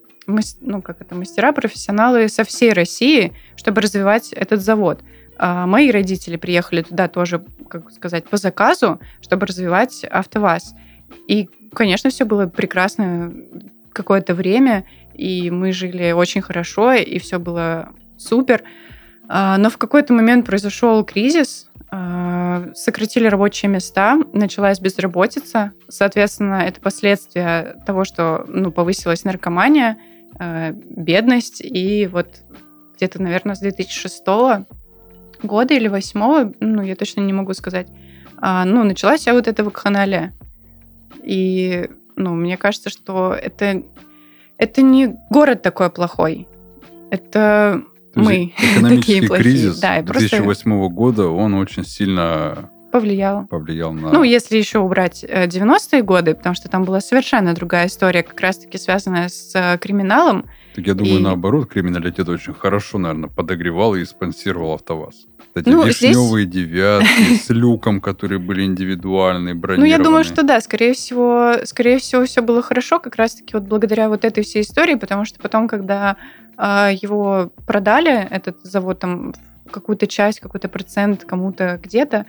ну, 0.60 0.82
как 0.82 1.00
это, 1.00 1.14
мастера, 1.14 1.52
профессионалы 1.52 2.28
со 2.28 2.44
всей 2.44 2.72
России, 2.72 3.32
чтобы 3.56 3.80
развивать 3.80 4.32
этот 4.32 4.60
завод. 4.60 5.00
Э, 5.38 5.64
мои 5.66 5.90
родители 5.90 6.36
приехали 6.36 6.82
туда 6.82 7.08
тоже, 7.08 7.44
как 7.68 7.90
сказать, 7.90 8.28
по 8.28 8.36
заказу, 8.36 9.00
чтобы 9.20 9.46
развивать 9.46 10.04
АвтоВАЗ. 10.04 10.74
И 11.26 11.48
Конечно, 11.74 12.10
все 12.10 12.24
было 12.24 12.46
прекрасно 12.46 13.32
какое-то 13.92 14.34
время, 14.34 14.84
и 15.14 15.50
мы 15.50 15.72
жили 15.72 16.12
очень 16.12 16.42
хорошо, 16.42 16.92
и 16.92 17.18
все 17.18 17.38
было 17.38 17.90
супер. 18.18 18.62
А, 19.28 19.56
но 19.58 19.70
в 19.70 19.78
какой-то 19.78 20.12
момент 20.12 20.46
произошел 20.46 21.04
кризис, 21.04 21.70
а, 21.90 22.68
сократили 22.74 23.26
рабочие 23.26 23.70
места, 23.70 24.18
началась 24.32 24.80
безработица. 24.80 25.72
Соответственно, 25.88 26.62
это 26.66 26.80
последствия 26.80 27.76
того, 27.86 28.04
что 28.04 28.44
ну, 28.48 28.70
повысилась 28.70 29.24
наркомания, 29.24 29.98
а, 30.38 30.72
бедность. 30.72 31.60
И 31.60 32.06
вот 32.06 32.28
где-то, 32.96 33.22
наверное, 33.22 33.54
с 33.54 33.60
2006 33.60 34.22
года 35.42 35.74
или 35.74 35.88
2008, 35.88 36.54
ну, 36.60 36.82
я 36.82 36.96
точно 36.96 37.20
не 37.20 37.32
могу 37.32 37.52
сказать, 37.54 37.88
ну, 38.40 38.82
началась 38.82 39.20
вся 39.20 39.34
вот 39.34 39.46
эта 39.46 39.62
вакханалия. 39.62 40.32
И, 41.22 41.88
ну, 42.16 42.34
мне 42.34 42.56
кажется, 42.56 42.90
что 42.90 43.34
это, 43.34 43.82
это 44.58 44.82
не 44.82 45.16
город 45.30 45.62
такой 45.62 45.90
плохой. 45.90 46.48
Это 47.10 47.82
То 48.14 48.20
мы 48.20 48.52
такие 48.80 49.26
плохие. 49.26 49.42
кризис 49.42 49.78
да, 49.80 50.02
2008 50.02 50.44
просто... 50.44 50.94
года, 50.94 51.28
он 51.28 51.54
очень 51.54 51.84
сильно 51.84 52.70
повлиял. 52.92 53.46
Повлиял 53.46 53.92
на... 53.92 54.12
Ну, 54.12 54.22
если 54.22 54.58
еще 54.58 54.78
убрать 54.78 55.24
90-е 55.24 56.00
э, 56.00 56.02
годы, 56.02 56.34
потому 56.34 56.54
что 56.54 56.68
там 56.68 56.84
была 56.84 57.00
совершенно 57.00 57.54
другая 57.54 57.86
история, 57.86 58.22
как 58.22 58.38
раз-таки 58.40 58.78
связанная 58.78 59.28
с 59.28 59.52
э, 59.54 59.78
криминалом. 59.78 60.46
Так 60.74 60.86
я 60.86 60.94
думаю, 60.94 61.18
и... 61.18 61.22
наоборот, 61.22 61.68
криминалитет 61.68 62.28
очень 62.28 62.54
хорошо, 62.54 62.98
наверное, 62.98 63.28
подогревал 63.28 63.94
и 63.94 64.04
спонсировал 64.04 64.72
АвтоВАЗ. 64.74 65.26
Эти 65.54 65.68
ну, 65.68 65.84
вишневые 65.84 66.46
здесь... 66.46 66.66
девятки 66.66 67.34
с 67.46 67.50
люком, 67.50 68.00
которые 68.00 68.38
были 68.38 68.64
индивидуальные, 68.64 69.54
бронированные. 69.54 69.96
Ну, 69.96 69.98
я 69.98 70.02
думаю, 70.02 70.24
что 70.24 70.42
да, 70.42 70.60
скорее 70.62 70.94
всего, 70.94 71.56
скорее 71.64 71.98
всего, 71.98 72.24
все 72.24 72.40
было 72.40 72.62
хорошо, 72.62 73.00
как 73.00 73.16
раз-таки 73.16 73.54
вот 73.54 73.64
благодаря 73.64 74.08
вот 74.08 74.24
этой 74.24 74.42
всей 74.44 74.62
истории, 74.62 74.94
потому 74.94 75.26
что 75.26 75.38
потом, 75.40 75.68
когда 75.68 76.16
э, 76.56 76.92
его 77.00 77.52
продали, 77.66 78.26
этот 78.30 78.62
завод 78.62 79.00
там 79.00 79.34
какую-то 79.70 80.06
часть, 80.06 80.40
какой-то 80.40 80.68
процент 80.68 81.24
кому-то 81.24 81.78
где-то, 81.82 82.24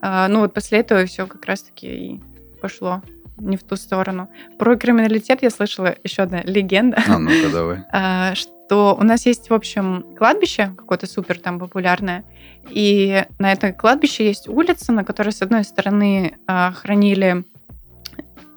э, 0.00 0.26
ну 0.28 0.40
вот 0.40 0.54
после 0.54 0.78
этого 0.78 1.04
все 1.06 1.26
как 1.26 1.44
раз-таки 1.46 1.86
и 1.86 2.20
пошло 2.60 3.02
не 3.38 3.56
в 3.56 3.62
ту 3.62 3.76
сторону. 3.76 4.28
Про 4.58 4.76
криминалитет 4.76 5.42
я 5.42 5.50
слышала 5.50 5.94
еще 6.04 6.22
одна 6.22 6.42
легенда. 6.42 7.02
А, 7.06 7.18
ну-ка 7.18 7.50
давай. 7.50 7.78
А, 7.92 8.34
что 8.34 8.96
у 8.98 9.04
нас 9.04 9.26
есть, 9.26 9.50
в 9.50 9.54
общем, 9.54 10.04
кладбище 10.16 10.72
какое-то 10.76 11.06
супер 11.06 11.38
там 11.38 11.58
популярное, 11.58 12.24
и 12.70 13.24
на 13.38 13.52
этом 13.52 13.72
кладбище 13.72 14.26
есть 14.26 14.48
улица, 14.48 14.92
на 14.92 15.04
которой, 15.04 15.30
с 15.30 15.42
одной 15.42 15.64
стороны, 15.64 16.36
а, 16.46 16.72
хранили, 16.72 17.44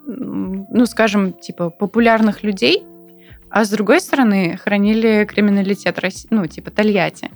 ну, 0.05 0.85
скажем, 0.85 1.33
типа, 1.33 1.69
популярных 1.69 2.43
людей, 2.43 2.83
а 3.49 3.65
с 3.65 3.69
другой 3.69 3.99
стороны, 4.01 4.57
хранили 4.57 5.25
криминалитет, 5.25 5.99
ну, 6.29 6.45
типа, 6.47 6.71
Тольятти. 6.71 7.29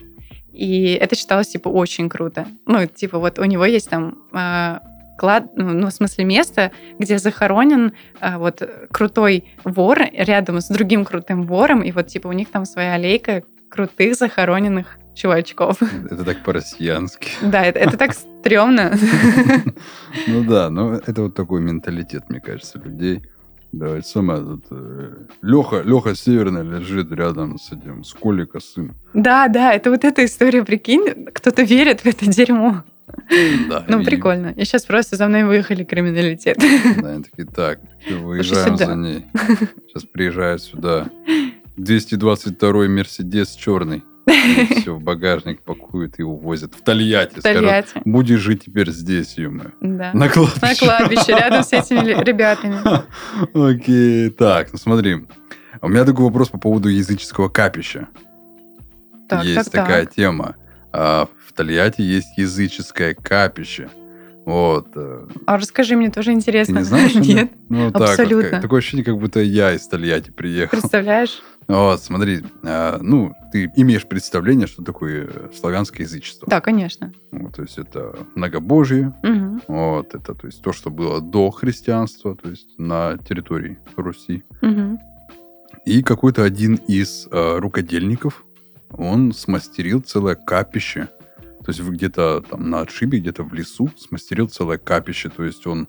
И 0.54 0.94
это 0.94 1.16
считалось, 1.16 1.50
типа, 1.50 1.68
очень 1.68 2.08
круто. 2.08 2.48
Ну, 2.66 2.86
типа, 2.88 3.20
вот 3.20 3.40
у 3.40 3.44
него 3.44 3.66
есть 3.66 3.90
там 3.90 4.20
э, 4.32 4.80
клад, 5.18 5.46
ну, 5.56 5.74
ну, 5.74 5.88
в 5.88 5.94
смысле, 5.94 6.26
место, 6.26 6.72
где 7.00 7.18
захоронен 7.18 7.94
э, 8.22 8.38
вот 8.38 8.62
крутой 8.92 9.46
вор 9.64 10.00
рядом 10.12 10.62
с 10.62 10.68
другим 10.68 11.06
крутым 11.06 11.44
вором, 11.44 11.82
и 11.82 11.92
вот, 11.92 12.08
типа, 12.08 12.28
у 12.28 12.34
них 12.34 12.50
там 12.50 12.66
своя 12.66 12.94
аллейка 12.94 13.44
крутых 13.70 14.16
захороненных 14.16 14.98
чувачков. 15.16 15.82
Это 15.82 16.24
так 16.24 16.44
по-россиянски. 16.44 17.30
Да, 17.42 17.64
это, 17.64 17.80
это 17.80 17.98
так 17.98 18.14
стрёмно. 18.14 18.94
Ну 20.28 20.44
да, 20.44 20.70
но 20.70 20.96
это 20.96 21.24
вот 21.24 21.36
такой 21.36 21.62
менталитет, 21.62 22.30
мне 22.30 22.40
кажется, 22.40 22.80
людей. 22.80 23.22
Да, 23.74 23.98
это 23.98 24.08
самое, 24.08 24.40
тут, 24.40 24.66
э, 24.72 25.26
Леха, 25.42 25.82
Леха 25.82 26.16
Северный 26.16 26.64
лежит 26.64 27.12
рядом 27.12 27.58
с 27.58 27.74
этим, 27.74 28.06
с 28.06 28.14
Колей 28.14 28.46
Косым. 28.46 28.96
Да, 29.14 29.50
да, 29.50 29.74
это 29.74 29.90
вот 29.90 30.06
эта 30.06 30.24
история, 30.24 30.64
прикинь, 30.64 31.26
кто-то 31.34 31.64
верит 31.64 32.02
в 32.02 32.06
это 32.06 32.26
дерьмо. 32.26 32.84
Да, 33.70 33.86
Ну, 33.88 34.04
прикольно. 34.04 34.54
И 34.56 34.66
сейчас 34.66 34.86
просто 34.86 35.16
за 35.16 35.28
мной 35.28 35.44
выехали 35.44 35.84
криминалитет. 35.84 36.58
Да, 37.02 37.14
они 37.14 37.24
такие, 37.24 37.48
так, 37.48 37.80
выезжаем 38.10 38.78
за 38.78 38.96
ней. 38.96 39.26
Сейчас 39.88 40.04
приезжает 40.04 40.62
сюда. 40.62 41.10
222-й 41.78 42.88
Мерседес 42.88 43.52
черный. 43.56 44.04
Все 44.82 44.96
в 44.96 45.04
багажник 45.04 45.62
пакуют 45.62 46.20
и 46.20 46.24
увозят 46.24 46.74
в 46.74 46.82
Тольятти. 46.84 47.38
В 47.38 47.40
Скажут, 47.42 47.94
будешь 48.06 48.40
жить 48.40 48.66
теперь 48.66 48.90
здесь, 48.90 49.38
ё 49.38 49.52
Да. 49.82 50.12
На 50.14 50.30
кладбище. 50.30 50.62
На 50.62 50.76
кладбище, 50.76 51.32
рядом 51.32 51.64
с 51.64 51.74
этими 51.74 52.24
ребятами. 52.24 52.80
Окей, 53.54 54.30
так, 54.32 54.72
ну 54.74 54.80
смотри. 54.80 55.26
У 55.82 55.88
меня 55.88 56.06
такой 56.06 56.26
вопрос 56.26 56.50
по 56.50 56.58
поводу 56.58 56.90
языческого 56.90 57.50
капища. 57.50 58.08
Так, 59.30 59.44
есть 59.44 59.72
так, 59.72 59.84
такая 59.84 60.06
так. 60.06 60.16
тема. 60.16 60.56
А 60.92 61.28
Тольятти 61.56 62.02
есть 62.02 62.38
языческое 62.38 63.14
капище. 63.14 63.90
Вот. 64.46 64.90
э, 64.96 65.28
А 65.48 65.58
расскажи, 65.58 65.96
мне 65.96 66.12
тоже 66.12 66.30
Ты 66.32 66.34
интересно. 66.34 66.78
не 66.80 66.84
знаешь? 66.84 67.16
Нет, 67.16 67.52
Ну, 67.70 67.92
так 67.92 68.02
вот, 68.02 68.10
абсолютно. 68.10 68.50
как- 68.52 68.62
такое 68.62 68.80
ощущение, 68.80 69.04
как 69.04 69.18
будто 69.18 69.40
я 69.40 69.74
из 69.74 69.88
Тольятти 69.88 70.30
приехал. 70.32 70.78
представляешь? 70.80 71.42
Вот, 71.68 72.00
смотри, 72.00 72.44
а, 72.64 73.00
ну, 73.02 73.34
ты 73.52 73.72
имеешь 73.76 74.06
представление, 74.06 74.68
что 74.68 74.84
такое 74.84 75.28
э, 75.28 75.50
славянское 75.60 76.06
язычество. 76.06 76.48
Да, 76.48 76.62
конечно. 76.62 77.12
Вот, 77.32 77.56
то 77.56 77.64
есть 77.64 77.80
это 77.80 78.16
многобожие, 78.36 79.14
Мгм, 79.24 79.64
вот, 79.68 80.14
это 80.14 80.36
то 80.36 80.46
есть 80.46 80.62
то, 80.62 80.74
что 80.74 80.92
было 80.92 81.22
до 81.22 81.50
христианства, 81.50 82.36
то 82.36 82.50
есть 82.50 82.78
на 82.78 83.18
территории 83.18 83.80
Руси. 83.96 84.44
мгм. 84.62 85.00
И 85.86 86.04
какой-то 86.04 86.44
один 86.44 86.76
из 86.76 87.28
э, 87.32 87.58
рукодельников, 87.58 88.44
он 88.92 89.34
смастерил 89.34 90.02
целое 90.02 90.36
капище. 90.36 91.08
То 91.66 91.72
есть 91.72 91.82
где-то 91.82 92.42
там 92.48 92.70
на 92.70 92.82
отшибе, 92.82 93.20
где-то 93.20 93.44
в 93.44 93.54
лесу 93.54 93.90
смастерил 93.98 94.48
целое 94.48 94.78
капище. 94.78 95.30
То 95.30 95.44
есть 95.44 95.66
он 95.66 95.88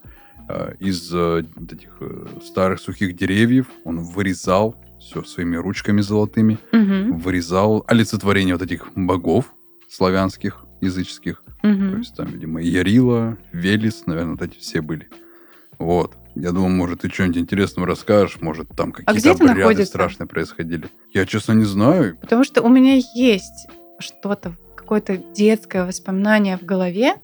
э, 0.48 0.74
из 0.80 1.10
э, 1.12 1.44
этих 1.70 1.96
э, 2.00 2.26
старых 2.42 2.80
сухих 2.80 3.14
деревьев, 3.14 3.66
он 3.84 4.00
вырезал 4.00 4.74
все 4.98 5.22
своими 5.22 5.56
ручками 5.56 6.00
золотыми, 6.00 6.58
Мгм, 6.72 7.16
вырезал 7.18 7.84
олицетворение 7.86 8.54
вот 8.54 8.62
этих 8.62 8.88
богов 8.96 9.52
славянских, 9.88 10.64
языческих. 10.80 11.42
То 11.60 11.68
мгм. 11.68 11.98
есть 11.98 12.16
там, 12.16 12.26
видимо, 12.28 12.62
Ярила, 12.62 13.36
Велес, 13.52 14.06
наверное, 14.06 14.32
вот 14.32 14.42
эти 14.42 14.58
все 14.58 14.80
были. 14.80 15.08
Вот. 15.78 16.16
Я 16.34 16.52
думаю, 16.52 16.70
может, 16.70 17.00
ты 17.02 17.08
что-нибудь 17.10 17.38
интересного 17.38 17.86
расскажешь, 17.86 18.38
может, 18.40 18.68
там 18.76 18.92
какие-то 18.92 19.10
А 19.12 19.14
где 19.14 19.30
это 19.30 19.44
обряды 19.44 19.58
находится? 19.60 19.86
страшные 19.86 20.26
происходили. 20.26 20.88
Я, 21.12 21.26
честно, 21.26 21.52
не 21.52 21.64
знаю. 21.64 22.16
Потому 22.20 22.44
что 22.44 22.62
у 22.62 22.68
меня 22.68 22.98
есть 23.14 23.66
что-то, 23.98 24.56
какое-то 24.86 25.16
детское 25.16 25.84
воспоминание 25.84 26.56
в 26.56 26.64
голове. 26.64 27.14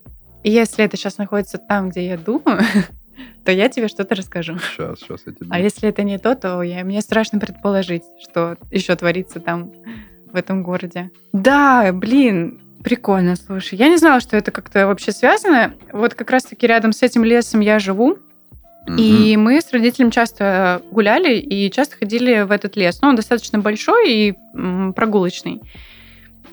И 0.42 0.50
если 0.50 0.84
это 0.84 0.96
сейчас 0.96 1.16
находится 1.16 1.58
там, 1.58 1.90
где 1.90 2.04
я 2.04 2.18
думаю, 2.18 2.60
то 3.44 3.52
я 3.52 3.68
тебе 3.68 3.86
что-то 3.86 4.16
расскажу. 4.16 4.58
Сейчас, 4.58 4.98
сейчас 4.98 5.20
я 5.26 5.32
тебе... 5.32 5.46
А 5.48 5.60
если 5.60 5.88
это 5.88 6.02
не 6.02 6.18
то, 6.18 6.34
то 6.34 6.60
я, 6.62 6.84
мне 6.84 7.00
страшно 7.00 7.38
предположить, 7.38 8.02
что 8.20 8.56
еще 8.72 8.96
творится 8.96 9.38
там, 9.38 9.72
в 10.32 10.34
этом 10.34 10.64
городе. 10.64 11.12
Да, 11.32 11.92
блин, 11.92 12.60
прикольно, 12.82 13.36
слушай. 13.36 13.78
Я 13.78 13.88
не 13.88 13.96
знала, 13.96 14.18
что 14.18 14.36
это 14.36 14.50
как-то 14.50 14.88
вообще 14.88 15.12
связано. 15.12 15.74
Вот 15.92 16.14
как 16.14 16.32
раз-таки 16.32 16.66
рядом 16.66 16.92
с 16.92 17.00
этим 17.02 17.22
лесом 17.22 17.60
я 17.60 17.78
живу. 17.78 18.18
Мгм. 18.88 18.96
И 18.98 19.36
мы 19.36 19.60
с 19.60 19.72
родителями 19.72 20.10
часто 20.10 20.82
гуляли 20.90 21.36
и 21.36 21.70
часто 21.70 21.96
ходили 21.96 22.42
в 22.42 22.50
этот 22.50 22.74
лес. 22.74 23.00
Ну, 23.00 23.10
он 23.10 23.14
достаточно 23.14 23.60
большой 23.60 24.12
и 24.12 24.34
м, 24.56 24.92
прогулочный. 24.92 25.60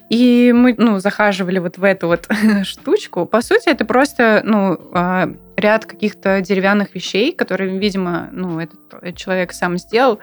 И 0.09 0.51
мы, 0.55 0.73
ну, 0.77 0.99
захаживали 0.99 1.59
вот 1.59 1.77
в 1.77 1.83
эту 1.83 2.07
вот 2.07 2.27
штучку. 2.63 3.25
По 3.25 3.41
сути, 3.41 3.69
это 3.69 3.85
просто, 3.85 4.41
ну, 4.43 4.79
а, 4.93 5.29
ряд 5.55 5.85
каких-то 5.85 6.41
деревянных 6.41 6.95
вещей, 6.95 7.31
которые, 7.31 7.77
видимо, 7.77 8.29
ну, 8.31 8.59
этот 8.59 9.15
человек 9.15 9.53
сам 9.53 9.77
сделал. 9.77 10.19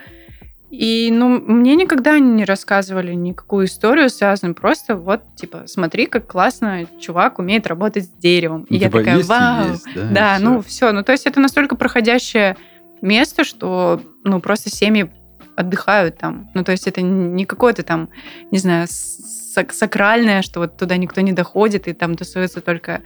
И, 0.69 1.11
ну, 1.13 1.29
мне 1.41 1.77
никогда 1.77 2.19
не 2.19 2.45
рассказывали 2.45 3.13
никакую 3.15 3.67
историю 3.67 4.11
связанную. 4.11 4.57
Просто 4.57 4.97
вот, 4.97 5.23
типа, 5.37 5.63
смотри, 5.67 6.07
как 6.07 6.27
классно 6.27 6.87
чувак 7.01 7.39
умеет 7.39 7.69
работать 7.69 8.07
с 8.07 8.09
деревом. 8.09 8.67
Ну, 8.69 8.77
и 8.77 8.81
я 8.81 8.89
типа, 8.89 8.99
такая, 8.99 9.17
есть 9.19 9.29
вау. 9.29 9.69
есть, 9.69 9.87
да, 9.95 10.09
Да, 10.11 10.35
всё. 10.37 10.45
ну 10.45 10.63
все. 10.63 10.93
Ну, 10.93 11.05
то 11.05 11.13
есть 11.13 11.27
это 11.27 11.39
настолько 11.39 11.77
проходящее 11.77 12.57
место, 13.01 13.45
что 13.45 14.01
ну 14.25 14.41
просто 14.41 14.71
семьи 14.71 15.09
отдыхают 15.57 16.19
там. 16.19 16.51
Ну, 16.55 16.65
то 16.65 16.73
есть 16.73 16.87
это 16.87 17.03
не 17.03 17.45
какое-то 17.45 17.83
там, 17.83 18.09
не 18.51 18.59
знаю, 18.59 18.87
сак- 18.87 19.73
сакральное, 19.73 20.43
что 20.43 20.61
вот 20.61 20.77
туда 20.77 20.97
никто 20.97 21.21
не 21.21 21.33
доходит, 21.33 21.89
и 21.89 21.93
там 21.93 22.15
тусуются 22.15 22.61
только 22.61 23.03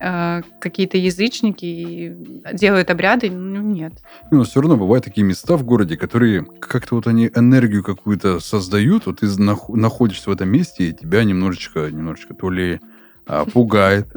э, 0.00 0.42
какие-то 0.60 0.96
язычники 0.96 1.64
и 1.64 2.16
делают 2.54 2.90
обряды. 2.90 3.30
Ну, 3.30 3.60
нет. 3.60 3.92
Ну, 4.30 4.42
все 4.42 4.60
равно 4.60 4.76
бывают 4.76 5.04
такие 5.04 5.26
места 5.26 5.56
в 5.56 5.64
городе, 5.64 5.96
которые 5.96 6.44
как-то 6.44 6.94
вот 6.94 7.06
они 7.06 7.30
энергию 7.34 7.84
какую-то 7.84 8.40
создают, 8.40 9.06
вот 9.06 9.20
ты 9.20 9.26
нах- 9.26 9.68
находишься 9.68 10.30
в 10.30 10.32
этом 10.32 10.48
месте, 10.48 10.88
и 10.88 10.92
тебя 10.92 11.22
немножечко, 11.24 11.90
немножечко 11.90 12.34
то 12.34 12.50
ли 12.50 12.80
пугает, 13.52 14.08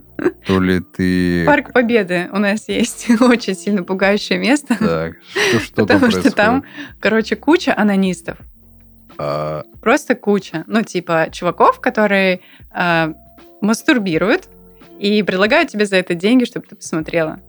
то 0.47 0.59
ли 0.59 0.79
ты... 0.79 1.45
Парк 1.45 1.73
Победы 1.73 2.29
у 2.31 2.37
нас 2.39 2.67
есть 2.67 3.07
очень 3.21 3.55
сильно 3.55 3.83
пугающее 3.83 4.39
место, 4.39 4.75
Так, 4.79 5.13
что, 5.31 5.59
что 5.59 5.75
там 5.75 5.87
потому 5.87 6.11
что 6.11 6.21
происходит? 6.21 6.35
там, 6.35 6.63
короче, 6.99 7.35
куча 7.35 7.73
анонистов. 7.75 8.37
А, 9.17 9.63
Просто 9.81 10.15
куча. 10.15 10.63
Ну, 10.67 10.81
типа, 10.81 11.27
чуваков, 11.31 11.79
которые 11.79 12.39
э, 12.75 13.13
мастурбируют 13.61 14.49
и 14.99 15.21
предлагают 15.23 15.69
тебе 15.69 15.85
за 15.85 15.97
это 15.97 16.15
деньги, 16.15 16.45
чтобы 16.45 16.65
ты 16.67 16.75
посмотрела. 16.75 17.39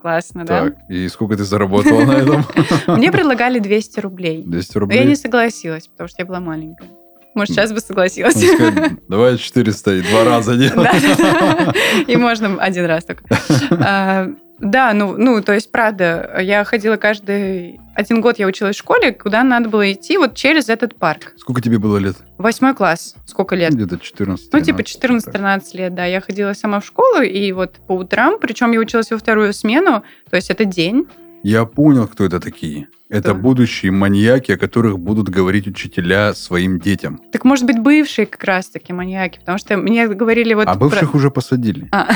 Классно, 0.00 0.44
так, 0.44 0.74
и 0.88 1.06
сколько 1.08 1.36
ты 1.36 1.44
заработала 1.44 2.04
на 2.04 2.12
этом? 2.12 2.44
да? 2.86 2.96
Мне 2.96 3.12
предлагали 3.12 3.60
200 3.60 4.00
рублей. 4.00 4.42
200 4.44 4.74
Но 4.74 4.80
рублей? 4.80 4.98
я 4.98 5.04
не 5.04 5.14
согласилась, 5.14 5.86
потому 5.86 6.08
что 6.08 6.22
я 6.22 6.26
была 6.26 6.40
маленькая. 6.40 6.88
Может, 7.34 7.54
сейчас 7.54 7.72
бы 7.72 7.80
согласилась. 7.80 8.36
Он 8.36 8.42
сказал, 8.42 8.90
Давай 9.08 9.38
400 9.38 9.94
и 9.94 10.02
два 10.02 10.24
раза 10.24 10.56
делать. 10.56 10.90
Да. 11.18 11.72
И 12.06 12.16
можно 12.16 12.60
один 12.62 12.84
раз 12.86 13.04
только. 13.04 13.24
А, 13.70 14.28
Да, 14.58 14.92
ну, 14.94 15.16
ну, 15.16 15.42
то 15.42 15.52
есть, 15.52 15.72
правда, 15.72 16.38
я 16.40 16.62
ходила 16.64 16.96
каждый... 16.96 17.80
Один 17.96 18.20
год 18.20 18.38
я 18.38 18.46
училась 18.46 18.76
в 18.76 18.78
школе, 18.78 19.12
куда 19.12 19.42
надо 19.42 19.68
было 19.68 19.92
идти 19.92 20.16
вот 20.16 20.34
через 20.36 20.68
этот 20.68 20.94
парк. 20.94 21.32
Сколько 21.36 21.60
тебе 21.60 21.78
было 21.78 21.98
лет? 21.98 22.16
Восьмой 22.38 22.74
класс. 22.74 23.16
Сколько 23.26 23.56
лет? 23.56 23.72
Где-то 23.74 23.98
14 23.98 24.52
Ну, 24.52 24.60
типа 24.60 24.82
13, 24.84 25.24
так. 25.24 25.34
14-13 25.34 25.62
лет, 25.74 25.94
да. 25.94 26.04
Я 26.04 26.20
ходила 26.20 26.52
сама 26.52 26.78
в 26.80 26.86
школу, 26.86 27.22
и 27.22 27.50
вот 27.52 27.74
по 27.88 27.92
утрам, 27.92 28.38
причем 28.40 28.70
я 28.72 28.78
училась 28.78 29.10
во 29.10 29.18
вторую 29.18 29.52
смену, 29.52 30.04
то 30.30 30.36
есть 30.36 30.48
это 30.50 30.64
день. 30.64 31.06
Я 31.42 31.64
понял, 31.64 32.06
кто 32.06 32.24
это 32.24 32.40
такие. 32.40 32.88
Это 33.08 33.34
будущие 33.34 33.92
маньяки, 33.92 34.52
о 34.52 34.56
которых 34.56 34.98
будут 34.98 35.28
говорить 35.28 35.66
учителя 35.66 36.32
своим 36.32 36.80
детям. 36.80 37.20
Так, 37.30 37.44
может 37.44 37.66
быть, 37.66 37.78
бывшие 37.78 38.24
как 38.24 38.42
раз-таки 38.44 38.94
маньяки, 38.94 39.38
потому 39.40 39.58
что 39.58 39.76
мне 39.76 40.08
говорили 40.08 40.54
вот... 40.54 40.66
а 40.66 40.72
про- 40.74 40.88
бывших 40.88 41.14
уже 41.14 41.30
посадили. 41.30 41.88
А, 41.92 42.08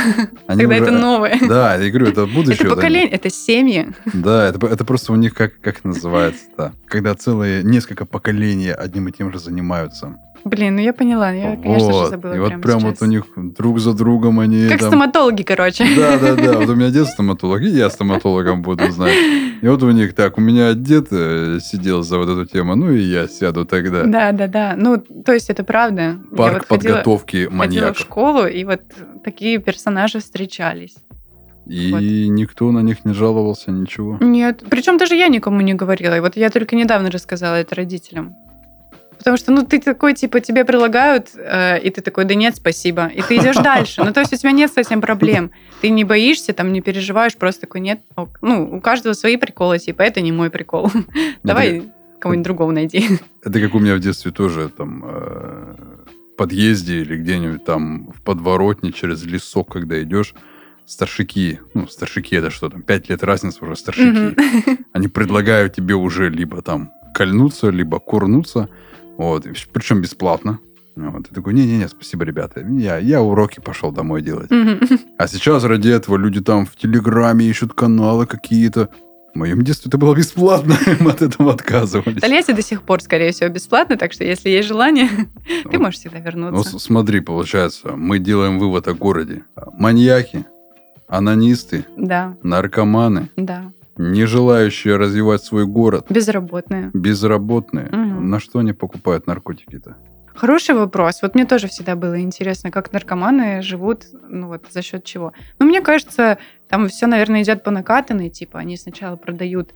Они 0.47 0.62
тогда 0.62 0.77
уже- 0.77 0.85
это 0.85 0.93
новое. 0.93 1.39
Да, 1.47 1.75
я 1.77 1.91
говорю, 1.91 2.07
это 2.07 2.25
будущее. 2.27 2.65
Это 2.67 2.75
поколение, 2.77 3.11
это 3.11 3.29
семьи. 3.29 3.89
Да, 4.15 4.49
это, 4.49 4.67
это 4.69 4.85
просто 4.87 5.12
у 5.12 5.17
них 5.17 5.35
как, 5.35 5.61
как 5.61 5.85
называется, 5.85 6.45
да. 6.57 6.73
Когда 6.87 7.15
целые 7.15 7.62
несколько 7.62 8.07
поколений 8.07 8.71
одним 8.71 9.09
и 9.09 9.12
тем 9.12 9.31
же 9.33 9.39
занимаются. 9.39 10.17
Блин, 10.48 10.76
ну 10.76 10.80
я 10.80 10.92
поняла, 10.92 11.32
я, 11.32 11.56
конечно 11.56 11.92
же, 11.92 11.98
Вот. 11.98 12.11
забыла 12.11 12.35
И 12.35 12.38
вот 12.38 12.61
прям 12.62 12.78
сейчас. 12.80 13.00
вот 13.00 13.02
у 13.02 13.11
них 13.11 13.24
друг 13.37 13.80
за 13.80 13.92
другом 13.94 14.38
они 14.38 14.68
Как 14.68 14.78
там... 14.78 14.90
стоматологи, 14.90 15.42
короче. 15.42 15.85
Да, 15.96 16.18
да, 16.18 16.35
да. 16.37 16.52
Вот 16.61 16.68
у 16.68 16.74
меня 16.76 16.90
дед 16.90 17.09
стоматолог, 17.09 17.62
и 17.62 17.68
я 17.68 17.90
стоматологом 17.90 18.62
буду 18.62 18.88
знать. 18.92 19.12
И 19.61 19.66
вот 19.66 19.82
у 19.82 19.90
них 19.90 20.14
так, 20.14 20.38
у 20.38 20.40
меня 20.40 20.74
дед 20.74 21.09
э, 21.11 21.59
сидел 21.61 22.02
за 22.04 22.18
вот 22.18 22.28
эту 22.28 22.46
тему, 22.46 22.76
ну 22.76 22.92
и 22.92 23.00
я 23.00 23.26
сяду 23.26 23.64
тогда. 23.64 24.04
Да, 24.04 24.30
да, 24.30 24.46
да. 24.46 24.74
Ну, 24.76 24.98
то 24.98 25.32
есть 25.32 25.50
это 25.50 25.64
правда. 25.64 26.02
Я 26.30 26.37
Парк 26.37 26.66
вот 26.70 26.78
ходила- 26.78 26.92
подготовки 26.92 27.37
ходила 27.37 27.50
в 27.50 27.54
маньяков. 27.54 27.98
школу, 27.98 28.46
и 28.46 28.64
вот 28.64 28.82
такие 29.24 29.59
персонажи 29.59 30.20
встречались. 30.20 30.94
И 31.66 31.90
Вот. 31.90 32.00
никто 32.00 32.70
на 32.70 32.78
них 32.78 33.04
не 33.04 33.12
жаловался, 33.14 33.72
ничего. 33.72 34.18
Нет. 34.20 34.62
Причем 34.70 34.96
даже 34.98 35.16
я 35.16 35.26
никому 35.26 35.61
не 35.62 35.74
говорила. 35.74 36.16
И 36.16 36.20
вот 36.20 36.37
я 36.37 36.50
только 36.50 36.76
недавно 36.76 37.11
рассказала 37.11 37.56
это 37.56 37.74
родителям. 37.74 38.37
Потому 39.27 39.39
что, 39.39 39.51
ну, 39.51 39.67
ты 39.67 39.81
такой, 39.81 40.15
типа, 40.15 40.39
тебе 40.39 40.65
предлагают, 40.65 41.31
э, 41.35 41.81
и 41.81 41.91
ты 41.91 42.01
такой, 42.01 42.27
да 42.27 42.37
нет, 42.37 42.55
спасибо. 42.55 43.09
И 43.09 43.23
ты 43.23 43.39
идешь 43.39 43.57
дальше. 43.65 44.05
Ну, 44.05 44.12
то 44.12 44.21
есть 44.21 44.33
у 44.33 44.37
тебя 44.37 44.53
нет 44.53 44.73
совсем 44.73 45.01
проблем. 45.01 45.51
Ты 45.81 45.91
не 45.91 46.05
боишься, 46.05 46.53
там, 46.53 46.73
не 46.73 46.81
переживаешь, 46.81 47.35
просто 47.35 47.62
такой, 47.62 47.81
нет. 47.81 47.99
ок». 48.15 48.39
Ну, 48.41 48.77
у 48.77 48.81
каждого 48.81 49.15
свои 49.15 49.37
приколы, 49.37 49.81
типа, 49.81 50.03
это 50.03 50.21
не 50.21 50.31
мой 50.31 50.49
прикол. 50.49 50.93
Давай 51.43 51.91
кого-нибудь 52.21 52.45
другого 52.45 52.71
найди. 52.71 53.05
Это 53.43 53.61
как 53.61 53.75
у 53.75 53.81
меня 53.81 53.97
в 53.97 53.99
детстве 53.99 54.31
тоже 54.31 54.69
там 54.69 55.05
э, 55.05 55.75
в 56.33 56.37
подъезде 56.37 57.01
или 57.01 57.17
где-нибудь 57.17 57.65
там 57.65 58.12
в 58.12 58.23
подворотне 58.23 58.93
через 58.93 59.25
лесок, 59.25 59.73
когда 59.73 60.01
идешь, 60.01 60.35
старшики, 60.87 61.59
ну, 61.75 61.89
старшики 61.89 62.37
это 62.37 62.51
что 62.51 62.71
там, 62.71 62.83
пять 62.83 63.09
лет 63.09 63.25
разница 63.25 63.65
уже 63.65 63.75
старшики, 63.75 64.37
они 64.93 65.09
предлагают 65.09 65.75
тебе 65.75 65.95
уже 65.95 66.31
либо 66.31 66.62
там 66.62 66.93
кольнуться, 67.17 67.71
либо 67.71 67.99
курнуться, 67.99 68.69
вот, 69.18 69.46
причем 69.72 70.00
бесплатно. 70.00 70.59
Вот, 70.96 71.31
и 71.31 71.35
такой, 71.35 71.52
не-не-не, 71.52 71.88
спасибо, 71.88 72.24
ребята, 72.24 72.61
я, 72.66 72.96
я 72.96 73.20
уроки 73.20 73.61
пошел 73.61 73.92
домой 73.92 74.22
делать. 74.22 74.50
А 75.18 75.29
сейчас 75.29 75.62
ради 75.64 75.90
этого 75.90 76.16
люди 76.16 76.40
там 76.40 76.64
в 76.64 76.74
Телеграме 76.74 77.44
ищут 77.44 77.74
каналы 77.74 78.24
какие-то. 78.26 78.88
В 79.35 79.38
моем 79.38 79.61
детстве 79.61 79.90
это 79.90 79.98
было 79.98 80.14
бесплатно, 80.14 80.74
мы 81.00 81.11
от 81.11 81.20
этого 81.20 81.52
отказывались. 81.52 82.22
Тольятти 82.22 82.52
до 82.52 82.62
сих 82.62 82.81
пор, 82.81 83.02
скорее 83.02 83.33
всего, 83.33 83.50
бесплатно, 83.50 83.98
так 83.98 84.14
что 84.14 84.24
если 84.24 84.48
есть 84.48 84.66
желание, 84.68 85.09
ты 85.64 85.68
Вот. 85.72 85.79
можешь 85.81 85.98
всегда 86.00 86.16
Ну, 86.18 86.24
вернуться. 86.24 86.79
с- 86.79 86.83
смотри, 86.85 87.20
получается, 87.20 87.94
мы 87.94 88.18
делаем 88.18 88.59
вывод 88.59 88.88
о 88.88 88.94
городе. 88.94 89.42
Маньяки, 89.74 90.46
анонисты, 91.09 91.85
Да, 91.98 92.35
наркоманы, 92.42 93.29
да. 93.37 93.70
Не 93.96 94.24
желающие 94.26 94.96
развивать 94.96 95.42
свой 95.42 95.66
город, 95.66 96.06
Безработные. 96.11 96.90
безработные. 96.92 97.88
Мгм. 97.90 98.28
На 98.30 98.40
что 98.40 98.59
они 98.61 98.72
покупают 98.72 99.26
наркотики-то? 99.26 99.96
Хороший 100.35 100.74
вопрос. 100.74 101.22
Вот 101.22 101.35
мне 101.35 101.46
тоже 101.46 101.66
всегда 101.66 101.96
было 101.96 102.20
интересно, 102.20 102.70
как 102.70 102.92
наркоманы 102.92 103.62
живут, 103.62 104.04
ну 104.28 104.48
вот 104.48 104.66
за 104.70 104.82
счет 104.82 105.02
чего. 105.04 105.32
Ну, 105.59 105.64
мне 105.66 105.80
кажется, 105.80 106.37
там 106.68 106.88
все, 106.88 107.06
наверное, 107.06 107.42
идет 107.42 107.62
по 107.64 107.70
накатанной. 107.70 108.28
Типа 108.28 108.59
они 108.59 108.76
сначала 108.76 109.16
продают, 109.16 109.70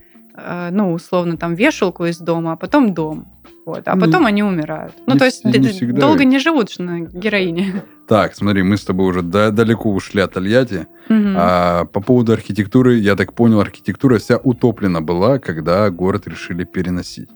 ну, 0.70 0.92
условно, 0.92 1.36
там 1.36 1.54
вешалку 1.54 2.06
из 2.06 2.18
дома, 2.18 2.52
а 2.52 2.56
потом 2.56 2.94
дом. 2.94 3.26
Вот, 3.66 3.82
а 3.86 3.94
Ну, 3.94 4.00
потом 4.06 4.26
они 4.26 4.42
умирают. 4.42 4.94
Ну, 5.06 5.12
не 5.14 5.18
то 5.18 5.24
есть 5.26 5.44
не 5.44 5.68
всегда 5.68 6.00
долго 6.00 6.24
не 6.24 6.38
живут 6.38 6.70
же 6.72 6.82
на 6.82 7.00
героине. 7.00 7.82
Так, 8.08 8.34
смотри, 8.34 8.64
мы 8.64 8.76
с 8.76 8.84
тобой 8.84 9.06
уже 9.10 9.22
да- 9.22 9.50
далеко 9.52 9.88
ушли 9.92 10.20
от 10.20 10.32
Тольятти. 10.32 10.88
Мгм. 11.08 11.36
А 11.38 11.84
по 11.84 12.00
поводу 12.00 12.32
архитектуры, 12.32 12.96
я 12.96 13.14
так 13.14 13.34
понял, 13.34 13.60
архитектура 13.60 14.18
вся 14.18 14.36
утоплена 14.36 15.00
была, 15.00 15.38
когда 15.38 15.88
город 15.90 16.26
решили 16.26 16.64
переносить. 16.64 17.28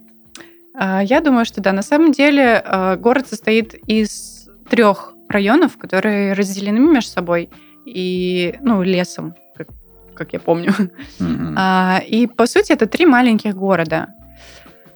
А, 0.74 1.00
Я 1.04 1.20
думаю, 1.20 1.44
что 1.44 1.60
да. 1.60 1.72
На 1.72 1.82
самом 1.82 2.10
деле 2.10 2.60
э, 2.64 2.96
город 2.96 3.28
состоит 3.28 3.74
из 3.86 4.48
трех 4.68 5.14
районов, 5.28 5.76
которые 5.78 6.32
разделены 6.32 6.80
между 6.80 7.10
собой 7.10 7.50
и, 7.86 8.56
ну, 8.60 8.82
лесом, 8.82 9.34
как, 10.14 10.32
я 10.32 10.40
помню. 10.40 10.72
Мгм. 11.18 11.54
А, 11.58 12.00
И, 12.06 12.26
по 12.26 12.46
сути, 12.46 12.72
это 12.72 12.86
три 12.86 13.06
маленьких 13.06 13.54
города. 13.54 14.08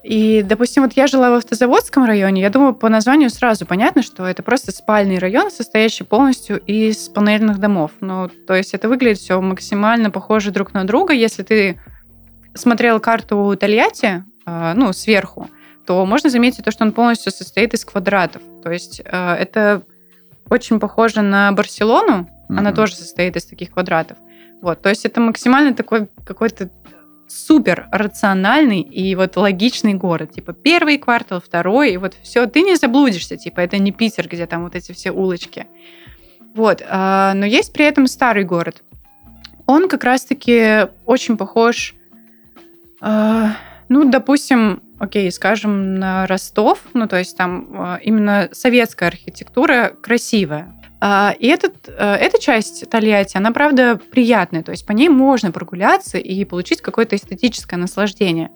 И, 0.01 0.43
допустим, 0.43 0.83
вот 0.83 0.93
я 0.93 1.07
жила 1.07 1.29
в 1.29 1.33
Автозаводском 1.33 2.05
районе, 2.05 2.41
я 2.41 2.49
думаю, 2.49 2.73
по 2.73 2.87
названию 2.89 3.29
сразу 3.29 3.65
понятно, 3.65 4.01
что 4.01 4.25
это 4.25 4.41
просто 4.43 4.71
спальный 4.71 5.19
район, 5.19 5.51
состоящий 5.51 6.05
полностью 6.05 6.57
из 6.59 7.09
панельных 7.09 7.59
домов. 7.59 7.91
Ну, 7.99 8.29
то 8.47 8.53
есть 8.55 8.73
это 8.73 8.87
выглядит 8.87 9.17
все 9.19 9.39
максимально 9.41 10.09
похоже 10.09 10.51
друг 10.51 10.73
на 10.73 10.85
друга. 10.85 11.13
Если 11.13 11.43
ты 11.43 11.79
смотрел 12.53 12.99
карту 13.01 13.55
Тольятти, 13.59 14.23
а, 14.45 14.73
ну, 14.73 14.93
сверху, 14.93 15.49
то 15.85 16.05
можно 16.05 16.29
заметить 16.29 16.63
то, 16.63 16.71
что 16.71 16.85
он 16.85 16.93
полностью 16.93 17.31
состоит 17.31 17.73
из 17.73 17.83
квадратов. 17.83 18.41
То 18.63 18.71
есть 18.71 19.01
э, 19.03 19.33
это 19.33 19.81
очень 20.49 20.79
похоже 20.79 21.21
на 21.21 21.51
Барселону, 21.51 22.29
она 22.47 22.69
Мгм. 22.69 22.75
тоже 22.75 22.95
состоит 22.95 23.35
из 23.35 23.45
таких 23.45 23.71
квадратов. 23.71 24.17
Вот, 24.61 24.81
то 24.81 24.89
есть 24.89 25.05
это 25.05 25.21
максимально 25.21 25.73
такой 25.73 26.07
какой-то 26.25 26.69
супер 27.27 27.87
рациональный 27.91 28.81
и 28.81 29.15
вот 29.15 29.37
логичный 29.37 29.93
город. 29.93 30.33
Типа 30.33 30.53
первый 30.53 30.97
квартал, 30.97 31.41
второй, 31.41 31.93
и 31.93 31.97
вот 31.97 32.15
все, 32.21 32.45
ты 32.47 32.61
не 32.61 32.75
заблудишься. 32.75 33.37
Типа 33.37 33.61
это 33.61 33.77
не 33.77 33.91
Питер, 33.91 34.27
где 34.27 34.45
там 34.47 34.63
вот 34.63 34.75
эти 34.75 34.91
все 34.91 35.11
улочки. 35.11 35.67
Вот, 36.55 36.83
а, 36.87 37.33
но 37.35 37.45
есть 37.45 37.71
при 37.73 37.85
этом 37.85 38.07
старый 38.07 38.43
город. 38.43 38.83
Он 39.67 39.87
как 39.87 40.03
раз-таки 40.03 40.87
очень 41.05 41.37
похож, 41.37 41.93
а, 43.01 43.55
ну, 43.87 44.09
допустим, 44.09 44.81
окей, 44.97 45.31
скажем, 45.31 45.95
на 45.95 46.25
Ростов, 46.27 46.81
ну, 46.93 47.07
то 47.07 47.17
есть 47.17 47.37
там 47.37 47.67
а, 47.73 47.99
именно 48.01 48.49
советская 48.51 49.09
архитектура 49.09 49.93
красивая. 50.01 50.73
А, 51.01 51.33
И 51.39 51.47
этот, 51.47 51.87
э, 51.87 52.15
эта 52.15 52.41
часть 52.41 52.89
Тольятти, 52.89 53.37
она, 53.37 53.51
правда, 53.51 53.99
приятная. 54.11 54.63
То 54.63 54.71
есть 54.71 54.85
по 54.85 54.91
ней 54.91 55.09
можно 55.09 55.51
прогуляться 55.51 56.17
и 56.17 56.43
получить 56.45 56.81
какое-то 56.81 57.15
эстетическое 57.15 57.79
наслаждение. 57.79 58.49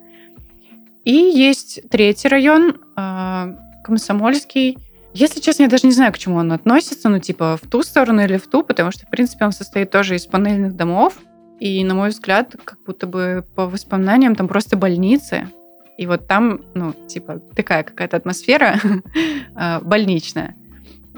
И 1.04 1.14
есть 1.14 1.80
третий 1.90 2.28
район, 2.28 2.80
а, 2.96 3.54
Комсомольский. 3.82 4.78
Если 5.12 5.40
честно, 5.40 5.64
я 5.64 5.68
даже 5.68 5.86
не 5.86 5.92
знаю, 5.92 6.12
к 6.12 6.18
чему 6.18 6.36
он 6.36 6.50
относится, 6.52 7.08
ну, 7.08 7.18
типа, 7.18 7.58
в 7.62 7.68
ту 7.68 7.82
сторону 7.82 8.24
или 8.24 8.36
в 8.36 8.46
ту, 8.48 8.62
потому 8.62 8.90
что, 8.90 9.06
в 9.06 9.10
принципе, 9.10 9.44
он 9.44 9.52
состоит 9.52 9.90
тоже 9.90 10.16
из 10.16 10.26
панельных 10.26 10.74
домов. 10.74 11.14
И, 11.60 11.84
на 11.84 11.94
мой 11.94 12.08
взгляд, 12.08 12.56
как 12.64 12.78
будто 12.84 13.06
бы 13.06 13.44
по 13.54 13.66
воспоминаниям, 13.66 14.34
там 14.34 14.48
просто 14.48 14.76
больницы. 14.76 15.48
И 15.96 16.06
вот 16.06 16.26
там, 16.26 16.60
ну, 16.74 16.92
типа, 16.92 17.40
такая 17.54 17.84
какая-то 17.84 18.16
атмосфера 18.16 18.80
а, 19.54 19.80
больничная. 19.84 20.56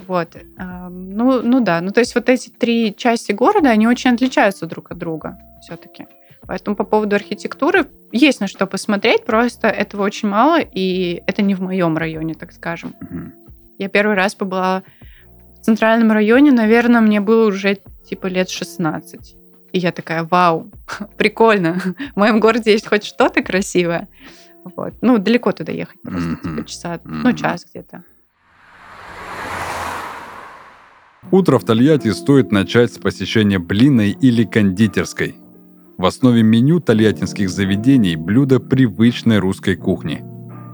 Вот. 0.07 0.37
Ну, 0.59 1.43
ну 1.43 1.61
да. 1.61 1.81
Ну, 1.81 1.91
то 1.91 2.01
есть 2.01 2.15
вот 2.15 2.29
эти 2.29 2.49
три 2.51 2.95
части 2.97 3.33
города, 3.33 3.71
они 3.71 3.87
очень 3.89 4.13
отличаются 4.15 4.67
друг 4.67 4.91
от 4.91 4.99
друга 4.99 5.39
все-таки. 5.63 6.07
Поэтому 6.47 6.77
по 6.77 6.85
поводу 6.85 7.17
архитектуры 7.17 7.87
есть 8.13 8.41
на 8.41 8.47
что 8.47 8.67
посмотреть, 8.67 9.25
просто 9.25 9.67
этого 9.69 10.03
очень 10.05 10.29
мало, 10.29 10.61
и 10.61 11.23
это 11.27 11.43
не 11.43 11.55
в 11.57 11.61
моем 11.61 11.97
районе, 11.99 12.35
так 12.35 12.53
скажем. 12.53 12.95
Мгм. 13.01 13.33
Я 13.79 13.89
первый 13.89 14.15
раз 14.15 14.35
побыла 14.37 14.85
в 15.61 15.65
центральном 15.65 16.13
районе, 16.13 16.53
наверное, 16.53 17.01
мне 17.01 17.21
было 17.21 17.47
уже 17.49 17.79
типа 18.09 18.29
лет 18.29 18.49
16. 18.49 19.37
И 19.73 19.79
я 19.79 19.91
такая, 19.91 20.23
вау, 20.23 20.71
прикольно, 21.17 21.81
в 22.15 22.17
моем 22.17 22.39
городе 22.39 22.71
есть 22.73 22.87
хоть 22.87 23.03
что-то 23.05 23.43
красивое. 23.43 24.09
Вот. 24.77 24.95
Ну, 25.01 25.19
далеко 25.19 25.51
туда 25.53 25.73
ехать 25.73 26.01
просто, 26.03 26.29
Мгм. 26.29 26.57
типа 26.57 26.69
часа, 26.69 27.01
ну, 27.05 27.29
Мгм. 27.31 27.37
час 27.37 27.67
где-то. 27.69 28.05
Утро 31.33 31.59
в 31.59 31.65
Тольятти 31.65 32.13
стоит 32.13 32.53
начать 32.53 32.93
с 32.93 32.99
посещения 32.99 33.59
блинной 33.59 34.11
или 34.13 34.45
кондитерской. 34.45 35.35
В 35.99 36.05
основе 36.05 36.43
меню 36.43 36.79
тольяттинских 36.79 37.51
заведений 37.51 38.15
блюда 38.15 38.61
привычной 38.61 39.39
русской 39.39 39.75
кухни. 39.75 40.23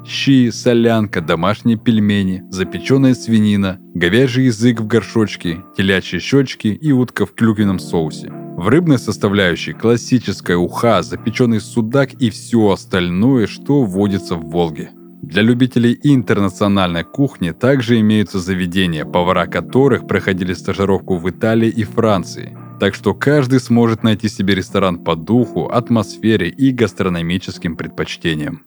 Щи, 0.05 0.51
солянка, 0.51 1.23
домашние 1.23 1.79
пельмени, 1.79 2.43
запеченная 2.51 3.15
свинина, 3.15 3.79
говяжий 3.95 4.47
язык 4.47 4.81
в 4.81 4.87
горшочке, 4.87 5.63
телячьи 5.77 6.19
щечки 6.19 6.69
и 6.69 6.93
утка 6.93 7.25
в 7.25 7.35
клюквенном 7.35 7.79
соусе. 7.79 8.31
В 8.31 8.69
рыбной 8.69 8.99
составляющей 8.99 9.73
классическая 9.73 10.57
уха, 10.57 11.03
запеченный 11.03 11.61
судак 11.61 12.13
и 12.15 12.29
все 12.29 12.73
остальное, 12.73 13.47
что 13.47 13.85
водится 13.85 14.35
в 14.35 14.51
Волге. 14.51 14.91
Для 15.23 15.43
любителей 15.43 15.97
интернациональной 16.03 17.05
кухни 17.05 17.53
также 17.53 18.01
имеются 18.01 18.41
заведения, 18.41 19.05
повара 19.05 19.47
которых 19.47 20.09
проходили 20.09 20.53
стажировку 20.53 21.17
в 21.17 21.31
Италии 21.31 21.69
и 21.69 21.85
Франции. 21.85 22.59
Так 22.81 22.97
что 22.97 23.15
каждый 23.15 23.61
сможет 23.61 24.03
найти 24.03 24.29
себе 24.29 24.57
ресторан 24.57 24.99
по 24.99 25.15
духу, 25.15 25.67
атмосфере 25.69 26.49
и 26.49 26.73
гастрономическим 26.73 27.77
предпочтениям. 27.77 28.67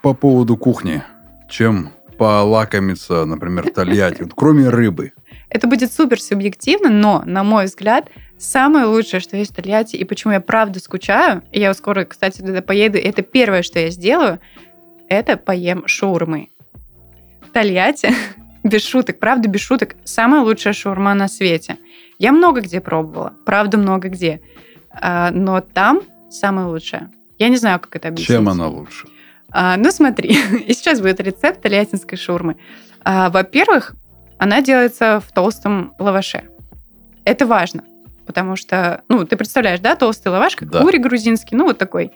По 0.00 0.14
поводу 0.14 0.56
кухни. 0.56 1.02
Чем 1.50 1.90
полакомиться, 2.16 3.26
например, 3.26 3.70
Тольятти, 3.70 4.26
кроме 4.34 4.70
рыбы? 4.70 5.12
Это 5.50 5.66
будет 5.66 5.92
супер 5.92 6.18
субъективно, 6.18 6.88
но, 6.88 7.22
на 7.26 7.44
мой 7.44 7.66
взгляд, 7.66 8.08
самое 8.40 8.86
лучшее, 8.86 9.20
что 9.20 9.36
есть 9.36 9.52
в 9.52 9.54
Тольятти, 9.54 9.96
и 9.96 10.04
почему 10.04 10.32
я 10.32 10.40
правда 10.40 10.80
скучаю, 10.80 11.42
и 11.52 11.60
я 11.60 11.72
скоро, 11.74 12.04
кстати, 12.04 12.40
туда 12.40 12.62
поеду, 12.62 12.98
и 12.98 13.02
это 13.02 13.22
первое, 13.22 13.62
что 13.62 13.78
я 13.78 13.90
сделаю, 13.90 14.40
это 15.08 15.36
поем 15.36 15.86
шаурмы. 15.86 16.48
Тольятти, 17.52 18.10
без 18.64 18.86
шуток, 18.86 19.18
правда, 19.18 19.48
без 19.48 19.60
шуток, 19.60 19.94
самая 20.04 20.42
лучшая 20.42 20.72
шаурма 20.72 21.14
на 21.14 21.28
свете. 21.28 21.76
Я 22.18 22.32
много 22.32 22.60
где 22.60 22.80
пробовала, 22.80 23.34
правда, 23.44 23.78
много 23.78 24.08
где. 24.08 24.40
А, 24.90 25.30
но 25.30 25.60
там 25.60 26.02
самая 26.30 26.66
лучшая. 26.66 27.10
Я 27.38 27.48
не 27.48 27.56
знаю, 27.56 27.80
как 27.80 27.96
это 27.96 28.08
объяснить. 28.08 28.28
Чем 28.28 28.48
она 28.48 28.68
лучше? 28.68 29.06
А, 29.50 29.76
ну, 29.76 29.90
смотри, 29.90 30.38
и 30.66 30.72
сейчас 30.72 31.00
будет 31.00 31.20
рецепт 31.20 31.60
тольяттинской 31.62 32.16
шаурмы. 32.16 32.56
А, 33.02 33.30
во-первых, 33.30 33.94
она 34.38 34.62
делается 34.62 35.20
в 35.20 35.32
толстом 35.32 35.94
лаваше. 35.98 36.44
Это 37.24 37.46
важно, 37.46 37.84
потому 38.30 38.54
что, 38.54 39.02
ну, 39.08 39.24
ты 39.24 39.36
представляешь, 39.36 39.80
да, 39.80 39.96
толстый 39.96 40.28
лаваш, 40.28 40.54
как 40.54 40.70
Да. 40.70 40.82
кури 40.82 40.98
грузинский, 40.98 41.56
ну, 41.56 41.64
вот 41.64 41.78
такой. 41.78 42.12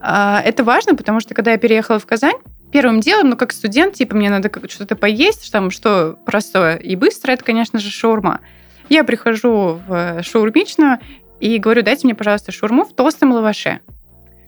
А, 0.00 0.40
это 0.42 0.64
важно, 0.64 0.94
потому 0.94 1.20
что, 1.20 1.34
когда 1.34 1.50
я 1.50 1.58
переехала 1.58 1.98
в 1.98 2.06
Казань, 2.06 2.36
первым 2.72 3.00
делом, 3.00 3.28
ну, 3.28 3.36
как 3.36 3.52
студент, 3.52 3.92
типа, 3.94 4.16
мне 4.16 4.30
надо 4.30 4.50
что-то 4.70 4.96
поесть, 4.96 5.52
там, 5.52 5.70
что 5.70 6.18
простое 6.24 6.76
и 6.76 6.96
быстрое, 6.96 7.34
это, 7.34 7.44
конечно 7.44 7.78
же, 7.78 7.90
шаурма. 7.90 8.40
Я 8.88 9.04
прихожу 9.04 9.82
в 9.86 10.22
шаурмичную 10.22 10.98
и 11.40 11.58
говорю, 11.58 11.82
дайте 11.82 12.06
мне, 12.06 12.14
пожалуйста, 12.14 12.50
шаурму 12.50 12.86
в 12.86 12.94
толстом 12.94 13.32
лаваше. 13.32 13.80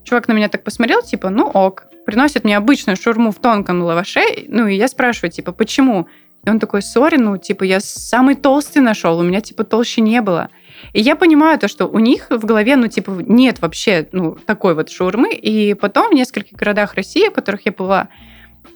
Чувак 0.02 0.28
на 0.28 0.32
меня 0.32 0.48
так 0.48 0.64
посмотрел, 0.64 1.02
типа, 1.02 1.28
ну 1.28 1.44
ок. 1.46 1.88
Приносит 2.06 2.44
мне 2.44 2.56
обычную 2.56 2.96
шаурму 2.96 3.32
в 3.32 3.36
тонком 3.36 3.82
лаваше, 3.82 4.22
ну 4.48 4.66
и 4.66 4.76
я 4.76 4.88
спрашиваю, 4.88 5.30
типа, 5.30 5.52
почему? 5.52 6.08
И 6.46 6.50
он 6.50 6.60
такой, 6.60 6.80
сори, 6.80 7.16
ну, 7.16 7.36
типа, 7.38 7.64
я 7.64 7.80
самый 7.80 8.36
толстый 8.36 8.78
нашел, 8.78 9.18
у 9.18 9.22
меня, 9.24 9.40
типа, 9.40 9.64
толще 9.64 10.00
не 10.00 10.20
было. 10.20 10.48
И 10.92 11.00
я 11.00 11.16
понимаю 11.16 11.58
то, 11.58 11.68
что 11.68 11.86
у 11.86 11.98
них 11.98 12.26
в 12.30 12.44
голове, 12.44 12.76
ну, 12.76 12.88
типа, 12.88 13.10
нет 13.26 13.60
вообще, 13.60 14.08
ну, 14.12 14.32
такой 14.32 14.74
вот 14.74 14.90
шаурмы. 14.90 15.32
И 15.34 15.74
потом 15.74 16.10
в 16.10 16.14
нескольких 16.14 16.56
городах 16.56 16.94
России, 16.94 17.28
в 17.28 17.32
которых 17.32 17.66
я 17.66 17.72
была, 17.72 18.08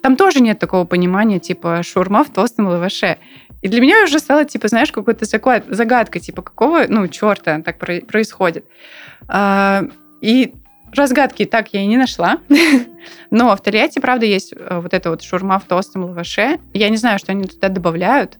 там 0.02 0.16
тоже 0.16 0.40
нет 0.40 0.58
такого 0.58 0.84
понимания, 0.84 1.38
типа, 1.38 1.82
шаурма 1.82 2.24
в 2.24 2.30
толстом 2.30 2.66
лаваше. 2.68 3.18
И 3.62 3.68
для 3.68 3.80
меня 3.80 4.04
уже 4.04 4.18
стало, 4.18 4.44
типа, 4.44 4.68
знаешь, 4.68 4.90
какой-то 4.90 5.24
заклад- 5.24 5.64
загадкой, 5.68 6.20
типа, 6.20 6.42
какого, 6.42 6.84
ну, 6.88 7.06
черта 7.08 7.60
так 7.60 7.78
про- 7.78 8.00
происходит. 8.00 8.64
А, 9.28 9.84
и 10.22 10.54
разгадки 10.94 11.44
так 11.44 11.68
я 11.72 11.82
и 11.82 11.86
не 11.86 11.96
нашла. 11.96 12.38
Но 13.30 13.54
в 13.54 13.62
Тольятти, 13.62 13.98
правда, 13.98 14.26
есть 14.26 14.52
э, 14.56 14.80
вот 14.80 14.94
эта 14.94 15.10
вот 15.10 15.22
шурма 15.22 15.58
в 15.58 15.64
толстом 15.64 16.04
лаваше. 16.04 16.58
Я 16.72 16.88
не 16.88 16.96
знаю, 16.96 17.18
что 17.18 17.32
они 17.32 17.44
туда 17.44 17.68
добавляют, 17.68 18.38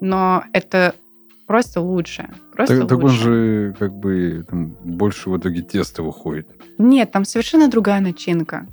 но 0.00 0.44
это 0.52 0.94
просто 1.46 1.80
лучше. 1.80 2.28
Просто 2.66 2.78
Так, 2.80 2.88
так 2.88 2.98
он 3.04 3.10
же 3.10 3.74
как 3.78 3.92
бы 3.94 4.44
там 4.48 4.76
больше 4.84 5.30
в 5.30 5.38
итоге 5.38 5.62
теста 5.62 6.02
выходит. 6.02 6.48
Нет, 6.78 7.10
там 7.12 7.24
совершенно 7.24 7.68
другая 7.68 8.00
начинка. 8.00 8.66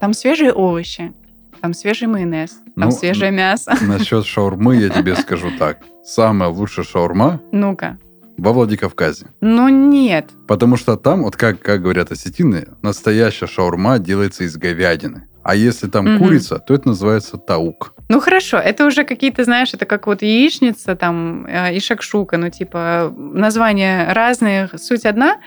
Там 0.00 0.12
свежие 0.12 0.52
овощи, 0.52 1.12
там 1.60 1.72
свежий 1.74 2.08
майонез, 2.08 2.50
там 2.76 2.88
Ну, 2.88 2.90
свежее 2.90 3.30
мясо. 3.30 3.74
Насчет 3.82 4.26
шаурмы 4.26 4.76
я 4.76 4.88
тебе 4.90 5.16
скажу 5.16 5.48
так. 5.58 5.78
Самая 6.04 6.50
лучшая 6.50 6.84
шаурма 6.84 7.40
Ну-ка. 7.52 7.98
во 8.36 8.52
Владикавказе. 8.52 9.26
Ну 9.40 9.68
нет. 9.70 10.30
Потому 10.46 10.76
что 10.76 10.96
там, 10.96 11.22
вот 11.22 11.36
как, 11.36 11.60
как 11.60 11.80
говорят 11.82 12.12
осетины, 12.12 12.68
настоящая 12.82 13.46
шаурма 13.46 13.98
делается 13.98 14.44
из 14.44 14.56
говядины. 14.56 15.28
А 15.42 15.54
если 15.54 15.88
там 15.88 16.06
Мгм. 16.06 16.18
курица, 16.24 16.58
то 16.58 16.74
это 16.74 16.88
называется 16.88 17.36
таук. 17.38 17.93
Ну 18.08 18.20
хорошо, 18.20 18.58
это 18.58 18.86
уже 18.86 19.04
какие-то, 19.04 19.44
знаешь, 19.44 19.72
это 19.74 19.86
как 19.86 20.06
вот 20.06 20.22
яичница 20.22 20.94
там 20.94 21.46
э, 21.46 21.74
и 21.74 21.80
шакшука, 21.80 22.36
ну 22.36 22.50
типа 22.50 23.12
названия 23.16 24.12
разные, 24.12 24.68
суть 24.76 25.06
одна. 25.06 25.38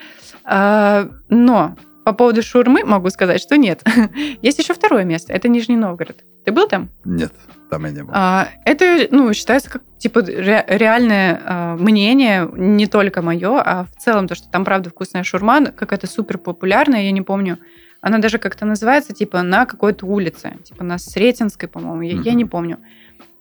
А, 0.44 1.08
Но 1.30 1.76
по 2.04 2.14
поводу 2.14 2.42
шурмы 2.42 2.84
могу 2.86 3.10
сказать, 3.10 3.42
что 3.42 3.58
нет. 3.58 3.84
Есть 4.42 4.60
еще 4.60 4.74
второе 4.74 5.04
место, 5.04 5.34
это 5.34 5.50
Нижний 5.50 5.76
Новгород. 5.78 6.24
Ты 6.46 6.52
был 6.54 6.68
там? 6.68 6.90
Нет, 7.04 7.34
там 7.70 7.84
я 7.86 7.92
не 7.92 8.04
был. 8.04 8.12
А, 8.14 8.48
Это, 8.66 9.08
ну, 9.12 9.34
считается 9.34 9.70
как, 9.70 9.82
типа, 10.00 10.22
ре- 10.22 10.64
реальное 10.70 11.42
а, 11.46 11.76
мнение, 11.76 12.50
не 12.56 12.88
только 12.88 13.22
мое, 13.22 13.62
а 13.62 13.84
в 13.84 14.02
целом 14.02 14.28
то, 14.30 14.36
что 14.36 14.48
там, 14.50 14.64
правда, 14.64 14.90
вкусная 14.90 15.24
шурма, 15.24 15.66
какая-то 15.66 16.08
супер 16.08 16.38
популярная, 16.38 17.02
я 17.04 17.12
не 17.12 17.22
помню, 17.22 17.58
она 18.02 18.20
даже 18.20 18.38
как-то 18.38 18.66
называется, 18.66 19.14
типа, 19.14 19.42
на 19.42 19.66
какой-то 19.66 20.06
улице, 20.06 20.54
типа, 20.64 20.84
на 20.84 20.98
Сретенской, 20.98 21.68
по-моему, 21.68 22.02
я, 22.02 22.22
я 22.22 22.34
не 22.34 22.46
помню. 22.46 22.78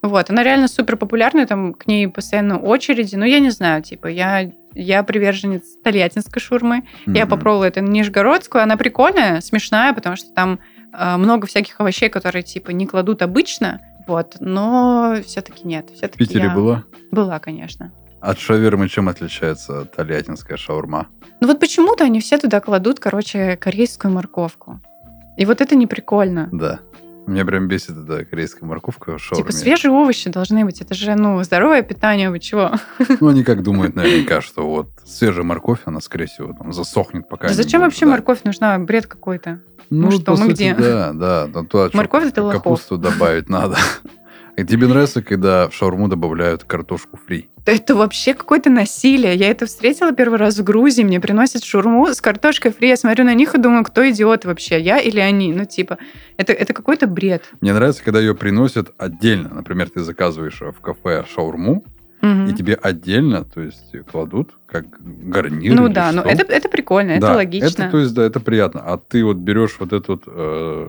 Вот, 0.03 0.31
она 0.31 0.43
реально 0.43 0.69
супер 0.69 0.97
популярная, 0.97 1.47
там 1.47 1.75
к 1.75 1.87
ней 1.87 2.07
постоянно 2.09 2.59
очереди, 2.59 3.17
но 3.17 3.25
я 3.25 3.41
не 3.41 3.51
знаю, 3.51 3.83
типа, 3.83 4.07
я, 4.07 4.53
я 4.75 5.03
приверженец 5.03 5.63
тольяттинской 5.83 6.41
шурмы, 6.41 6.85
я 7.07 7.23
Мгм. 7.23 7.31
попробовала 7.31 7.65
эту 7.65 7.81
нижегородскую, 7.81 8.63
она 8.63 8.77
прикольная, 8.77 9.41
смешная, 9.41 9.93
потому 9.95 10.17
что 10.17 10.33
там 10.33 10.61
э, 10.93 11.17
много 11.17 11.47
всяких 11.47 11.81
овощей, 11.81 12.09
которые 12.09 12.43
типа 12.43 12.71
не 12.71 12.87
кладут 12.87 13.23
обычно, 13.23 13.81
вот, 14.07 14.37
но 14.39 15.17
все-таки 15.27 15.67
нет. 15.67 15.91
В 15.91 15.95
Все-таки 15.95 16.19
Питере 16.19 16.45
я... 16.45 16.55
была? 16.55 16.85
Была, 17.11 17.39
конечно. 17.41 17.93
От 18.27 18.41
шавермы 18.41 18.89
чем 18.89 19.09
отличается 19.09 19.85
тольяттинская 19.85 20.57
шаурма? 20.57 21.07
Ну 21.41 21.47
вот 21.47 21.61
почему-то 21.61 22.03
они 22.03 22.19
все 22.19 22.39
туда 22.39 22.59
кладут, 22.59 22.99
короче, 22.99 23.57
корейскую 23.57 24.13
морковку. 24.13 24.81
И 25.37 25.47
вот 25.47 25.61
это 25.61 25.77
не 25.77 25.87
прикольно. 25.87 26.49
Да. 26.51 26.81
Меня 27.29 27.45
прям 27.45 27.69
бесит 27.69 27.97
эта 27.97 28.25
корейская 28.25 28.67
морковка 28.67 29.17
в 29.17 29.23
шаурме. 29.23 29.45
Типа 29.45 29.57
свежие 29.57 29.93
овощи 29.93 30.29
должны 30.29 30.65
быть. 30.65 30.81
Это 30.81 30.95
же, 30.95 31.15
ну, 31.15 31.41
здоровое 31.45 31.83
питание, 31.83 32.31
вы 32.31 32.41
чего? 32.41 32.73
Ну, 33.21 33.29
они 33.29 33.45
как 33.45 33.63
думают 33.63 33.95
наверняка, 33.95 34.41
что 34.41 34.69
вот 34.69 34.89
свежая 35.05 35.45
морковь, 35.45 35.83
она, 35.85 36.01
скорее 36.01 36.27
всего, 36.27 36.53
там 36.53 36.73
засохнет, 36.73 37.29
пока 37.29 37.47
Да 37.47 37.55
зачем 37.55 37.79
будет 37.81 37.93
вообще 37.93 38.07
ждать. 38.07 38.11
морковь 38.11 38.43
нужна? 38.43 38.77
Бред 38.81 39.07
какой-то. 39.07 39.61
Ну, 39.89 40.07
Ну 40.07 40.11
что, 40.11 40.33
мы 40.33 40.39
сути, 40.49 40.53
где? 40.53 40.75
Да, 40.75 41.13
да. 41.13 41.47
да, 41.47 41.63
то, 41.63 41.85
а 41.85 41.91
чё, 41.91 41.97
Морковь 41.97 42.25
это 42.27 42.43
лохов. 42.43 42.63
Капусту 42.65 42.99
добавить 42.99 43.49
надо. 43.49 43.77
И 44.57 44.65
тебе 44.65 44.87
нравится, 44.87 45.23
когда 45.23 45.69
в 45.69 45.75
шаурму 45.75 46.09
добавляют 46.09 46.65
картошку 46.65 47.19
фри? 47.27 47.51
Это 47.67 47.95
вообще 47.95 48.33
какое-то 48.33 48.71
насилие. 48.71 49.35
Я 49.35 49.51
это 49.51 49.67
встретила 49.67 50.13
первый 50.13 50.39
раз 50.39 50.57
в 50.59 50.65
Грузии. 50.65 51.03
Мне 51.03 51.21
приносят 51.21 51.63
шурму 51.63 52.07
с 52.07 52.21
картошкой 52.23 52.73
фри. 52.73 52.89
Я 52.89 52.97
смотрю 52.97 53.25
на 53.25 53.35
них 53.35 53.55
и 53.55 53.59
думаю, 53.59 53.85
кто 53.85 54.09
идиот 54.09 54.47
вообще, 54.47 54.81
я 54.81 54.99
или 54.99 55.21
они? 55.21 55.53
Ну, 55.53 55.67
типа, 55.67 55.99
это, 56.39 56.55
это 56.55 56.73
какой-то 56.73 57.07
бред. 57.07 57.43
Мне 57.61 57.75
нравится, 57.75 58.03
когда 58.03 58.19
ее 58.21 58.35
приносят 58.35 58.93
отдельно. 58.97 59.51
Например, 59.53 59.91
ты 59.91 60.01
заказываешь 60.01 60.61
в 60.61 60.81
кафе 60.81 61.25
шаурму, 61.35 61.85
Мгм. 62.23 62.47
и 62.49 62.55
тебе 62.55 62.75
отдельно, 62.75 63.45
то 63.45 63.61
есть 63.61 63.95
кладут 64.11 64.53
как 64.67 64.87
гарнир. 65.03 65.75
Ну 65.75 65.89
да, 65.91 66.13
ну 66.13 66.23
что. 66.23 66.31
это, 66.31 66.51
это 66.51 66.69
прикольно, 66.71 67.11
это 67.13 67.21
Да, 67.27 67.35
логично. 67.35 67.83
Это, 67.83 67.91
то 67.91 67.99
есть, 67.99 68.15
да, 68.15 68.25
это 68.25 68.41
приятно. 68.41 68.81
А 68.81 68.97
ты 68.97 69.23
вот 69.23 69.37
берешь 69.37 69.77
вот 69.79 69.93
эту 69.93 70.13
вот, 70.13 70.23
э, 70.27 70.89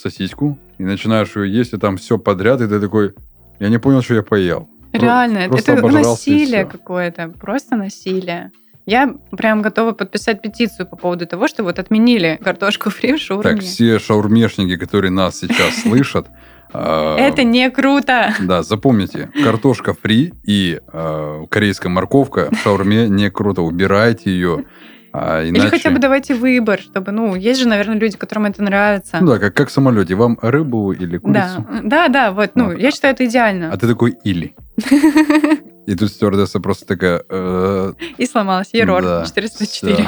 сосиску 0.00 0.58
и 0.78 0.84
начинаешь 0.84 1.36
ее 1.36 1.52
есть, 1.52 1.72
и 1.72 1.76
там 1.76 1.96
все 1.96 2.18
подряд, 2.18 2.60
и 2.60 2.66
ты 2.66 2.80
такой, 2.80 3.14
я 3.58 3.68
не 3.68 3.78
понял, 3.78 4.02
что 4.02 4.14
я 4.14 4.22
поел. 4.22 4.68
Реально, 4.92 5.48
просто 5.48 5.72
это 5.72 5.86
насилие 5.86 6.64
какое-то, 6.64 7.28
просто 7.28 7.76
насилие. 7.76 8.50
Я 8.86 9.14
прям 9.36 9.62
готова 9.62 9.92
подписать 9.92 10.42
петицию 10.42 10.86
по 10.86 10.96
поводу 10.96 11.26
того, 11.26 11.46
что 11.46 11.62
вот 11.62 11.78
отменили 11.78 12.40
картошку 12.42 12.90
фри 12.90 13.12
в 13.14 13.20
шаурме. 13.20 13.52
Так, 13.52 13.60
все 13.60 13.98
шаурмешники, 13.98 14.76
которые 14.76 15.12
нас 15.12 15.38
сейчас 15.38 15.76
слышат, 15.82 16.26
э, 16.72 17.16
Это 17.18 17.44
не 17.44 17.70
круто. 17.70 18.34
Да, 18.40 18.62
запомните, 18.62 19.30
картошка 19.44 19.94
фри 19.94 20.32
и 20.44 20.80
э, 20.92 21.44
корейская 21.48 21.88
морковка 21.88 22.48
в 22.50 22.56
шаурме 22.56 23.08
не 23.08 23.30
круто. 23.30 23.62
Убирайте 23.62 24.30
ее. 24.30 24.64
А 25.12 25.42
Или 25.42 25.50
иначе... 25.58 25.70
хотя 25.70 25.90
бы 25.90 25.98
давайте 25.98 26.34
выбор, 26.34 26.80
чтобы, 26.80 27.10
ну, 27.12 27.34
есть 27.34 27.60
же, 27.60 27.68
наверное, 27.68 27.98
люди, 27.98 28.16
которым 28.16 28.46
это 28.46 28.62
нравится. 28.62 29.18
Ну 29.20 29.26
да, 29.26 29.38
как, 29.38 29.54
как 29.54 29.68
в 29.68 29.72
самолете. 29.72 30.14
Вам 30.14 30.38
рыбу 30.40 30.92
или 30.92 31.18
курицу? 31.18 31.66
да, 31.68 31.80
да, 31.82 32.08
да, 32.08 32.32
вот, 32.32 32.50
ну, 32.54 32.66
Вот. 32.66 32.78
я 32.78 32.90
считаю, 32.90 33.14
это 33.14 33.24
идеально. 33.24 33.72
А 33.72 33.76
ты 33.76 33.88
такой 33.88 34.16
или. 34.24 34.54
И 35.86 35.94
тут 35.96 36.10
стюардесса 36.10 36.60
просто 36.60 36.86
такая... 36.86 37.24
э, 37.28 37.92
И 38.16 38.26
сломалась. 38.26 38.68
Ерор 38.72 39.02
да, 39.02 39.24
404. 39.26 40.06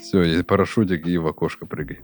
Все, 0.00 0.22
и 0.22 0.42
парашютик, 0.42 1.06
и 1.06 1.16
в 1.16 1.26
окошко 1.26 1.64
прыгай. 1.64 2.00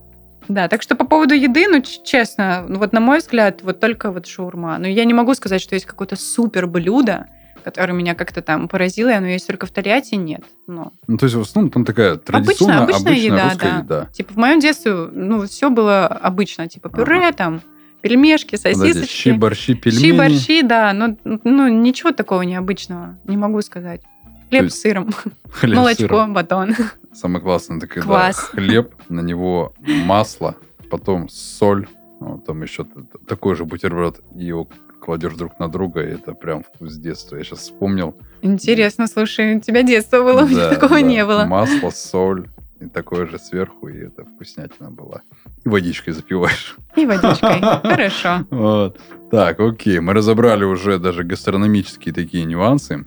Да, 0.48 0.68
так 0.68 0.80
что 0.80 0.94
по 0.96 1.04
поводу 1.04 1.34
еды, 1.34 1.66
ну, 1.68 1.82
честно, 1.82 2.64
ну, 2.66 2.78
вот 2.78 2.94
на 2.94 3.00
мой 3.00 3.18
взгляд, 3.18 3.62
вот 3.62 3.80
только 3.80 4.10
вот 4.10 4.26
шаурма. 4.26 4.78
Но 4.78 4.86
я 4.88 5.04
не 5.04 5.12
могу 5.12 5.34
сказать, 5.34 5.60
что 5.60 5.74
есть 5.74 5.84
какое-то 5.84 6.16
супер 6.16 6.66
блюдо, 6.66 7.26
которое 7.62 7.92
меня 7.92 8.14
как-то 8.14 8.42
там 8.42 8.68
поразило, 8.68 9.08
и 9.08 9.14
оно 9.14 9.26
есть 9.26 9.46
только 9.46 9.66
в 9.66 9.70
Тольятти, 9.70 10.14
нет. 10.14 10.42
Ну, 10.66 10.92
Ну, 11.06 11.16
то 11.16 11.24
есть, 11.24 11.36
в 11.36 11.40
основном 11.40 11.70
там 11.70 11.84
такая 11.84 12.16
традиционная, 12.16 12.84
обычная 12.84 13.12
обычная, 13.12 13.32
еда, 13.32 13.44
русская 13.50 13.70
да. 13.70 13.78
еда. 13.78 14.08
типа 14.12 14.32
в 14.32 14.36
моем 14.36 14.60
детстве, 14.60 14.92
ну, 14.94 15.46
все 15.46 15.70
было 15.70 16.06
обычно, 16.06 16.68
типа 16.68 16.88
пюре 16.88 17.32
там, 17.32 17.60
пельмешки, 18.00 18.56
Подожди, 18.56 18.92
сосисочки. 18.92 19.12
щи, 19.12 19.30
борщи, 19.32 19.74
пельмени. 19.74 20.02
Щи, 20.02 20.12
борщи, 20.12 20.62
да, 20.62 20.92
но 20.92 21.16
ну, 21.24 21.68
ничего 21.68 22.12
такого 22.12 22.42
необычного, 22.42 23.18
не 23.24 23.36
могу 23.36 23.60
сказать. 23.62 24.02
Хлеб 24.50 24.64
есть 24.64 24.76
с 24.78 24.80
сыром, 24.80 25.10
хлеб 25.50 25.76
молочко, 25.76 26.02
сыром. 26.06 26.34
батон. 26.34 26.74
Самое 27.12 27.42
классное, 27.42 27.78
это 27.78 27.86
когда 27.86 28.06
Квас. 28.06 28.36
хлеб, 28.36 28.94
на 29.08 29.20
него 29.20 29.74
масло, 29.86 30.56
потом 30.90 31.28
соль, 31.28 31.88
вот 32.20 32.44
там 32.46 32.62
еще 32.62 32.86
такой 33.26 33.56
же 33.56 33.64
бутерброд, 33.64 34.20
и 34.34 34.44
его 34.44 34.68
кладешь 35.00 35.34
друг 35.34 35.58
на 35.58 35.68
друга, 35.68 36.02
и 36.02 36.14
это 36.14 36.32
прям 36.34 36.62
вкус 36.62 36.94
детства. 36.96 37.36
Я 37.36 37.44
сейчас 37.44 37.60
вспомнил. 37.60 38.14
Интересно, 38.42 39.06
слушай, 39.06 39.56
у 39.56 39.60
тебя 39.60 39.82
детство 39.82 40.22
было, 40.22 40.42
у 40.42 40.46
меня 40.46 40.68
Да, 40.68 40.74
такого 40.74 40.96
да. 40.96 41.00
не 41.02 41.24
было. 41.24 41.44
Масло, 41.44 41.90
соль, 41.90 42.48
и 42.80 42.86
такое 42.86 43.26
же 43.26 43.38
сверху, 43.38 43.88
и 43.88 43.98
это 44.06 44.24
вкуснятина 44.24 44.90
была. 44.90 45.22
И 45.64 45.68
водичкой 45.68 46.12
запиваешь. 46.14 46.76
И 46.96 47.06
водичкой. 47.06 47.60
Хорошо. 47.82 48.46
Вот. 48.50 49.00
Так, 49.30 49.58
окей, 49.60 49.98
мы 50.00 50.12
разобрали 50.14 50.64
уже 50.64 50.98
даже 50.98 51.24
гастрономические 51.24 52.14
такие 52.14 52.44
нюансы. 52.44 53.04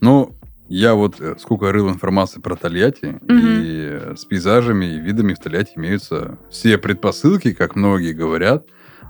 Ну, 0.00 0.32
я 0.68 0.94
вот 0.94 1.20
э, 1.20 1.34
сколько 1.38 1.70
рыл 1.72 1.90
информации 1.90 2.40
про 2.40 2.54
Тольятти, 2.56 3.18
и 3.28 4.14
с 4.16 4.24
пейзажами 4.24 4.86
и 4.86 4.98
видами 5.00 5.34
в 5.34 5.38
Тольятти 5.38 5.72
имеются 5.76 6.38
все 6.50 6.78
предпосылки, 6.78 7.52
как 7.52 7.76
многие 7.76 8.12
говорят, 8.12 8.64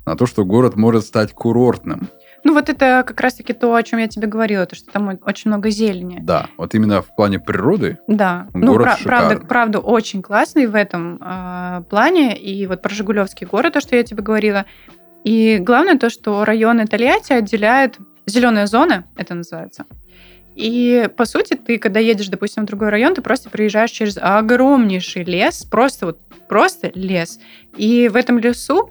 на 0.06 0.16
то, 0.16 0.26
что 0.26 0.44
город 0.44 0.76
может 0.76 1.04
стать 1.04 1.32
курортным. 1.34 2.08
Ну, 2.44 2.54
вот 2.54 2.68
это 2.68 3.04
как 3.06 3.20
раз-таки 3.20 3.52
то, 3.52 3.74
о 3.74 3.82
чем 3.82 3.98
я 3.98 4.08
тебе 4.08 4.26
говорила, 4.26 4.66
то, 4.66 4.74
что 4.74 4.90
там 4.90 5.18
очень 5.24 5.50
много 5.50 5.70
зелени. 5.70 6.18
Да, 6.22 6.46
вот 6.56 6.74
именно 6.74 7.02
в 7.02 7.14
плане 7.14 7.38
природы 7.38 7.98
Да. 8.06 8.48
Ну, 8.54 8.68
город 8.68 8.98
пра- 9.02 9.04
правда, 9.04 9.46
правда, 9.46 9.78
очень 9.80 10.22
классный 10.22 10.66
в 10.66 10.74
этом 10.74 11.18
э, 11.20 11.82
плане. 11.90 12.36
И 12.36 12.66
вот 12.66 12.82
про 12.82 12.94
Жигулевский 12.94 13.46
город, 13.46 13.74
то, 13.74 13.80
что 13.80 13.96
я 13.96 14.02
тебе 14.02 14.22
говорила. 14.22 14.64
И 15.24 15.58
главное 15.60 15.98
то, 15.98 16.08
что 16.08 16.44
районы 16.44 16.86
Тольятти 16.86 17.32
отделяет 17.32 17.98
зеленая 18.26 18.66
зона, 18.66 19.04
это 19.16 19.34
называется. 19.34 19.84
И, 20.54 21.08
по 21.16 21.24
сути, 21.24 21.54
ты, 21.54 21.78
когда 21.78 22.00
едешь, 22.00 22.28
допустим, 22.28 22.64
в 22.64 22.66
другой 22.66 22.88
район, 22.88 23.14
ты 23.14 23.22
просто 23.22 23.50
проезжаешь 23.50 23.90
через 23.90 24.18
огромнейший 24.20 25.24
лес, 25.24 25.64
просто 25.64 26.06
вот 26.06 26.18
просто 26.48 26.90
лес. 26.94 27.38
И 27.76 28.08
в 28.08 28.16
этом 28.16 28.38
лесу 28.38 28.90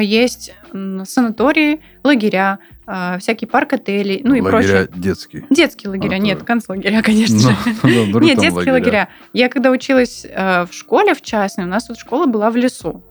есть 0.00 0.54
м, 0.72 1.04
санатории, 1.06 1.80
лагеря, 2.02 2.58
э, 2.86 3.18
всякий 3.18 3.46
парк 3.46 3.72
отелей, 3.72 4.20
ну 4.24 4.34
и 4.34 4.40
лагеря 4.40 4.86
прочее. 4.86 4.88
детские. 4.94 5.46
Детские 5.50 5.90
лагеря, 5.90 6.16
А, 6.16 6.18
нет, 6.18 6.40
то- 6.40 6.44
концлагеря, 6.44 7.02
конечно. 7.02 7.56
Ну, 7.82 8.20
Нет, 8.20 8.38
детские 8.38 8.72
лагеря. 8.72 9.08
Я 9.32 9.48
когда 9.48 9.70
училась 9.70 10.26
э, 10.28 10.66
в 10.66 10.72
школе 10.72 11.14
в 11.14 11.22
частной, 11.22 11.64
у 11.64 11.68
нас 11.68 11.88
вот 11.88 11.98
школа 11.98 12.26
была 12.26 12.50
в 12.50 12.56
лесу. 12.56 13.02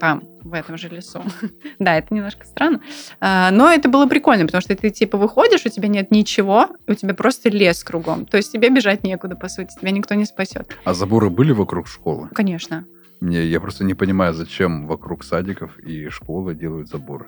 Там, 0.00 0.24
в 0.42 0.52
этом 0.54 0.76
же 0.78 0.88
лесу. 0.88 1.22
да, 1.78 1.96
это 1.96 2.12
немножко 2.12 2.44
странно. 2.44 2.80
А, 3.20 3.50
но 3.52 3.70
это 3.72 3.88
было 3.88 4.06
прикольно, 4.06 4.46
потому 4.46 4.60
что 4.60 4.74
ты 4.74 4.90
типа 4.90 5.16
выходишь, 5.16 5.64
у 5.64 5.68
тебя 5.68 5.86
нет 5.88 6.10
ничего, 6.10 6.70
у 6.88 6.94
тебя 6.94 7.14
просто 7.14 7.48
лес 7.50 7.84
кругом. 7.84 8.26
То 8.26 8.36
есть 8.38 8.50
тебе 8.50 8.68
бежать 8.70 9.04
некуда, 9.04 9.36
по 9.36 9.48
сути, 9.48 9.72
тебя 9.80 9.92
никто 9.92 10.14
не 10.14 10.24
спасет. 10.24 10.76
А 10.84 10.94
заборы 10.94 11.30
были 11.30 11.52
вокруг 11.52 11.86
школы? 11.86 12.28
Конечно. 12.34 12.84
Мне, 13.22 13.44
я 13.44 13.60
просто 13.60 13.84
не 13.84 13.94
понимаю, 13.94 14.34
зачем 14.34 14.88
вокруг 14.88 15.22
садиков 15.22 15.78
и 15.78 16.08
школы 16.08 16.56
делают 16.56 16.88
заборы. 16.88 17.26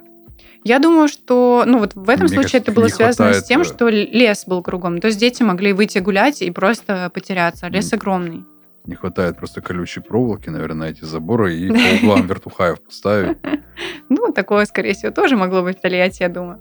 Я 0.65 0.81
думаю, 0.81 1.07
что, 1.07 1.63
ну 1.69 1.79
вот 1.79 1.95
в 1.95 2.09
этом 2.09 2.27
Мне 2.27 2.35
случае 2.35 2.51
кажется, 2.51 2.59
это 2.59 2.73
было 2.73 2.85
не 2.87 2.91
связано 2.91 3.29
хватает, 3.29 3.45
с 3.45 3.47
тем, 3.47 3.61
э, 3.61 3.65
что 3.65 3.89
лес 3.89 4.45
был 4.49 4.61
кругом. 4.65 5.01
То 5.01 5.07
есть 5.07 5.21
дети 5.21 5.45
могли 5.45 5.73
выйти 5.73 5.99
гулять 5.99 6.43
и 6.43 6.51
просто 6.51 7.13
потеряться. 7.15 7.69
Лес 7.69 7.93
М. 7.93 7.99
огромный. 8.01 8.45
Не 8.87 8.97
хватает 8.97 9.37
просто 9.37 9.61
колючей 9.61 10.01
проволоки, 10.01 10.49
наверное, 10.49 10.89
на 10.89 10.91
эти 10.91 11.05
заборы 11.05 11.55
и 11.55 11.71
по 11.71 12.05
углам 12.05 12.27
вертухаев 12.27 12.83
поставить. 12.83 13.39
Ну, 14.09 14.33
такое, 14.33 14.67
скорее 14.67 14.95
всего, 14.95 15.13
тоже 15.13 15.37
могло 15.37 15.63
быть 15.63 15.79
в 15.79 15.81
Тольятти, 15.81 16.23
я 16.23 16.29
думаю. 16.29 16.61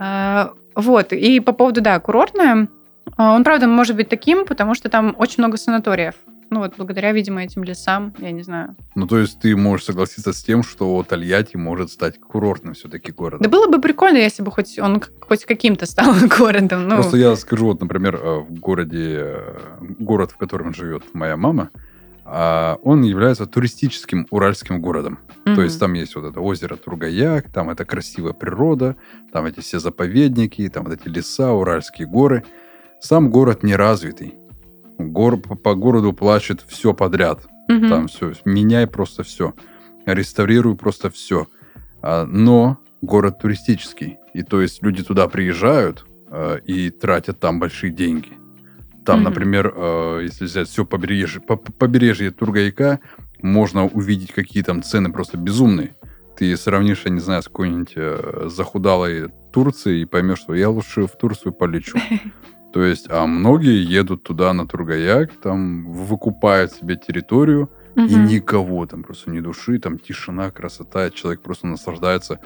А, 0.00 0.52
Вот, 0.74 1.12
и 1.12 1.40
по 1.40 1.52
поводу, 1.52 1.80
да, 1.80 1.98
курортное, 2.00 2.68
а, 3.16 3.34
он, 3.34 3.44
правда, 3.44 3.66
может 3.66 3.96
быть 3.96 4.08
таким, 4.08 4.44
потому 4.44 4.74
что 4.74 4.88
там 4.88 5.14
очень 5.18 5.36
много 5.38 5.56
санаториев. 5.56 6.14
Ну, 6.50 6.60
вот 6.60 6.74
благодаря, 6.76 7.12
видимо, 7.12 7.42
этим 7.42 7.64
лесам, 7.64 8.12
я 8.18 8.30
не 8.30 8.42
знаю. 8.42 8.76
Ну, 8.94 9.06
то 9.06 9.18
есть 9.18 9.40
ты 9.40 9.56
можешь 9.56 9.86
согласиться 9.86 10.32
с 10.32 10.42
тем, 10.42 10.62
что 10.62 11.04
Тольятти 11.08 11.56
может 11.56 11.90
стать 11.90 12.20
курортным 12.20 12.74
все-таки 12.74 13.10
Да 13.12 13.16
городом. 13.16 13.50
было 13.50 13.66
бы 13.68 13.80
прикольно, 13.80 14.18
если 14.18 14.42
бы 14.42 14.50
хоть 14.50 14.78
он 14.78 15.02
хоть 15.20 15.44
каким-то 15.44 15.86
стал 15.86 16.14
городом. 16.38 16.88
Ну, 16.88 16.96
Просто 16.96 17.16
я 17.16 17.34
скажу, 17.36 17.66
вот, 17.66 17.80
например, 17.80 18.16
э, 18.16 18.38
в 18.40 18.58
городе, 18.60 19.16
э, 19.20 19.58
город, 19.98 20.32
в 20.32 20.36
котором 20.36 20.74
живет 20.74 21.02
моя 21.14 21.36
мама, 21.36 21.70
а, 22.26 22.78
он 22.82 23.02
является 23.02 23.46
туристическим 23.46 24.26
уральским 24.30 24.80
городом. 24.80 25.18
То 25.44 25.50
мгм. 25.50 25.62
есть 25.62 25.78
там 25.78 25.92
есть 25.92 26.16
вот 26.16 26.24
это 26.24 26.40
озеро 26.40 26.76
Тургаяк, 26.76 27.50
там 27.50 27.68
это 27.68 27.84
красивая 27.84 28.32
природа, 28.32 28.96
там 29.32 29.44
эти 29.44 29.60
все 29.60 29.78
заповедники, 29.78 30.66
там 30.68 30.84
вот 30.84 30.94
эти 30.94 31.08
леса, 31.08 31.52
уральские 31.52 32.06
горы. 32.06 32.44
Сам 33.00 33.28
город 33.28 33.62
неразвитый. 33.62 34.34
Гор, 34.98 35.38
по, 35.38 35.74
городу 35.74 36.12
плачет 36.12 36.64
все 36.66 36.94
подряд. 36.94 37.46
Мгм. 37.68 37.88
Там 37.88 38.06
все, 38.08 38.32
меняй 38.44 38.86
просто 38.86 39.22
все. 39.22 39.54
Реставрируй 40.06 40.76
просто 40.76 41.10
все. 41.10 41.46
но 42.02 42.78
город 43.00 43.38
туристический. 43.40 44.18
И 44.34 44.42
то 44.42 44.60
есть 44.60 44.82
люди 44.82 45.02
туда 45.02 45.28
приезжают 45.28 46.04
а, 46.30 46.56
и 46.56 46.90
тратят 46.90 47.38
там 47.40 47.60
большие 47.60 47.90
деньги. 47.92 48.32
Там, 49.06 49.16
Мгм. 49.20 49.24
например, 49.24 49.72
э, 49.76 50.20
если 50.24 50.44
взять 50.46 50.68
все 50.68 50.84
побережье, 50.84 51.40
по- 51.40 51.56
по- 51.56 51.72
побережье 51.72 52.30
Тургаяка, 52.30 53.00
можно 53.42 53.84
увидеть, 53.86 54.32
какие 54.32 54.62
там 54.62 54.82
цены 54.82 55.12
просто 55.12 55.36
безумные. 55.36 55.94
Ты 56.36 56.56
сравнишь, 56.56 57.02
я 57.04 57.10
не 57.10 57.20
знаю, 57.20 57.42
с 57.42 57.46
какой-нибудь 57.46 57.92
э, 57.96 58.48
захудалой 58.50 59.28
Турцией 59.52 60.02
и 60.02 60.06
поймешь, 60.06 60.38
что 60.40 60.54
я 60.54 60.68
лучше 60.70 61.06
в 61.06 61.16
Турцию 61.16 61.52
полечу. 61.52 61.98
То 62.74 62.82
есть, 62.82 63.06
а 63.08 63.24
многие 63.26 63.84
едут 63.84 64.24
туда 64.24 64.52
на 64.52 64.66
Тургаяк, 64.66 65.30
там 65.40 65.92
выкупают 65.92 66.72
себе 66.72 66.96
территорию, 66.96 67.70
и 67.94 68.00
Мгм. 68.00 68.26
никого 68.26 68.84
там 68.86 69.04
просто 69.04 69.30
ни 69.30 69.38
души, 69.38 69.78
там 69.78 69.96
тишина, 69.96 70.50
красота, 70.50 71.10
человек 71.10 71.40
просто 71.40 71.68
наслаждается 71.68 72.40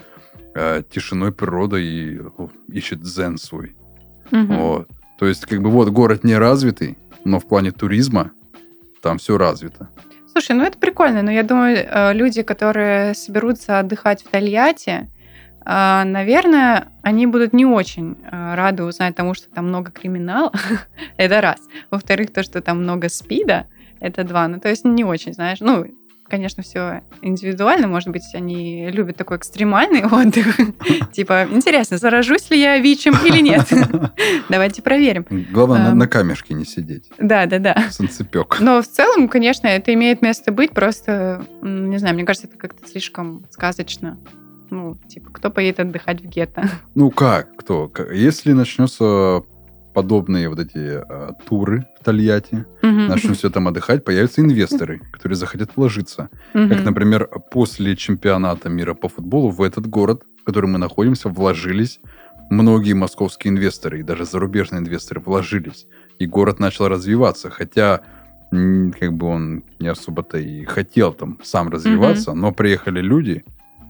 э, 0.54 0.82
тишиной 0.90 1.32
природы 1.32 1.82
и 1.82 2.20
ну, 2.36 2.50
ищет 2.68 3.00
дзен 3.00 3.38
свой. 3.38 3.74
Мгм. 4.30 4.56
Вот. 4.58 4.88
То 5.18 5.24
есть, 5.24 5.46
как 5.46 5.62
бы 5.62 5.70
вот 5.70 5.88
город 5.88 6.24
не 6.24 6.36
развитый, 6.36 6.98
но 7.24 7.40
в 7.40 7.48
плане 7.48 7.70
туризма 7.72 8.30
там 9.00 9.16
все 9.16 9.38
развито. 9.38 9.88
Слушай, 10.30 10.56
ну 10.56 10.62
это 10.62 10.76
прикольно, 10.76 11.22
но 11.22 11.30
я 11.30 11.42
думаю, 11.42 11.78
э, 11.78 12.12
люди, 12.12 12.42
которые 12.42 13.14
соберутся 13.14 13.78
отдыхать 13.78 14.22
в 14.22 14.28
Тольятти, 14.28 15.08
наверное, 15.64 16.88
они 17.02 17.26
будут 17.26 17.52
не 17.52 17.66
очень 17.66 18.16
э, 18.22 18.54
рады 18.54 18.84
узнать 18.84 19.14
тому, 19.14 19.34
что 19.34 19.50
там 19.50 19.68
много 19.68 19.90
криминала. 19.90 20.52
это 21.16 21.40
раз. 21.40 21.60
Во-вторых, 21.90 22.32
то, 22.32 22.42
что 22.42 22.60
там 22.60 22.82
много 22.82 23.08
спида, 23.08 23.66
это 24.00 24.24
два. 24.24 24.48
Ну, 24.48 24.60
то 24.60 24.68
есть 24.68 24.84
не 24.84 25.04
очень, 25.04 25.34
знаешь, 25.34 25.60
ну, 25.60 25.86
конечно, 26.28 26.62
все 26.62 27.02
индивидуально, 27.22 27.88
может 27.88 28.10
быть, 28.10 28.22
они 28.34 28.90
любят 28.90 29.16
такой 29.16 29.38
экстремальный 29.38 30.04
отдых. 30.10 30.58
Типа, 31.12 31.46
интересно, 31.50 31.98
заражусь 31.98 32.50
ли 32.50 32.60
я 32.60 32.78
ВИЧем 32.78 33.14
или 33.24 33.40
нет? 33.40 33.66
Давайте 34.48 34.82
проверим. 34.82 35.26
Главное, 35.50 35.92
на, 35.92 36.06
камешке 36.06 36.54
не 36.54 36.64
сидеть. 36.64 37.10
Да, 37.18 37.46
да, 37.46 37.58
да. 37.58 37.86
Санцепек. 37.90 38.58
Но 38.60 38.82
в 38.82 38.86
целом, 38.86 39.28
конечно, 39.28 39.66
это 39.66 39.92
имеет 39.94 40.22
место 40.22 40.52
быть, 40.52 40.72
просто, 40.72 41.44
не 41.62 41.98
знаю, 41.98 42.14
мне 42.14 42.24
кажется, 42.24 42.48
это 42.48 42.56
как-то 42.56 42.86
слишком 42.86 43.44
сказочно. 43.50 44.18
Ну, 44.70 44.96
типа, 45.08 45.30
кто 45.32 45.50
поедет 45.50 45.80
отдыхать 45.80 46.20
в 46.20 46.26
гетто? 46.26 46.62
Ну 46.94 47.10
как, 47.10 47.56
кто? 47.56 47.90
Если 48.12 48.52
начнется 48.52 49.42
подобные 49.94 50.48
вот 50.48 50.58
эти 50.60 51.02
э, 51.02 51.32
туры 51.48 51.86
в 52.00 52.04
Тольятти, 52.04 52.64
Мгм. 52.82 53.08
начнут 53.08 53.36
все 53.36 53.50
там 53.50 53.66
отдыхать, 53.68 54.04
появятся 54.04 54.40
инвесторы, 54.42 55.00
которые 55.12 55.36
захотят 55.36 55.70
вложиться. 55.76 56.28
Мгм. 56.54 56.68
Как, 56.68 56.84
например, 56.84 57.28
после 57.50 57.96
чемпионата 57.96 58.68
мира 58.68 58.94
по 58.94 59.08
футболу 59.08 59.50
в 59.50 59.60
этот 59.62 59.86
город, 59.88 60.22
в 60.40 60.44
котором 60.44 60.72
мы 60.72 60.78
находимся, 60.78 61.28
вложились 61.28 62.00
многие 62.50 62.92
московские 62.94 63.52
инвесторы, 63.52 64.00
и 64.00 64.02
даже 64.02 64.24
зарубежные 64.24 64.80
инвесторы 64.80 65.20
вложились. 65.20 65.86
И 66.18 66.26
город 66.26 66.60
начал 66.60 66.88
развиваться, 66.88 67.50
хотя 67.50 68.00
как 68.50 69.12
бы 69.12 69.26
он 69.26 69.64
не 69.78 69.88
особо-то 69.88 70.38
и 70.38 70.64
хотел 70.64 71.12
там 71.12 71.38
сам 71.42 71.68
развиваться, 71.68 72.32
но 72.34 72.52
приехали 72.52 73.00
люди, 73.02 73.44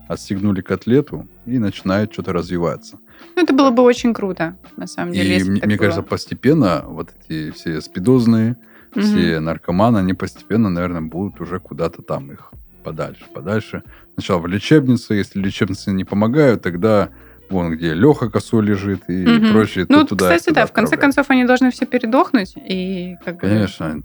отстегнули 0.09 0.61
котлету 0.62 1.28
и 1.46 1.59
начинают 1.59 2.12
что-то 2.12 2.32
развиваться. 2.32 2.98
Ну, 3.36 3.42
это 3.42 3.52
было 3.52 3.70
бы 3.70 3.82
очень 3.82 4.14
круто, 4.14 4.56
на 4.76 4.86
самом 4.86 5.12
деле, 5.12 5.38
И 5.38 5.44
мне, 5.44 5.61
мне 5.64 5.76
было. 5.76 5.76
кажется, 5.76 6.02
постепенно 6.02 6.84
вот 6.86 7.11
эти 7.28 7.50
все 7.52 7.80
спидозные, 7.80 8.56
Мгм. 8.94 9.02
все 9.04 9.38
наркоманы, 9.40 9.98
они 9.98 10.14
постепенно, 10.14 10.70
наверное, 10.70 11.02
будут 11.02 11.40
уже 11.40 11.61
куда-то 11.61 12.00
там 12.02 12.32
их 12.32 12.50
подальше, 12.82 13.24
подальше. 13.34 13.82
Сначала 14.14 14.38
в 14.40 14.46
лечебнице, 14.46 15.14
если 15.14 15.40
лечебницы 15.40 15.90
не 15.92 16.04
помогают, 16.04 16.62
тогда 16.62 17.11
вон 17.51 17.72
где 17.76 17.94
Леха 17.94 18.30
косой 18.30 18.62
лежит 18.64 19.03
и 19.09 19.26
Мгм. 19.26 19.53
прочее. 19.53 19.86
Ну, 19.88 19.99
вот, 20.01 20.09
туда, 20.11 20.26
кстати, 20.26 20.46
туда 20.49 20.61
да, 20.62 20.66
в 20.66 20.72
конце 20.72 20.96
концов 20.96 21.26
они 21.30 21.44
должны 21.44 21.70
все 21.70 21.86
передохнуть, 21.86 22.55
и 22.57 23.16
как 23.24 23.36
бы... 23.36 23.40
Конечно. 23.40 24.03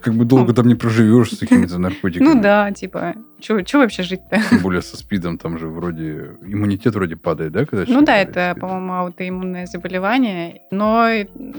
Как 0.00 0.14
бы 0.14 0.24
долго 0.24 0.48
Ну. 0.48 0.54
там 0.54 0.68
не 0.68 0.74
проживешь 0.74 1.32
с 1.32 1.38
какими-то 1.38 1.78
наркотиками. 1.78 2.26
Ну 2.28 2.40
да, 2.40 2.70
типа, 2.72 3.14
что 3.40 3.62
вообще 3.78 4.02
жить-то? 4.02 4.40
Тем 4.50 4.60
более 4.60 4.82
со 4.82 4.96
спидом 4.96 5.38
там 5.38 5.58
же 5.58 5.68
вроде 5.68 6.30
иммунитет 6.46 6.94
вроде 6.94 7.16
падает, 7.16 7.52
да, 7.52 7.66
когда 7.66 7.84
Ну 7.92 8.02
да, 8.02 8.16
это, 8.16 8.56
по-моему, 8.60 8.92
аутоиммунное 8.94 9.66
заболевание, 9.66 10.62
но 10.70 11.08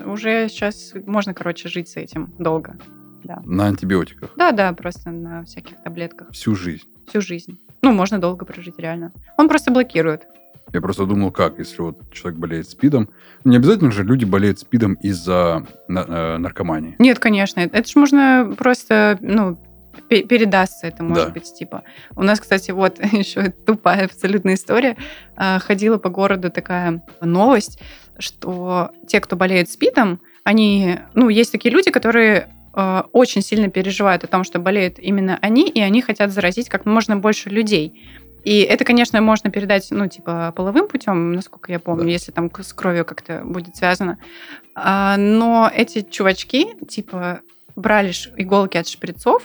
уже 0.05 0.47
сейчас 0.49 0.93
можно, 1.05 1.33
короче, 1.33 1.69
жить 1.69 1.89
с 1.89 1.97
этим 1.97 2.33
долго. 2.39 2.77
На 3.43 3.65
антибиотиках. 3.65 4.29
Да-да, 4.37 4.71
просто 4.73 5.09
на 5.09 5.43
всяких 5.45 5.81
таблетках 5.83 6.29
Всю 6.31 6.55
жизнь. 6.55 6.83
всю 7.07 7.21
жизнь. 7.21 7.57
Ну, 7.81 7.91
можно 7.91 8.19
долго 8.19 8.45
прожить, 8.45 8.75
реально. 8.77 9.11
Он 9.37 9.47
просто 9.49 9.71
блокирует. 9.71 10.27
Я 10.73 10.81
просто 10.81 11.05
думал, 11.05 11.31
как, 11.31 11.59
если 11.59 11.81
вот 11.81 12.11
человек 12.11 12.39
болеет 12.39 12.67
спидом. 12.69 13.09
Не 13.43 13.55
обязательно 13.57 13.91
же 13.91 14.03
люди 14.03 14.25
болеют 14.25 14.59
спидом 14.59 14.95
из-за 14.95 15.65
на- 15.87 16.05
э, 16.07 16.37
наркомании. 16.37 16.95
Нет, 16.99 17.19
конечно, 17.19 17.59
это 17.61 17.87
же 17.87 17.97
можно 17.99 18.53
просто, 18.57 19.17
ну, 19.21 19.57
пе- 20.09 20.23
передастся 20.23 20.87
это, 20.87 21.03
может 21.03 21.27
Да. 21.27 21.31
быть, 21.31 21.53
типа. 21.53 21.83
У 22.15 22.23
нас, 22.23 22.39
кстати, 22.39 22.71
вот 22.71 22.99
еще 23.13 23.51
тупая 23.65 24.05
абсолютная 24.05 24.55
история. 24.55 24.97
А, 25.37 25.59
Ходила 25.59 25.97
по 25.97 26.09
городу 26.09 26.49
такая 26.51 27.01
новость, 27.21 27.79
что 28.19 28.89
те, 29.07 29.19
кто 29.21 29.35
болеет 29.35 29.69
СПИДом, 29.69 30.19
они, 30.43 30.97
ну, 31.13 31.29
есть 31.29 31.51
такие 31.51 31.73
люди, 31.73 31.89
которые 31.91 32.49
э, 32.77 33.03
очень 33.13 33.41
сильно 33.41 33.69
переживают 33.69 34.23
о 34.25 34.27
том, 34.27 34.43
что 34.43 34.59
болеют 34.59 34.99
именно 34.99 35.37
они, 35.41 35.69
и 35.69 35.79
они 35.79 36.01
хотят 36.01 36.31
заразить 36.31 36.67
как 36.69 36.85
можно 36.85 37.15
больше 37.15 37.49
людей. 37.49 38.03
И 38.45 38.59
это, 38.59 38.85
конечно, 38.85 39.19
можно 39.21 39.49
передать, 39.49 39.87
ну, 39.89 40.07
типа, 40.07 40.53
половым 40.55 40.87
путем, 40.87 41.33
насколько 41.33 41.71
я 41.71 41.79
помню, 41.79 42.05
Да. 42.05 42.11
если 42.11 42.31
там 42.31 42.51
с 42.55 42.73
кровью 42.73 43.03
как-то 43.03 43.41
будет 43.43 43.75
связано. 43.75 44.19
А, 44.75 45.17
но 45.17 45.69
эти 45.73 46.01
чувачки, 46.01 46.67
типа, 46.87 47.41
брали 47.75 48.13
иголки 48.37 48.77
от 48.77 48.87
шприцов 48.87 49.43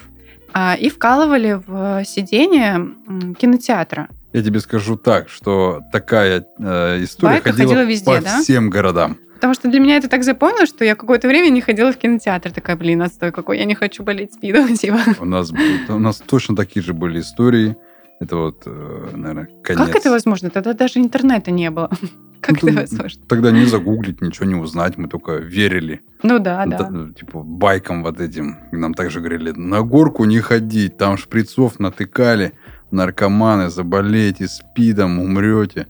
а, 0.53 0.77
и 0.79 0.91
вкалывали 0.91 1.61
в 1.67 2.05
сиденье 2.05 2.95
кинотеатра. 3.39 4.09
Я 4.35 4.43
тебе 4.43 4.61
скажу 4.61 4.97
так, 4.97 5.29
что 5.29 5.81
такая 5.93 6.45
э, 6.59 7.03
история 7.03 7.35
Байка 7.35 7.51
ходила, 7.51 7.69
ходила 7.71 7.85
везде, 7.85 8.05
по 8.05 8.21
да? 8.21 8.43
всем 8.43 8.71
городам. 8.71 9.17
Потому 9.35 9.55
что 9.55 9.69
для 9.69 9.81
меня 9.81 9.97
это 9.97 10.09
так 10.09 10.23
запомнилось, 10.23 10.69
что 10.69 10.85
я 10.85 10.95
какое-то 10.95 11.27
время 11.27 11.49
не 11.49 11.63
ходила 11.63 11.91
в 11.93 11.97
кинотеатр. 11.97 12.53
Такая, 12.53 12.77
блин, 12.77 13.01
отстой 13.01 13.33
какой, 13.33 13.59
я 13.59 13.65
не 13.65 13.75
хочу 13.75 14.03
болеть 14.03 14.35
спидом, 14.35 14.77
типа. 14.77 15.01
У 15.19 15.25
нас, 15.25 15.51
у 15.89 15.99
нас 15.99 16.19
точно 16.19 16.55
такие 16.55 16.83
же 16.83 16.93
были 16.93 17.21
истории. 17.21 17.77
Это 18.21 18.37
вот, 18.37 18.63
э, 18.67 19.11
наверное, 19.15 19.49
конец. 19.63 19.87
Как 19.87 19.97
это 19.97 20.11
возможно? 20.11 20.51
Тогда 20.51 20.75
даже 20.75 21.01
интернета 21.01 21.51
не 21.51 21.71
было. 21.71 21.91
Как 22.41 22.63
Ну, 22.63 22.69
это 22.69 22.77
то- 22.77 22.81
возможно? 22.83 23.23
Тогда 23.29 23.51
не 23.51 23.65
загуглить, 23.67 24.21
ничего 24.23 24.47
не 24.47 24.55
узнать, 24.55 24.97
мы 24.99 25.09
только 25.09 25.33
верили. 25.37 26.01
Ну 26.23 26.39
да, 26.39 26.65
да. 26.67 26.79
Да, 26.79 26.91
ну, 26.91 27.13
типа 27.13 27.43
байкам 27.43 28.03
вот 28.03 28.21
этим. 28.21 28.57
Нам 28.73 28.95
также 28.95 29.21
говорили, 29.21 29.53
на 29.53 29.83
горку 29.83 30.25
не 30.25 30.41
ходить, 30.41 30.97
там 30.97 31.17
шприцов 31.17 31.79
натыкали, 31.81 32.53
наркоманы, 32.91 33.69
заболеете 33.71 34.49
спидом, 34.49 35.19
умрете. 35.19 35.87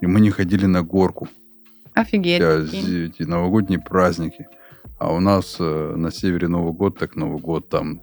И 0.00 0.06
мы 0.06 0.20
не 0.20 0.30
ходили 0.30 0.66
на 0.66 0.82
горку. 0.82 1.28
Офигеть. 1.94 2.40
Эти 2.42 3.22
новогодние 3.22 3.78
праздники. 3.80 4.46
А 4.98 5.12
у 5.12 5.20
нас 5.20 5.56
э, 5.60 5.94
на 5.96 6.10
севере 6.12 6.48
Новый 6.48 6.72
год, 6.72 6.98
так 6.98 7.16
Новый 7.16 7.40
год, 7.40 7.68
там 7.68 8.00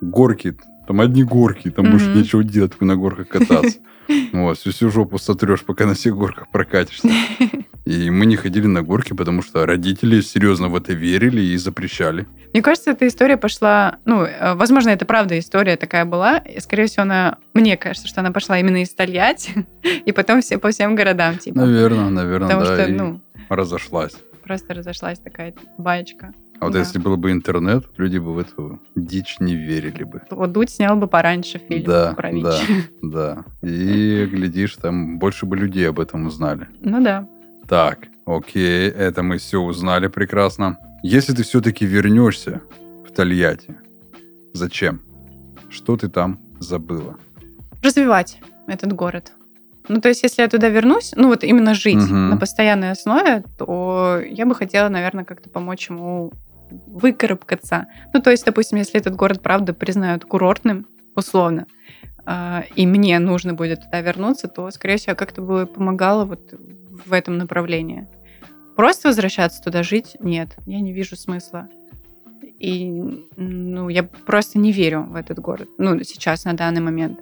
горки, 0.00 0.56
там 0.88 1.02
одни 1.02 1.22
горки, 1.22 1.70
там 1.70 1.90
больше 1.90 2.08
нечего 2.08 2.42
делать, 2.42 2.80
на 2.80 2.96
горках 2.96 3.28
кататься. 3.28 3.78
Вот, 4.32 4.56
всю, 4.56 4.70
всю 4.70 4.90
жопу 4.90 5.18
сотрешь, 5.18 5.62
пока 5.64 5.84
на 5.84 5.92
всех 5.92 6.16
горках 6.16 6.50
прокатишься. 6.50 7.10
И 7.84 8.08
мы 8.08 8.24
не 8.24 8.36
ходили 8.36 8.66
на 8.66 8.82
горки, 8.82 9.12
потому 9.12 9.42
что 9.42 9.66
родители 9.66 10.22
серьезно 10.22 10.68
в 10.68 10.76
это 10.76 10.94
верили 10.94 11.42
и 11.42 11.56
запрещали. 11.58 12.26
Мне 12.54 12.62
кажется, 12.62 12.92
эта 12.92 13.06
история 13.06 13.36
пошла... 13.36 13.98
Ну, 14.06 14.22
э, 14.22 14.54
возможно, 14.54 14.88
это 14.88 15.04
правда 15.04 15.38
история 15.38 15.76
такая 15.76 16.06
была. 16.06 16.38
И, 16.38 16.58
скорее 16.60 16.86
всего, 16.86 17.02
она... 17.02 17.36
Мне 17.52 17.76
кажется, 17.76 18.08
что 18.08 18.22
она 18.22 18.30
пошла 18.30 18.58
именно 18.58 18.82
из 18.82 18.94
Тольятти. 18.94 19.66
И 20.06 20.12
потом 20.12 20.40
все 20.40 20.56
по 20.56 20.70
всем 20.70 20.94
городам, 20.94 21.36
типа. 21.36 21.58
Наверное, 21.58 22.08
наверное, 22.08 22.48
Потому 22.48 22.64
да. 22.64 22.74
что, 22.74 22.92
ну, 22.92 23.20
разошлась. 23.50 24.14
просто 24.42 24.72
разошлась 24.72 25.18
такая 25.18 25.52
баечка. 25.76 26.32
А 26.60 26.64
вот 26.64 26.72
Да. 26.72 26.80
если 26.80 26.98
был 26.98 27.16
бы 27.16 27.30
интернет, 27.30 27.84
люди 27.96 28.18
бы 28.18 28.34
в 28.34 28.38
эту 28.38 28.80
дичь 28.96 29.36
не 29.38 29.54
верили 29.54 30.02
бы. 30.04 30.22
Вот 30.30 30.50
Дудь 30.52 30.70
снял 30.70 30.96
бы 30.96 31.06
пораньше 31.06 31.58
фильм 31.58 31.84
Да, 31.84 32.14
про 32.16 32.32
ВИЧ. 32.32 32.42
да. 32.42 32.58
Да. 33.02 33.44
И, 33.62 34.26
глядишь, 34.30 34.74
там 34.76 35.18
больше 35.18 35.46
бы 35.46 35.56
людей 35.56 35.88
об 35.88 36.00
этом 36.00 36.26
узнали. 36.26 36.66
Ну 36.80 37.00
да. 37.02 37.28
Так, 37.68 38.08
окей, 38.26 38.88
это 38.90 39.22
мы 39.22 39.38
все 39.38 39.60
узнали 39.60 40.08
прекрасно. 40.08 40.78
Если 41.04 41.32
ты 41.32 41.44
все-таки 41.44 41.86
вернешься 41.86 42.60
в 43.08 43.12
Тольятти, 43.12 43.76
зачем? 44.52 45.00
Что 45.68 45.96
ты 45.96 46.08
там 46.08 46.40
забыла? 46.58 47.16
Развивать 47.82 48.40
этот 48.66 48.92
город. 48.94 49.32
Ну, 49.90 50.00
то 50.02 50.08
есть, 50.08 50.22
если 50.22 50.42
я 50.42 50.48
туда 50.48 50.68
вернусь, 50.68 51.12
ну, 51.16 51.28
вот 51.28 51.44
именно 51.44 51.72
жить 51.72 51.96
Мгм. 51.96 52.30
на 52.30 52.36
постоянной 52.36 52.90
основе, 52.90 53.42
то 53.58 54.20
я 54.28 54.44
бы 54.44 54.54
хотела, 54.54 54.88
наверное, 54.90 55.24
как-то 55.24 55.48
помочь 55.48 55.88
ему 55.88 56.32
выкарабкаться. 56.86 57.86
Ну, 58.12 58.20
то 58.20 58.30
есть, 58.30 58.44
допустим, 58.44 58.78
если 58.78 59.00
этот 59.00 59.16
город, 59.16 59.42
правда, 59.42 59.72
признают 59.74 60.24
курортным, 60.24 60.86
условно, 61.14 61.66
а, 62.24 62.64
и 62.76 62.86
мне 62.86 63.18
нужно 63.18 63.54
будет 63.54 63.84
туда 63.84 64.00
вернуться, 64.00 64.48
то, 64.48 64.70
скорее 64.70 64.96
всего, 64.96 65.16
как-то 65.16 65.42
бы 65.42 65.66
помогала 65.66 66.24
вот 66.24 66.54
в 67.06 67.12
этом 67.12 67.38
направлении. 67.38 68.06
Просто 68.76 69.08
возвращаться 69.08 69.62
туда 69.62 69.82
жить? 69.82 70.16
Нет, 70.20 70.56
я 70.66 70.80
не 70.80 70.92
вижу 70.92 71.16
смысла. 71.16 71.68
И, 72.58 72.90
ну, 73.36 73.88
я 73.88 74.02
просто 74.02 74.58
не 74.58 74.72
верю 74.72 75.02
в 75.02 75.14
этот 75.14 75.38
город. 75.38 75.68
Ну, 75.78 76.02
сейчас, 76.02 76.44
на 76.44 76.54
данный 76.54 76.80
момент. 76.80 77.18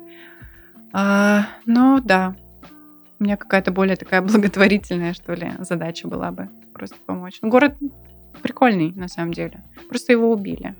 А, 0.92 1.46
но 1.66 2.00
да, 2.00 2.34
у 3.18 3.24
меня 3.24 3.36
какая-то 3.36 3.70
более 3.70 3.96
такая 3.96 4.22
благотворительная, 4.22 5.14
что 5.14 5.34
ли, 5.34 5.52
задача 5.60 6.08
была 6.08 6.30
бы 6.30 6.48
просто 6.74 6.96
помочь. 7.06 7.38
Ну, 7.42 7.48
Город 7.48 7.76
прикольный, 8.42 8.92
на 8.94 9.08
самом 9.08 9.32
деле. 9.32 9.62
Просто 9.88 10.12
его 10.12 10.30
убили. 10.30 10.74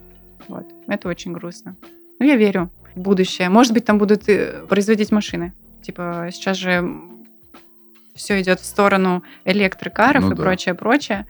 Вот. 0.49 0.67
Это 0.87 1.09
очень 1.09 1.33
грустно. 1.33 1.77
Но 2.19 2.27
я 2.27 2.37
верю 2.37 2.71
в 2.95 3.01
будущее. 3.01 3.49
Может 3.49 3.73
быть, 3.73 3.85
там 3.85 3.99
будут 3.99 4.29
э, 4.29 4.65
производить 4.69 5.13
машины. 5.13 5.53
Типа, 5.83 6.29
сейчас 6.33 6.57
же 6.57 6.89
все 8.15 8.41
идет 8.41 8.61
в 8.61 8.65
сторону 8.65 9.23
электрокаров 9.45 10.25
Ну 10.25 10.33
и 10.33 10.35
да. 10.35 10.43
прочее, 10.43 10.75
прочее. 10.75 11.27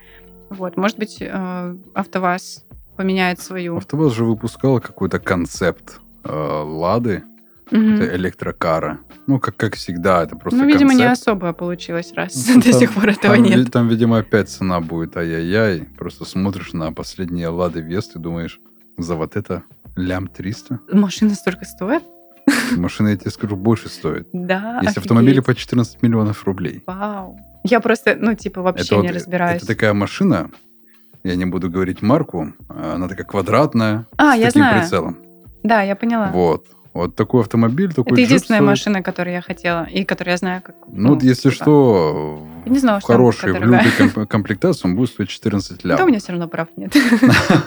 Вот. 0.51 0.77
Может 0.77 0.99
быть, 0.99 1.19
э, 1.21 1.77
АвтоВАЗ 1.95 2.65
поменяет 2.97 3.41
свою. 3.41 3.77
АвтоВАЗ 3.79 4.13
же 4.13 4.25
выпускал 4.25 4.81
какой-то 4.81 5.19
концепт 5.19 6.01
э, 6.25 6.63
Лады, 6.65 7.25
Это 7.71 8.15
электрокара. 8.17 8.99
Ну, 9.27 9.41
как, 9.41 9.57
как 9.57 9.75
всегда, 9.75 10.23
это 10.23 10.37
просто 10.37 10.61
Ну, 10.61 10.67
видимо, 10.67 10.95
не 10.95 11.01
концепт. 11.05 11.29
особо 11.29 11.53
получилось, 11.53 12.13
раз 12.15 12.47
Ну, 12.49 12.57
до 12.63 12.71
там- 12.71 12.81
сих 12.81 12.93
пор 12.95 13.09
этого 13.09 13.35
там, 13.35 13.43
нет. 13.45 13.71
там, 13.73 13.89
видимо, 13.89 14.19
опять 14.19 14.49
цена 14.49 14.81
будет 14.81 15.17
ай-яй-яй. 15.17 15.85
Просто 15.99 16.25
смотришь 16.25 16.73
на 16.73 16.93
последние 16.93 17.49
Лады 17.49 17.81
Весты 17.81 18.19
и 18.19 18.23
думаешь, 18.23 18.61
за 18.99 19.17
вот 19.17 19.37
это 19.37 19.65
лям 19.97 20.29
300? 20.29 20.79
Машины 20.93 21.35
столько 21.35 21.65
стоят? 21.65 22.05
Машина, 22.77 23.09
я 23.09 23.17
тебе 23.17 23.31
скажу, 23.33 23.57
больше 23.57 23.89
стоит. 23.89 24.29
Да, 24.33 24.75
Есть 24.77 24.91
офигеть. 24.91 24.99
автомобили 24.99 25.41
по 25.41 25.55
14 25.55 26.03
миллионов 26.03 26.45
рублей. 26.45 26.85
Вау. 26.87 27.37
Я 27.65 27.81
просто, 27.81 28.17
ну, 28.17 28.35
типа, 28.35 28.63
вообще 28.63 28.85
это 28.85 28.97
не 28.99 29.09
вот- 29.09 29.15
разбираюсь. 29.17 29.57
Это 29.59 29.67
такая 29.67 29.93
машина, 29.93 30.51
я 31.25 31.35
не 31.35 31.47
буду 31.47 31.69
говорить 31.69 32.01
марку, 32.01 32.53
а 32.69 32.95
она 32.95 33.09
такая 33.09 33.27
квадратная, 33.27 34.07
А, 34.17 34.37
с 34.37 34.39
я 34.39 34.47
таким 34.47 34.61
знаю. 34.63 34.81
прицелом. 34.81 35.19
Да, 35.65 35.83
я 35.83 35.97
поняла. 35.97 36.29
Вот. 36.33 36.67
Вот 36.97 37.15
такой 37.15 37.43
автомобиль, 37.43 37.89
такой 37.93 38.13
Это 38.13 38.21
джип 38.23 38.27
единственная 38.31 38.59
стоит. 38.61 38.69
машина, 38.69 39.03
которую 39.03 39.35
я 39.35 39.43
хотела, 39.43 39.85
и 39.85 40.05
которую 40.05 40.33
я 40.33 40.37
знаю, 40.39 40.63
как... 40.63 40.75
Ну, 40.89 41.11
вот 41.15 41.23
если 41.23 41.51
типа. 41.51 41.63
что, 41.63 42.47
Я 42.65 42.73
не 42.73 42.79
знала, 42.79 43.01
в 43.01 43.05
хорошей, 43.05 43.53
в 43.53 43.59
комп- 43.99 44.29
комплектации 44.29 44.89
он 44.89 44.97
будет 44.97 45.11
стоить 45.11 45.29
14 45.29 45.85
лям. 45.85 45.97
Да, 45.99 46.05
у 46.05 46.09
меня 46.09 46.19
все 46.19 46.33
равно 46.33 46.49
прав 46.49 46.69
нет. 46.77 46.95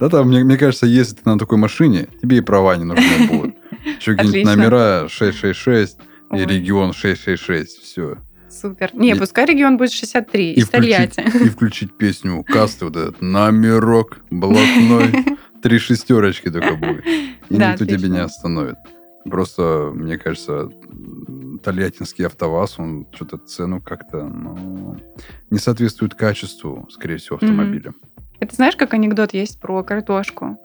Да-да, 0.00 0.24
мне, 0.24 0.42
мне 0.44 0.56
кажется, 0.56 0.86
если 0.86 1.14
ты 1.14 1.22
на 1.28 1.38
такой 1.38 1.58
машине, 1.58 2.08
тебе 2.20 2.38
и 2.38 2.40
права 2.40 2.76
не 2.76 2.84
нужны 2.84 3.26
будут. 3.28 3.54
Еще 4.00 4.14
какие-нибудь 4.16 4.44
номера 4.44 5.08
666 5.08 5.98
и 6.34 6.38
регион 6.44 6.92
666. 6.92 7.82
Все. 7.82 8.16
Супер. 8.50 8.90
Не, 8.94 9.12
И- 9.12 9.18
пускай 9.18 9.46
регион 9.46 9.76
будет 9.76 9.92
63, 9.92 10.52
И 10.52 10.60
из 10.60 10.66
включить, 10.68 11.14
Тольятти. 11.16 11.44
и 11.44 11.48
включить 11.48 11.92
песню 11.96 12.42
касты, 12.44 12.84
вот 12.86 12.96
этот 12.96 13.20
номерок 13.20 14.18
блатной. 14.30 15.12
Три 15.64 15.78
шестерочки 15.78 16.50
только 16.50 16.76
будет. 16.76 17.06
И 17.48 17.56
Да, 17.56 17.72
никто 17.72 17.86
тебя 17.86 17.96
отлично. 17.96 18.12
не 18.12 18.20
остановит. 18.20 18.76
Просто, 19.24 19.90
мне 19.94 20.18
кажется, 20.18 20.68
тольяттинский 21.62 22.26
АвтоВАЗ, 22.26 22.78
он 22.78 23.06
что-то 23.14 23.38
цену 23.38 23.80
как-то 23.80 24.24
ну, 24.24 24.98
не 25.48 25.58
соответствует 25.58 26.14
качеству, 26.14 26.86
скорее 26.90 27.16
всего, 27.16 27.36
автомобиля. 27.36 27.94
Это 28.40 28.54
знаешь, 28.54 28.76
как 28.76 28.92
анекдот 28.92 29.32
есть 29.32 29.58
про 29.58 29.82
картошку? 29.82 30.58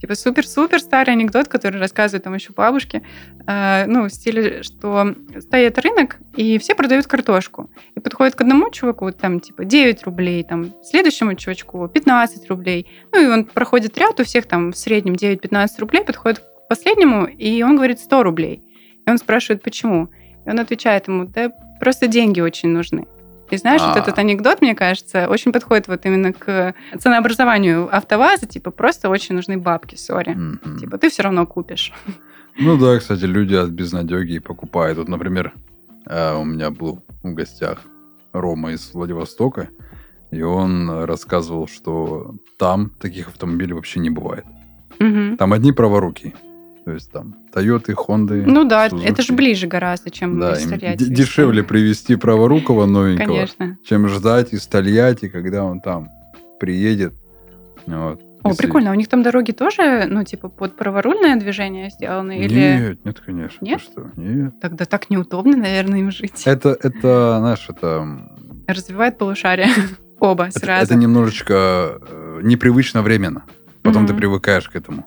Типа 0.00 0.14
супер-супер 0.14 0.80
старый 0.80 1.14
анекдот, 1.14 1.48
который 1.48 1.80
рассказывают 1.80 2.24
там 2.24 2.34
еще 2.34 2.52
бабушки. 2.52 3.02
Э, 3.46 3.86
ну, 3.86 4.04
в 4.04 4.10
стиле, 4.10 4.62
что 4.62 5.14
стоит 5.40 5.78
рынок, 5.78 6.18
и 6.36 6.58
все 6.58 6.74
продают 6.74 7.06
картошку. 7.06 7.70
И 7.94 8.00
подходит 8.00 8.34
к 8.34 8.40
одному 8.40 8.70
чуваку, 8.70 9.10
там, 9.12 9.40
типа, 9.40 9.64
9 9.64 10.04
рублей, 10.04 10.42
там, 10.44 10.74
следующему 10.82 11.34
чувачку 11.34 11.88
15 11.88 12.48
рублей. 12.48 12.86
Ну, 13.12 13.22
и 13.22 13.26
он 13.26 13.44
проходит 13.44 13.96
ряд, 13.98 14.18
у 14.20 14.24
всех 14.24 14.46
там 14.46 14.72
в 14.72 14.76
среднем 14.76 15.14
9-15 15.14 15.68
рублей, 15.78 16.04
подходит 16.04 16.40
к 16.40 16.68
последнему, 16.68 17.26
и 17.26 17.62
он 17.62 17.76
говорит 17.76 18.00
100 18.00 18.22
рублей. 18.22 18.62
И 19.06 19.10
он 19.10 19.18
спрашивает, 19.18 19.62
почему? 19.62 20.08
И 20.44 20.50
он 20.50 20.58
отвечает 20.58 21.08
ему, 21.08 21.24
да 21.24 21.50
просто 21.80 22.06
деньги 22.06 22.40
очень 22.40 22.70
нужны. 22.70 23.06
И 23.50 23.56
знаешь, 23.56 23.82
вот 23.82 23.96
А. 23.96 24.00
этот 24.00 24.18
анекдот, 24.18 24.60
мне 24.60 24.74
кажется, 24.74 25.28
очень 25.28 25.52
подходит 25.52 25.88
вот 25.88 26.04
именно 26.04 26.32
к 26.32 26.74
ценообразованию 26.98 27.88
АвтоВАЗа. 27.94 28.46
Типа, 28.46 28.70
просто 28.70 29.08
очень 29.08 29.34
нужны 29.34 29.56
бабки, 29.56 29.94
сори. 29.96 30.30
Мгм. 30.30 30.78
Типа, 30.78 30.98
ты 30.98 31.08
все 31.10 31.22
равно 31.22 31.46
купишь. 31.46 31.92
Ну 32.58 32.76
да, 32.78 32.98
кстати, 32.98 33.24
люди 33.24 33.54
от 33.54 33.70
безнадеги 33.70 34.38
покупают. 34.38 34.98
Вот, 34.98 35.08
например, 35.08 35.52
э, 36.06 36.34
у 36.34 36.44
меня 36.44 36.70
был 36.70 37.04
в 37.22 37.34
гостях 37.34 37.82
Рома 38.32 38.72
из 38.72 38.94
Владивостока, 38.94 39.68
и 40.30 40.42
он 40.42 41.04
рассказывал, 41.04 41.68
что 41.68 42.34
там 42.58 42.90
таких 42.98 43.28
автомобилей 43.28 43.74
вообще 43.74 44.00
не 44.00 44.10
бывает. 44.10 44.44
Мгм. 44.98 45.36
Там 45.36 45.52
одни 45.52 45.72
праворуки. 45.72 46.34
То 46.86 46.92
есть 46.92 47.10
там 47.10 47.34
Тойоты, 47.52 47.94
Хонды. 47.96 48.44
Ну 48.46 48.62
да, 48.64 48.86
Suzuki. 48.86 49.04
это 49.04 49.20
же 49.20 49.32
ближе 49.32 49.66
гораздо, 49.66 50.10
чем 50.10 50.38
Да, 50.38 50.52
из 50.52 50.68
Тольятти 50.68 51.02
дешевле 51.02 51.64
привезти 51.64 52.14
праворукого 52.14 52.86
новенького, 52.86 53.26
Конечно. 53.26 53.76
чем 53.84 54.06
ждать 54.08 54.52
из 54.52 54.68
Тольятти, 54.68 55.28
когда 55.28 55.64
он 55.64 55.80
там 55.80 56.08
приедет. 56.60 57.12
Вот. 57.88 58.20
О, 58.44 58.50
Если- 58.50 58.62
прикольно. 58.62 58.90
А 58.90 58.92
у 58.92 58.94
них 58.94 59.08
там 59.08 59.24
дороги 59.24 59.50
тоже, 59.50 60.06
ну, 60.08 60.22
типа, 60.22 60.48
под 60.48 60.76
праворульное 60.76 61.34
движение 61.34 61.90
сделаны? 61.90 62.38
Или 62.38 62.54
Нет, 62.54 63.04
нет, 63.04 63.18
конечно. 63.20 63.58
ты 63.58 63.66
Нет? 63.66 63.80
что? 63.80 64.10
Нет. 64.14 64.54
тогда 64.60 64.84
так 64.84 65.10
неудобно, 65.10 65.56
наверное, 65.56 65.98
им 65.98 66.12
жить? 66.12 66.42
Это, 66.46 66.68
это, 66.80 67.38
знаешь, 67.40 67.66
это, 67.68 68.06
Развивает 68.68 69.18
полушарие. 69.18 69.66
Оба 70.20 70.44
это, 70.46 70.60
сразу. 70.60 70.84
это 70.84 70.94
немножечко 70.94 71.98
э, 72.08 72.40
непривычно 72.44 73.02
временно. 73.02 73.42
Потом 73.82 74.06
ты 74.06 74.12
Мгм. 74.12 74.20
привыкаешь 74.20 74.68
к 74.68 74.76
этому. 74.76 75.04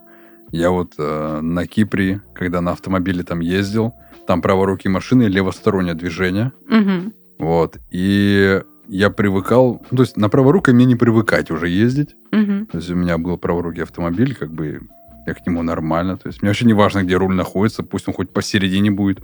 Я 0.52 0.72
вот 0.72 0.94
э, 0.98 1.40
на 1.42 1.68
Кипре, 1.68 2.22
когда 2.34 2.62
на 2.62 2.72
автомобиле 2.72 3.24
там 3.24 3.40
ездил, 3.40 3.94
там 4.28 4.42
праворукие 4.42 4.92
машины, 4.92 5.24
левостороннее 5.24 5.96
движение. 5.96 6.52
Мгм. 6.68 7.14
Вот. 7.40 7.78
И 7.92 8.62
я 8.88 9.10
привыкал... 9.10 9.82
ну, 9.92 9.98
То 9.98 10.04
есть 10.04 10.18
на 10.18 10.30
праворукой 10.30 10.74
мне 10.74 10.86
не 10.86 10.96
привыкать 10.96 11.52
уже 11.52 11.70
ездить. 11.70 12.16
Мгм. 12.32 12.68
То 12.68 12.78
есть 12.78 12.90
у 12.90 12.96
меня 12.96 13.18
был 13.18 13.38
праворукий 13.38 13.84
автомобиль, 13.84 14.36
как 14.36 14.52
бы 14.52 14.82
я 15.26 15.34
к 15.34 15.46
нему 15.46 15.62
нормально. 15.62 16.18
То 16.18 16.28
есть 16.28 16.42
мне 16.42 16.50
вообще 16.50 16.66
не 16.66 16.74
важно, 16.74 17.04
где 17.04 17.16
руль 17.16 17.36
находится, 17.36 17.84
пусть 17.84 18.08
он 18.08 18.14
хоть 18.14 18.32
посередине 18.32 18.92
будет. 18.92 19.20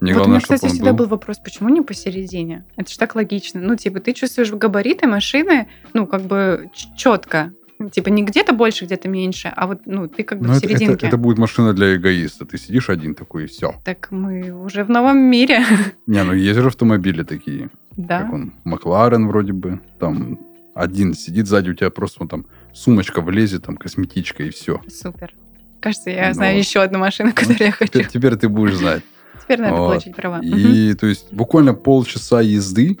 Мне 0.00 0.12
вот 0.12 0.20
у 0.20 0.24
главное, 0.24 0.36
меня, 0.36 0.40
чтобы 0.40 0.56
кстати, 0.56 0.72
всегда 0.72 0.92
был... 0.92 1.04
был 1.04 1.06
вопрос, 1.08 1.38
почему 1.38 1.68
не 1.68 1.82
посередине? 1.82 2.64
Это 2.76 2.90
же 2.90 2.98
так 2.98 3.16
логично. 3.16 3.60
Ну, 3.60 3.74
типа, 3.74 3.98
ты 3.98 4.12
чувствуешь 4.12 4.52
габариты 4.52 5.08
машины, 5.08 5.68
ну, 5.92 6.06
как 6.06 6.22
бы 6.22 6.70
четко. 6.96 7.52
Типа, 7.92 8.08
не 8.08 8.24
где-то 8.24 8.52
больше, 8.52 8.86
где-то 8.86 9.08
меньше, 9.08 9.52
а 9.54 9.66
вот, 9.68 9.82
ну, 9.86 10.08
ты 10.08 10.24
как 10.24 10.40
бы 10.40 10.46
Ну, 10.48 10.54
в 10.54 10.56
это, 10.56 10.66
это- 10.66 10.78
серединке. 10.78 11.06
это 11.06 11.16
будет 11.16 11.38
машина 11.38 11.72
для 11.72 11.94
эгоиста. 11.94 12.44
Ты 12.44 12.58
сидишь 12.58 12.90
один 12.90 13.14
такой, 13.14 13.44
и 13.44 13.46
все. 13.46 13.74
Так 13.84 14.08
мы 14.10 14.50
уже 14.50 14.82
в 14.84 14.90
новом 14.90 15.18
мире. 15.18 15.60
Не, 16.06 16.24
ну 16.24 16.32
есть 16.32 16.58
же 16.58 16.66
автомобили 16.66 17.22
такие. 17.22 17.70
да. 17.96 18.22
Как 18.22 18.32
он, 18.32 18.52
Макларен 18.64 19.28
вроде 19.28 19.52
бы. 19.52 19.80
Там 20.00 20.38
один 20.74 21.14
сидит 21.14 21.46
сзади, 21.46 21.70
у 21.70 21.74
тебя 21.74 21.90
просто 21.90 22.18
вон 22.20 22.28
там 22.28 22.46
сумочка 22.72 23.20
влезет, 23.20 23.64
там 23.64 23.76
косметичка 23.76 24.42
и 24.42 24.50
все. 24.50 24.80
Супер. 24.88 25.32
Кажется, 25.80 26.10
я 26.10 26.28
Ну, 26.28 26.34
знаю 26.34 26.58
еще 26.58 26.80
одну 26.82 26.98
машину, 26.98 27.32
которую 27.32 27.66
я 27.66 27.70
хочу. 27.78 27.92
Теперь, 27.92 28.08
теперь 28.08 28.36
ты 28.36 28.48
будешь 28.48 28.74
знать. 28.76 29.02
Теперь 29.42 29.60
надо 29.60 29.76
Вот. 29.76 29.88
получить 29.90 30.16
права. 30.16 30.40
И, 30.42 30.94
то 30.94 31.06
есть, 31.06 31.32
буквально 31.32 31.72
полчаса 31.74 32.40
езды 32.40 32.98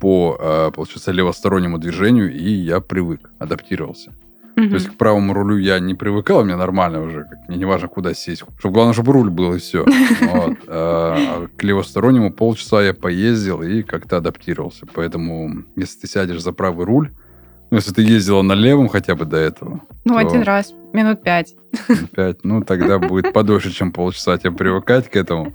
по, 0.00 0.36
э, 0.40 0.70
получается, 0.74 1.12
левостороннему 1.12 1.78
движению, 1.78 2.32
и 2.32 2.50
я 2.50 2.80
привык, 2.80 3.30
адаптировался. 3.38 4.12
Мгм. 4.56 4.68
То 4.70 4.74
есть, 4.76 4.88
к 4.88 4.94
правому 4.96 5.34
рулю 5.34 5.58
я 5.58 5.78
не 5.80 5.94
привыкал, 5.94 6.42
мне 6.44 6.56
нормально 6.56 7.02
уже. 7.02 7.24
как- 7.24 7.48
Мне 7.48 7.58
не 7.58 7.64
важно, 7.66 7.88
куда 7.88 8.14
сесть. 8.14 8.42
Чтобы, 8.58 8.72
главное, 8.74 8.94
чтобы 8.94 9.12
руль 9.12 9.28
был, 9.30 9.54
и 9.54 9.58
все. 9.58 9.84
А 10.68 11.46
к 11.56 11.62
левостороннему 11.62 12.32
полчаса 12.32 12.82
я 12.82 12.94
поездил 12.94 13.62
и 13.62 13.82
как-то 13.82 14.16
адаптировался. 14.16 14.86
Поэтому, 14.94 15.64
если 15.76 16.00
ты 16.00 16.06
сядешь 16.08 16.42
за 16.42 16.52
правый 16.52 16.86
руль, 16.86 17.10
ну, 17.70 17.76
если 17.78 17.92
ты 17.92 18.02
ездила 18.02 18.42
на 18.42 18.52
левом 18.54 18.88
хотя 18.88 19.14
бы 19.14 19.24
до 19.24 19.36
этого, 19.36 19.80
Ну, 20.04 20.14
то- 20.14 20.18
один 20.20 20.42
раз, 20.42 20.72
минут 20.92 21.22
пять. 21.22 21.54
Пять, 22.12 22.44
ну 22.44 22.62
тогда 22.62 22.98
будет 22.98 23.32
подольше, 23.32 23.70
чем 23.70 23.92
полчаса 23.92 24.38
тебе 24.38 24.52
привыкать 24.52 25.10
к 25.10 25.16
этому. 25.16 25.54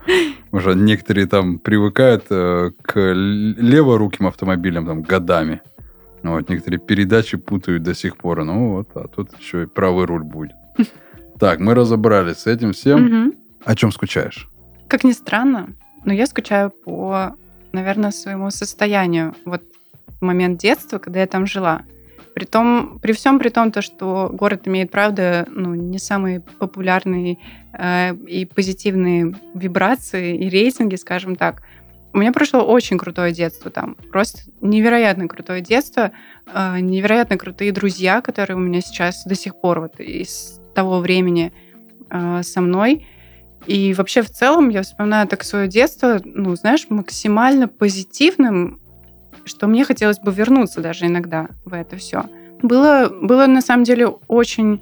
Уже 0.51 0.75
некоторые 0.75 1.25
там 1.27 1.57
привыкают 1.59 2.25
э, 2.29 2.71
к 2.81 2.99
леворуким 3.13 4.27
автомобилям 4.27 4.85
там 4.85 5.01
годами. 5.01 5.61
Ну, 6.23 6.33
Вот, 6.33 6.49
некоторые 6.49 6.79
передачи 6.79 7.37
путают 7.37 7.81
до 7.83 7.95
сих 7.95 8.17
пор. 8.17 8.43
Ну 8.43 8.75
вот, 8.75 8.89
а 8.95 9.07
тут 9.07 9.29
еще 9.39 9.63
и 9.63 9.65
правый 9.65 10.05
руль 10.05 10.23
будет. 10.23 10.51
Так, 11.39 11.59
мы 11.59 11.73
разобрались 11.73 12.37
с 12.39 12.47
этим 12.47 12.73
всем. 12.73 13.33
О 13.65 13.75
чем 13.75 13.91
скучаешь? 13.91 14.47
Как 14.87 15.03
ни 15.03 15.11
странно, 15.13 15.69
но 16.05 16.13
я 16.13 16.27
скучаю 16.27 16.69
по, 16.69 17.35
наверное, 17.71 18.11
своему 18.11 18.51
состоянию. 18.51 19.33
Вот 19.45 19.63
момент 20.19 20.59
детства, 20.59 20.99
когда 20.99 21.21
я 21.21 21.27
там 21.27 21.47
жила. 21.47 21.81
Притом, 22.33 22.99
при 22.99 23.11
всем 23.11 23.39
при 23.39 23.49
том, 23.49 23.71
то, 23.71 23.81
что 23.81 24.29
город 24.31 24.67
имеет, 24.67 24.91
правда, 24.91 25.45
ну, 25.49 25.75
не 25.75 25.99
самые 25.99 26.39
популярные 26.39 27.37
э, 27.73 28.15
и 28.15 28.45
позитивные 28.45 29.35
вибрации 29.53 30.37
и 30.37 30.49
рейтинги, 30.49 30.95
скажем 30.95 31.35
так. 31.35 31.63
У 32.13 32.17
меня 32.17 32.31
прошло 32.31 32.61
очень 32.61 32.97
крутое 32.97 33.33
детство 33.33 33.71
там. 33.71 33.95
Просто 34.11 34.39
невероятно 34.61 35.27
крутое 35.27 35.61
детство. 35.61 36.11
э, 36.53 36.79
невероятно 36.79 37.37
крутые 37.37 37.71
друзья, 37.71 38.21
которые 38.21 38.57
у 38.57 38.61
меня 38.61 38.81
сейчас 38.81 39.23
до 39.25 39.35
сих 39.35 39.59
пор 39.59 39.81
вот 39.81 39.99
из 39.99 40.59
того 40.73 40.99
времени 40.99 41.51
э, 42.09 42.43
со 42.43 42.61
мной. 42.61 43.07
И 43.67 43.93
вообще 43.93 44.21
в 44.21 44.29
целом 44.29 44.69
я 44.69 44.81
вспоминаю 44.81 45.27
так 45.27 45.43
свое 45.43 45.67
детство, 45.67 46.19
ну, 46.23 46.55
знаешь, 46.55 46.87
максимально 46.89 47.67
позитивным, 47.67 48.81
что 49.45 49.67
мне 49.67 49.83
хотелось 49.85 50.19
бы 50.19 50.31
вернуться 50.31 50.81
даже 50.81 51.05
иногда 51.05 51.47
в 51.65 51.73
это 51.73 51.97
все. 51.97 52.23
Было, 52.61 53.09
было 53.09 53.47
на 53.47 53.61
самом 53.61 53.83
деле 53.83 54.07
очень, 54.27 54.81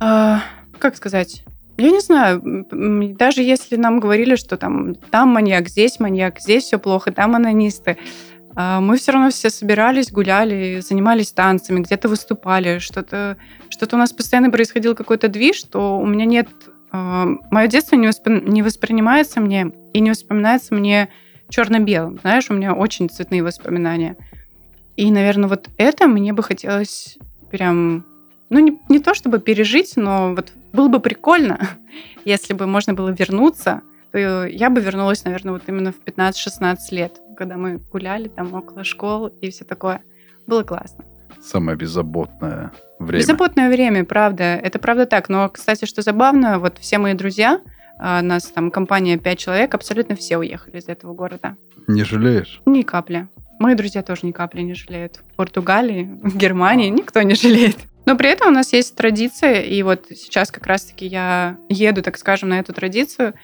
а, 0.00 0.40
как 0.78 0.96
сказать, 0.96 1.44
я 1.76 1.90
не 1.90 2.00
знаю, 2.00 2.66
даже 2.72 3.42
если 3.42 3.76
нам 3.76 4.00
говорили, 4.00 4.36
что 4.36 4.56
там, 4.56 4.94
там 4.94 5.28
маньяк, 5.28 5.68
здесь 5.68 6.00
маньяк, 6.00 6.40
здесь 6.40 6.64
все 6.64 6.78
плохо, 6.78 7.12
там 7.12 7.36
анонисты, 7.36 7.98
а, 8.54 8.80
мы 8.80 8.96
все 8.96 9.12
равно 9.12 9.30
все 9.30 9.50
собирались, 9.50 10.10
гуляли, 10.10 10.80
занимались 10.80 11.32
танцами, 11.32 11.80
где-то 11.80 12.08
выступали, 12.08 12.78
что-то 12.78 13.36
что-то 13.78 13.94
у 13.94 13.98
нас 13.98 14.12
постоянно 14.12 14.50
происходил 14.50 14.96
какой-то 14.96 15.28
движ, 15.28 15.56
что 15.56 15.98
у 15.98 16.06
меня 16.06 16.24
нет... 16.24 16.48
Мое 16.90 17.68
детство 17.68 17.96
не, 17.96 18.08
воспри- 18.08 18.48
не 18.48 18.62
воспринимается 18.62 19.40
мне 19.40 19.70
и 19.92 20.00
не 20.00 20.10
вспоминается 20.12 20.74
мне 20.74 21.10
черно-белым. 21.48 22.18
Знаешь, 22.20 22.50
у 22.50 22.54
меня 22.54 22.74
очень 22.74 23.08
цветные 23.08 23.42
воспоминания. 23.42 24.16
И, 24.96 25.10
наверное, 25.10 25.48
вот 25.48 25.68
это 25.76 26.06
мне 26.06 26.32
бы 26.32 26.42
хотелось 26.42 27.18
прям... 27.50 28.04
Ну, 28.50 28.58
не, 28.60 28.78
не 28.88 28.98
то 28.98 29.14
чтобы 29.14 29.40
пережить, 29.40 29.96
но 29.96 30.34
вот 30.34 30.52
было 30.72 30.88
бы 30.88 31.00
прикольно, 31.00 31.60
если 32.24 32.54
бы 32.54 32.66
можно 32.66 32.94
было 32.94 33.10
вернуться, 33.10 33.82
то 34.10 34.46
я 34.46 34.70
бы 34.70 34.80
вернулась, 34.80 35.24
наверное, 35.24 35.52
вот 35.52 35.62
именно 35.66 35.92
в 35.92 36.02
15-16 36.04 36.76
лет, 36.92 37.20
когда 37.36 37.56
мы 37.56 37.76
гуляли 37.76 38.28
там 38.28 38.54
около 38.54 38.84
школ 38.84 39.26
и 39.26 39.50
все 39.50 39.64
такое. 39.64 40.02
Было 40.46 40.62
классно. 40.62 41.04
Самое 41.40 41.76
беззаботное 41.76 42.72
время. 42.98 43.20
Беззаботное 43.20 43.68
время, 43.68 44.04
правда. 44.04 44.44
Это 44.44 44.78
правда 44.78 45.06
так. 45.06 45.28
Но, 45.28 45.48
кстати, 45.48 45.84
что 45.84 46.02
забавно, 46.02 46.58
вот 46.58 46.78
все 46.78 46.98
мои 46.98 47.14
друзья, 47.14 47.60
а, 47.98 48.22
нас 48.22 48.44
там 48.44 48.70
компания 48.70 49.18
5 49.18 49.38
человек, 49.38 49.74
абсолютно 49.74 50.14
все 50.16 50.38
уехали 50.38 50.78
из 50.78 50.88
этого 50.88 51.14
города. 51.14 51.56
Не 51.86 52.04
жалеешь? 52.04 52.60
Ни 52.66 52.82
капли. 52.82 53.28
Мои 53.58 53.74
друзья 53.74 54.02
тоже 54.02 54.20
ни 54.22 54.32
капли 54.32 54.60
не 54.60 54.74
жалеют. 54.74 55.20
В 55.32 55.36
Португалии, 55.36 56.08
в 56.22 56.36
Германии 56.36 56.88
никто 56.88 57.22
не 57.22 57.34
жалеет. 57.34 57.76
Но 58.06 58.16
при 58.16 58.30
этом 58.30 58.48
у 58.48 58.52
нас 58.52 58.72
есть 58.72 58.94
традиция, 58.94 59.62
и 59.62 59.82
вот 59.82 60.06
сейчас 60.10 60.50
как 60.50 60.66
раз-таки 60.66 61.06
я 61.06 61.58
еду, 61.68 62.02
так 62.02 62.16
скажем, 62.16 62.48
на 62.48 62.58
эту 62.58 62.72
традицию. 62.72 63.34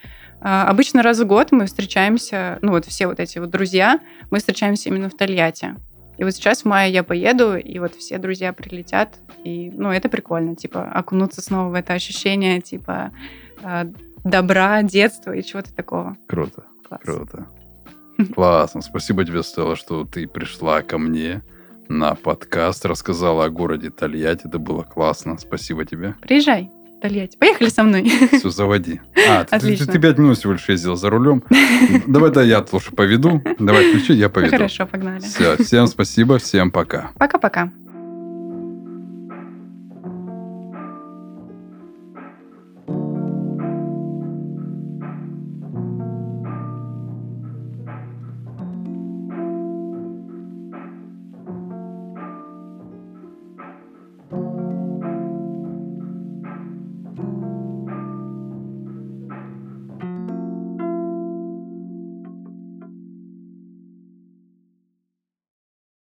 А, 0.40 0.68
Обычно 0.68 1.02
раз 1.02 1.18
в 1.18 1.26
год 1.26 1.52
мы 1.52 1.66
встречаемся, 1.66 2.58
ну 2.62 2.72
вот 2.72 2.86
все 2.86 3.06
вот 3.06 3.20
эти 3.20 3.38
вот 3.38 3.50
друзья, 3.50 4.00
мы 4.30 4.38
встречаемся 4.38 4.88
именно 4.88 5.10
в 5.10 5.16
Тольятти. 5.16 5.74
И 6.16 6.24
вот 6.24 6.32
сейчас 6.32 6.62
в 6.62 6.64
мае 6.66 6.92
я 6.92 7.02
поеду, 7.02 7.56
и 7.56 7.78
вот 7.78 7.94
все 7.96 8.18
друзья 8.18 8.52
прилетят, 8.52 9.16
и, 9.42 9.70
ну, 9.74 9.90
это 9.90 10.08
прикольно, 10.08 10.54
типа, 10.54 10.84
окунуться 10.84 11.42
снова 11.42 11.70
в 11.70 11.74
это 11.74 11.92
ощущение, 11.92 12.60
типа, 12.60 13.12
а, 13.62 13.86
добра, 14.24 14.82
детства 14.82 15.32
и 15.32 15.42
чего-то 15.42 15.72
такого. 15.74 16.16
Круто. 16.26 16.64
Класс. 16.88 17.00
Круто. 17.02 17.46
Классно. 18.34 18.80
Спасибо 18.80 19.24
тебе, 19.24 19.42
Стелла, 19.42 19.76
что 19.76 20.04
ты 20.04 20.26
пришла 20.26 20.82
ко 20.82 20.98
мне 20.98 21.42
на 21.88 22.14
подкаст, 22.14 22.86
рассказала 22.86 23.44
о 23.44 23.50
городе 23.50 23.90
Тольятти. 23.90 24.46
Это 24.46 24.58
было 24.58 24.82
классно. 24.82 25.36
Спасибо 25.38 25.84
тебе. 25.84 26.14
Приезжай, 26.22 26.70
Тольятти. 27.02 27.36
Поехали 27.36 27.68
со 27.68 27.82
мной. 27.82 28.10
Все, 28.32 28.50
заводи. 28.50 29.00
А, 29.28 29.44
ты, 29.44 29.76
ты, 29.76 29.86
ты 29.86 29.98
пять 29.98 30.18
минут 30.18 30.38
всего 30.38 30.54
лишь 30.54 30.68
ездил 30.68 30.96
за 30.96 31.10
рулем. 31.10 31.42
Давай, 32.06 32.30
да, 32.30 32.42
я 32.42 32.64
лучше 32.72 32.92
поведу. 32.92 33.42
Давай, 33.58 33.90
включи, 33.90 34.14
я 34.14 34.28
поведу. 34.28 34.52
Хорошо, 34.52 34.86
погнали. 34.86 35.20
Все, 35.20 35.56
всем 35.62 35.86
спасибо, 35.86 36.38
всем 36.38 36.70
пока. 36.70 37.10
Пока-пока. 37.18 37.70